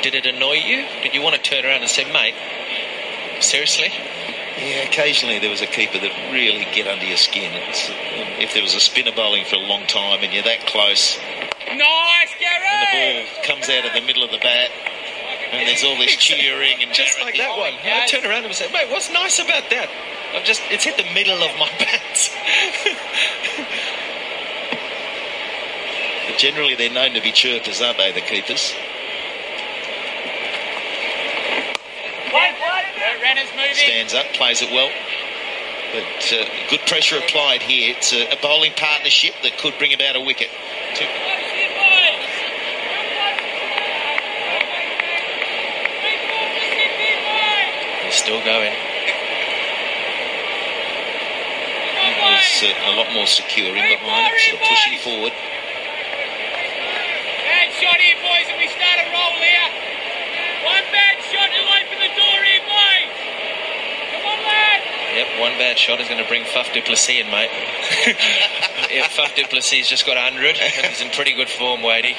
Did 0.02 0.16
it 0.16 0.26
annoy 0.26 0.54
you? 0.54 0.88
Did 1.04 1.14
you 1.14 1.22
want 1.22 1.36
to 1.36 1.41
turn 1.41 1.66
around 1.66 1.82
and 1.82 1.89
say, 1.89 2.12
mate, 2.12 2.34
seriously? 3.43 3.91
Yeah, 4.58 4.89
occasionally 4.89 5.39
there 5.39 5.51
was 5.51 5.62
a 5.62 5.68
keeper 5.68 5.99
that 5.99 6.32
really 6.34 6.66
get 6.74 6.88
under 6.88 7.05
your 7.05 7.18
skin. 7.18 7.53
It's, 7.53 7.89
um, 7.89 8.41
if 8.41 8.53
there 8.53 8.64
was 8.64 8.74
a 8.74 8.80
spinner 8.80 9.12
bowling 9.16 9.45
for 9.45 9.55
a 9.55 9.66
long 9.66 9.86
time 9.86 10.24
and 10.24 10.34
you're 10.34 10.43
that 10.43 10.66
close 10.66 11.18
Nice, 11.68 12.32
Gary, 12.39 12.64
and 12.64 12.82
the 12.82 13.28
ball 13.28 13.43
comes 13.43 13.70
out 13.70 13.86
of 13.86 13.93
the 13.93 14.01
middle 14.01 14.24
of 14.24 14.32
the 14.32 14.39
bat 14.39 14.72
and 15.51 15.68
there's 15.68 15.84
all 15.84 15.97
this 15.97 16.16
cheering 16.18 16.82
and 16.82 16.93
just 16.93 17.20
like 17.20 17.36
that 17.36 17.58
one. 17.58 17.74
I 17.84 18.08
turn 18.08 18.26
around 18.26 18.45
and 18.45 18.53
say, 18.55 18.72
mate, 18.72 18.89
what's 18.89 19.12
nice 19.12 19.39
about 19.39 19.70
that? 19.70 19.89
I've 20.34 20.45
just 20.45 20.62
it's 20.72 20.86
hit 20.86 20.97
the 20.97 21.08
middle 21.14 21.43
of 21.43 21.51
my 21.60 21.70
bat. 21.80 22.32
but 26.28 26.38
generally 26.39 26.76
they're 26.76 26.91
known 26.91 27.14
to 27.14 27.22
be 27.22 27.32
chirpers, 27.32 27.82
aren't 27.82 27.97
they, 27.97 28.12
the 28.12 28.22
keepers? 28.22 28.74
The 32.32 32.34
runner's 32.34 32.95
moving. 32.97 33.17
Stands 33.74 34.14
up, 34.14 34.26
plays 34.34 34.62
it 34.62 34.72
well. 34.72 34.92
But 35.94 36.34
uh, 36.34 36.46
good 36.70 36.82
pressure 36.82 37.18
applied 37.18 37.62
here. 37.62 37.96
It's 37.96 38.14
a, 38.14 38.28
a 38.32 38.38
bowling 38.42 38.74
partnership 38.76 39.34
that 39.44 39.58
could 39.58 39.78
bring 39.78 39.94
about 39.94 40.16
a 40.16 40.22
wicket. 40.22 40.50
Two, 40.96 41.06
He's 48.08 48.16
still 48.16 48.40
going. 48.44 48.72
He 52.08 52.12
was 52.24 52.64
uh, 52.64 52.92
a 52.92 52.96
lot 52.96 53.12
more 53.14 53.28
secure 53.28 53.76
in 53.76 53.84
behind 53.84 54.32
it, 54.32 54.40
sort 54.48 54.62
of 54.62 54.68
pushing 54.68 54.98
forward. 55.04 55.34
Bad 57.48 57.68
shot 57.76 58.00
here, 58.00 58.16
boys, 58.24 58.48
and 58.48 58.60
we 58.60 58.68
start 58.72 59.04
a 59.04 59.12
roll 59.12 59.36
here. 59.40 59.68
One 60.68 60.88
bad 60.92 61.20
shot 61.32 61.52
will 61.52 61.68
open 61.68 62.00
the 62.00 62.12
door 62.16 62.40
here, 62.48 62.64
boys. 62.64 63.12
Come 64.16 64.24
on, 64.24 64.40
lad. 64.40 64.82
Yep, 65.18 65.39
one 65.39 65.53
bad 65.53 65.80
shot 65.80 65.99
is 65.99 66.07
going 66.07 66.22
to 66.22 66.30
bring 66.30 66.43
Faf 66.43 66.72
du 66.76 66.82
Plessis 66.84 67.22
in, 67.22 67.32
mate. 67.32 67.49
yeah, 68.93 69.07
Faf 69.07 69.36
du 69.36 69.43
Plessis 69.45 69.89
just 69.89 70.05
got 70.05 70.15
100 70.15 70.55
he's 70.57 71.01
in 71.01 71.09
pretty 71.09 71.34
good 71.34 71.49
form, 71.49 71.82
Wadey. 71.82 72.15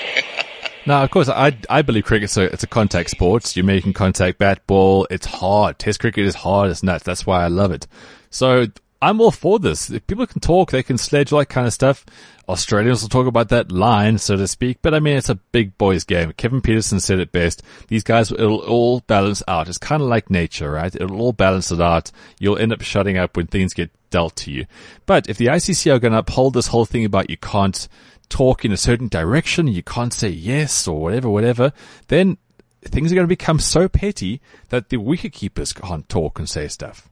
Now, 0.84 1.04
of 1.04 1.10
course, 1.12 1.28
I 1.28 1.56
I 1.70 1.82
believe 1.82 2.06
cricket's 2.06 2.36
a 2.36 2.52
it's 2.52 2.64
a 2.64 2.66
contact 2.66 3.10
sport. 3.10 3.54
You're 3.54 3.64
making 3.64 3.92
contact, 3.92 4.38
bat 4.38 4.66
ball. 4.66 5.06
It's 5.12 5.26
hard. 5.26 5.78
Test 5.78 6.00
cricket 6.00 6.26
is 6.26 6.34
hard. 6.34 6.72
It's 6.72 6.82
nuts. 6.82 7.04
That's 7.04 7.24
why 7.24 7.44
I 7.44 7.46
love 7.46 7.70
it. 7.70 7.86
So 8.30 8.66
I'm 9.00 9.20
all 9.20 9.30
for 9.30 9.58
this. 9.58 9.90
If 9.90 10.06
people 10.06 10.26
can 10.26 10.40
talk, 10.40 10.70
they 10.70 10.82
can 10.82 10.98
sledge 10.98 11.30
that 11.30 11.48
kind 11.48 11.66
of 11.66 11.72
stuff. 11.72 12.04
Australians 12.48 13.02
will 13.02 13.08
talk 13.08 13.26
about 13.26 13.50
that 13.50 13.70
line, 13.70 14.18
so 14.18 14.36
to 14.36 14.48
speak. 14.48 14.78
But 14.82 14.94
I 14.94 15.00
mean, 15.00 15.16
it's 15.16 15.28
a 15.28 15.36
big 15.36 15.78
boys 15.78 16.04
game. 16.04 16.32
Kevin 16.32 16.60
Pietersen 16.60 17.00
said 17.00 17.20
it 17.20 17.30
best. 17.30 17.62
These 17.88 18.02
guys, 18.02 18.32
it'll 18.32 18.58
all 18.58 19.00
balance 19.00 19.42
out. 19.46 19.68
It's 19.68 19.78
kind 19.78 20.02
of 20.02 20.08
like 20.08 20.30
nature, 20.30 20.72
right? 20.72 20.94
It'll 20.94 21.20
all 21.20 21.32
balance 21.32 21.70
it 21.70 21.80
out. 21.80 22.10
You'll 22.40 22.58
end 22.58 22.72
up 22.72 22.80
shutting 22.80 23.16
up 23.16 23.36
when 23.36 23.46
things 23.46 23.72
get 23.72 23.90
dealt 24.10 24.34
to 24.36 24.50
you. 24.50 24.66
But 25.06 25.28
if 25.28 25.36
the 25.36 25.46
ICC 25.46 25.94
are 25.94 26.00
going 26.00 26.12
to 26.12 26.18
uphold 26.18 26.54
this 26.54 26.68
whole 26.68 26.86
thing 26.86 27.04
about 27.04 27.30
you 27.30 27.36
can't 27.36 27.86
talk 28.28 28.64
in 28.64 28.72
a 28.72 28.76
certain 28.76 29.08
direction, 29.08 29.68
you 29.68 29.82
can't 29.82 30.12
say 30.12 30.28
yes 30.28 30.88
or 30.88 31.00
whatever, 31.00 31.28
whatever, 31.28 31.72
then 32.08 32.38
things 32.82 33.12
are 33.12 33.14
going 33.14 33.26
to 33.26 33.28
become 33.28 33.58
so 33.58 33.88
petty 33.88 34.40
that 34.70 34.88
the 34.88 34.96
wicket 34.96 35.32
keepers 35.32 35.72
can't 35.72 36.08
talk 36.08 36.38
and 36.38 36.48
say 36.48 36.66
stuff. 36.66 37.07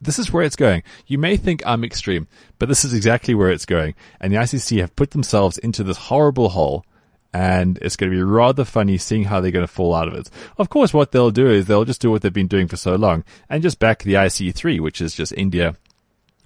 This 0.00 0.18
is 0.18 0.32
where 0.32 0.44
it's 0.44 0.56
going. 0.56 0.82
You 1.06 1.18
may 1.18 1.36
think 1.36 1.62
I'm 1.66 1.84
extreme, 1.84 2.28
but 2.58 2.68
this 2.68 2.84
is 2.84 2.94
exactly 2.94 3.34
where 3.34 3.50
it's 3.50 3.66
going. 3.66 3.94
And 4.20 4.32
the 4.32 4.36
ICC 4.36 4.80
have 4.80 4.96
put 4.96 5.10
themselves 5.10 5.58
into 5.58 5.82
this 5.82 5.96
horrible 5.96 6.50
hole. 6.50 6.84
And 7.32 7.78
it's 7.82 7.96
going 7.96 8.10
to 8.10 8.16
be 8.16 8.22
rather 8.22 8.64
funny 8.64 8.96
seeing 8.96 9.24
how 9.24 9.40
they're 9.40 9.50
going 9.50 9.66
to 9.66 9.72
fall 9.72 9.94
out 9.94 10.08
of 10.08 10.14
it. 10.14 10.30
Of 10.56 10.70
course, 10.70 10.94
what 10.94 11.12
they'll 11.12 11.30
do 11.30 11.48
is 11.48 11.66
they'll 11.66 11.84
just 11.84 12.00
do 12.00 12.10
what 12.10 12.22
they've 12.22 12.32
been 12.32 12.46
doing 12.46 12.68
for 12.68 12.76
so 12.76 12.96
long 12.96 13.22
and 13.50 13.62
just 13.62 13.78
back 13.78 14.02
the 14.02 14.14
IC3, 14.14 14.80
which 14.80 15.02
is 15.02 15.14
just 15.14 15.34
India, 15.36 15.76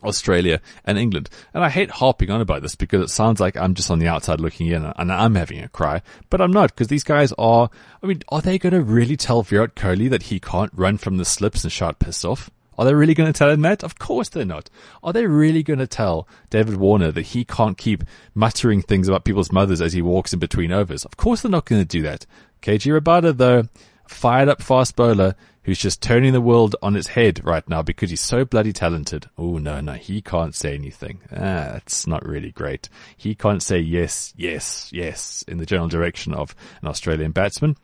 Australia 0.03 0.61
and 0.85 0.99
England. 0.99 1.31
And 1.55 1.63
I 1.63 1.69
hate 1.69 1.91
harping 1.91 2.31
on 2.31 2.41
about 2.41 2.63
this 2.63 2.75
because 2.75 3.01
it 3.03 3.11
sounds 3.11 3.39
like 3.39 3.57
I'm 3.57 3.75
just 3.75 3.91
on 3.91 4.01
the 4.01 4.09
outside 4.09 4.41
looking 4.41 4.67
in 4.67 4.85
and 4.85 5.13
I'm 5.13 5.35
having 5.37 5.61
a 5.61 5.69
cry, 5.69 6.03
but 6.31 6.41
I'm 6.41 6.53
not 6.53 6.71
because 6.71 6.89
these 6.89 7.05
guys 7.05 7.33
are, 7.39 7.71
I 8.03 8.07
mean, 8.07 8.23
are 8.31 8.41
they 8.41 8.59
going 8.59 8.75
to 8.75 8.83
really 8.83 9.17
tell 9.17 9.43
Virat 9.43 9.77
Kohli 9.77 10.11
that 10.11 10.25
he 10.25 10.41
can't 10.41 10.73
run 10.75 10.99
from 10.99 11.17
the 11.17 11.25
slips 11.25 11.63
and 11.63 11.73
shout 11.73 12.01
pissed 12.01 12.25
off? 12.25 12.51
Are 12.79 12.85
they 12.85 12.95
really 12.95 13.15
going 13.15 13.33
to 13.33 13.39
tell 13.39 13.51
him 13.51 13.63
that? 13.63 13.85
Of 13.85 13.99
course 13.99 14.29
they're 14.29 14.45
not. 14.45 14.71
Are 15.03 15.13
they 15.13 15.27
really 15.27 15.63
going 15.63 15.79
to 15.79 15.87
tell 15.87 16.27
David 16.51 16.77
Warner 16.77 17.13
that 17.13 17.23
he 17.23 17.45
can't 17.45 17.77
keep 17.77 18.05
muttering 18.35 18.83
things 18.83 19.09
about 19.09 19.25
people's 19.25 19.53
mothers 19.53 19.81
as 19.81 19.93
he 19.93 20.03
walks 20.03 20.33
in 20.33 20.39
between 20.39 20.73
overs? 20.73 21.05
Of 21.05 21.17
course 21.17 21.43
they're 21.43 21.51
not 21.51 21.67
going 21.67 21.83
to 21.83 21.87
do 21.87 22.03
that. 22.03 22.27
KG 22.63 22.99
Rabada 22.99 23.37
though, 23.37 23.65
fired 24.07 24.49
up 24.49 24.63
fast 24.63 24.97
bowler 24.97 25.35
who's 25.65 25.79
just 25.79 26.03
turning 26.03 26.33
the 26.33 26.41
world 26.41 26.75
on 26.83 26.97
its 26.97 27.09
head 27.09 27.45
right 27.45 27.69
now 27.69 27.83
because 27.83 28.11
he's 28.11 28.21
so 28.21 28.45
bloody 28.45 28.73
talented. 28.73 29.29
Oh 29.39 29.59
no, 29.59 29.81
no, 29.81 29.93
he 29.93 30.21
can't 30.21 30.55
say 30.55 30.75
anything. 30.75 31.21
Ah, 31.31 31.71
that's 31.75 32.07
not 32.07 32.27
really 32.27 32.51
great. 32.51 32.89
He 33.17 33.35
can't 33.35 33.63
say 33.63 33.79
yes, 33.79 34.35
yes, 34.37 34.91
yes 34.93 35.45
in 35.47 35.59
the 35.59 35.67
general 35.67 35.89
direction 35.89 36.35
of 36.35 36.55
an 36.81 36.89
Australian 36.89 37.33
batsman. 37.33 37.77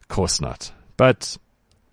Of 0.00 0.08
course 0.08 0.40
not. 0.40 0.70
But 0.96 1.36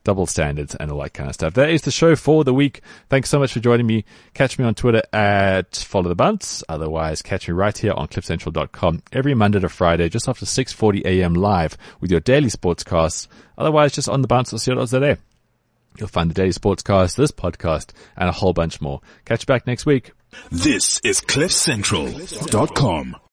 double 0.04 0.26
standards 0.26 0.76
and 0.76 0.92
all 0.92 1.02
that 1.02 1.14
kind 1.14 1.30
of 1.30 1.36
stuff. 1.36 1.54
That 1.54 1.70
is 1.70 1.84
the 1.84 1.92
show 1.92 2.16
for 2.16 2.44
the 2.44 2.54
week. 2.54 2.82
Thanks 3.10 3.30
so 3.30 3.40
much 3.40 3.54
for 3.54 3.60
joining 3.60 3.88
me. 3.88 4.06
Catch 4.34 4.58
me 4.58 4.66
on 4.66 4.76
Twitter 4.76 5.04
at 5.14 5.76
follow 5.76 6.10
the 6.10 6.16
bounce. 6.16 6.64
Otherwise, 6.68 7.22
catch 7.22 7.48
me 7.48 7.54
right 7.54 7.78
here 7.78 7.94
on 7.94 8.08
cliffcentral.com 8.08 9.04
every 9.12 9.34
Monday 9.34 9.60
to 9.60 9.70
Friday 9.70 10.10
just 10.10 10.28
after 10.28 10.46
6.40 10.46 11.06
a.m. 11.06 11.34
live 11.34 11.78
with 12.00 12.12
your 12.12 12.20
daily 12.20 12.50
sportscast. 12.50 13.28
Otherwise, 13.58 13.94
just 13.94 14.10
on 14.10 14.22
the 14.22 14.28
bounce 14.28 14.54
or 14.54 14.86
there. 14.86 15.18
You'll 15.98 16.08
find 16.08 16.30
the 16.30 16.34
daily 16.34 16.52
sportscast, 16.52 17.16
this 17.16 17.32
podcast, 17.32 17.92
and 18.16 18.30
a 18.30 18.32
whole 18.32 18.54
bunch 18.54 18.80
more. 18.80 19.02
Catch 19.26 19.44
you 19.44 19.48
back 19.48 19.68
next 19.68 19.86
week. 19.86 20.14
This 20.50 21.02
is 21.04 21.20
cliffcentral.com. 21.20 23.18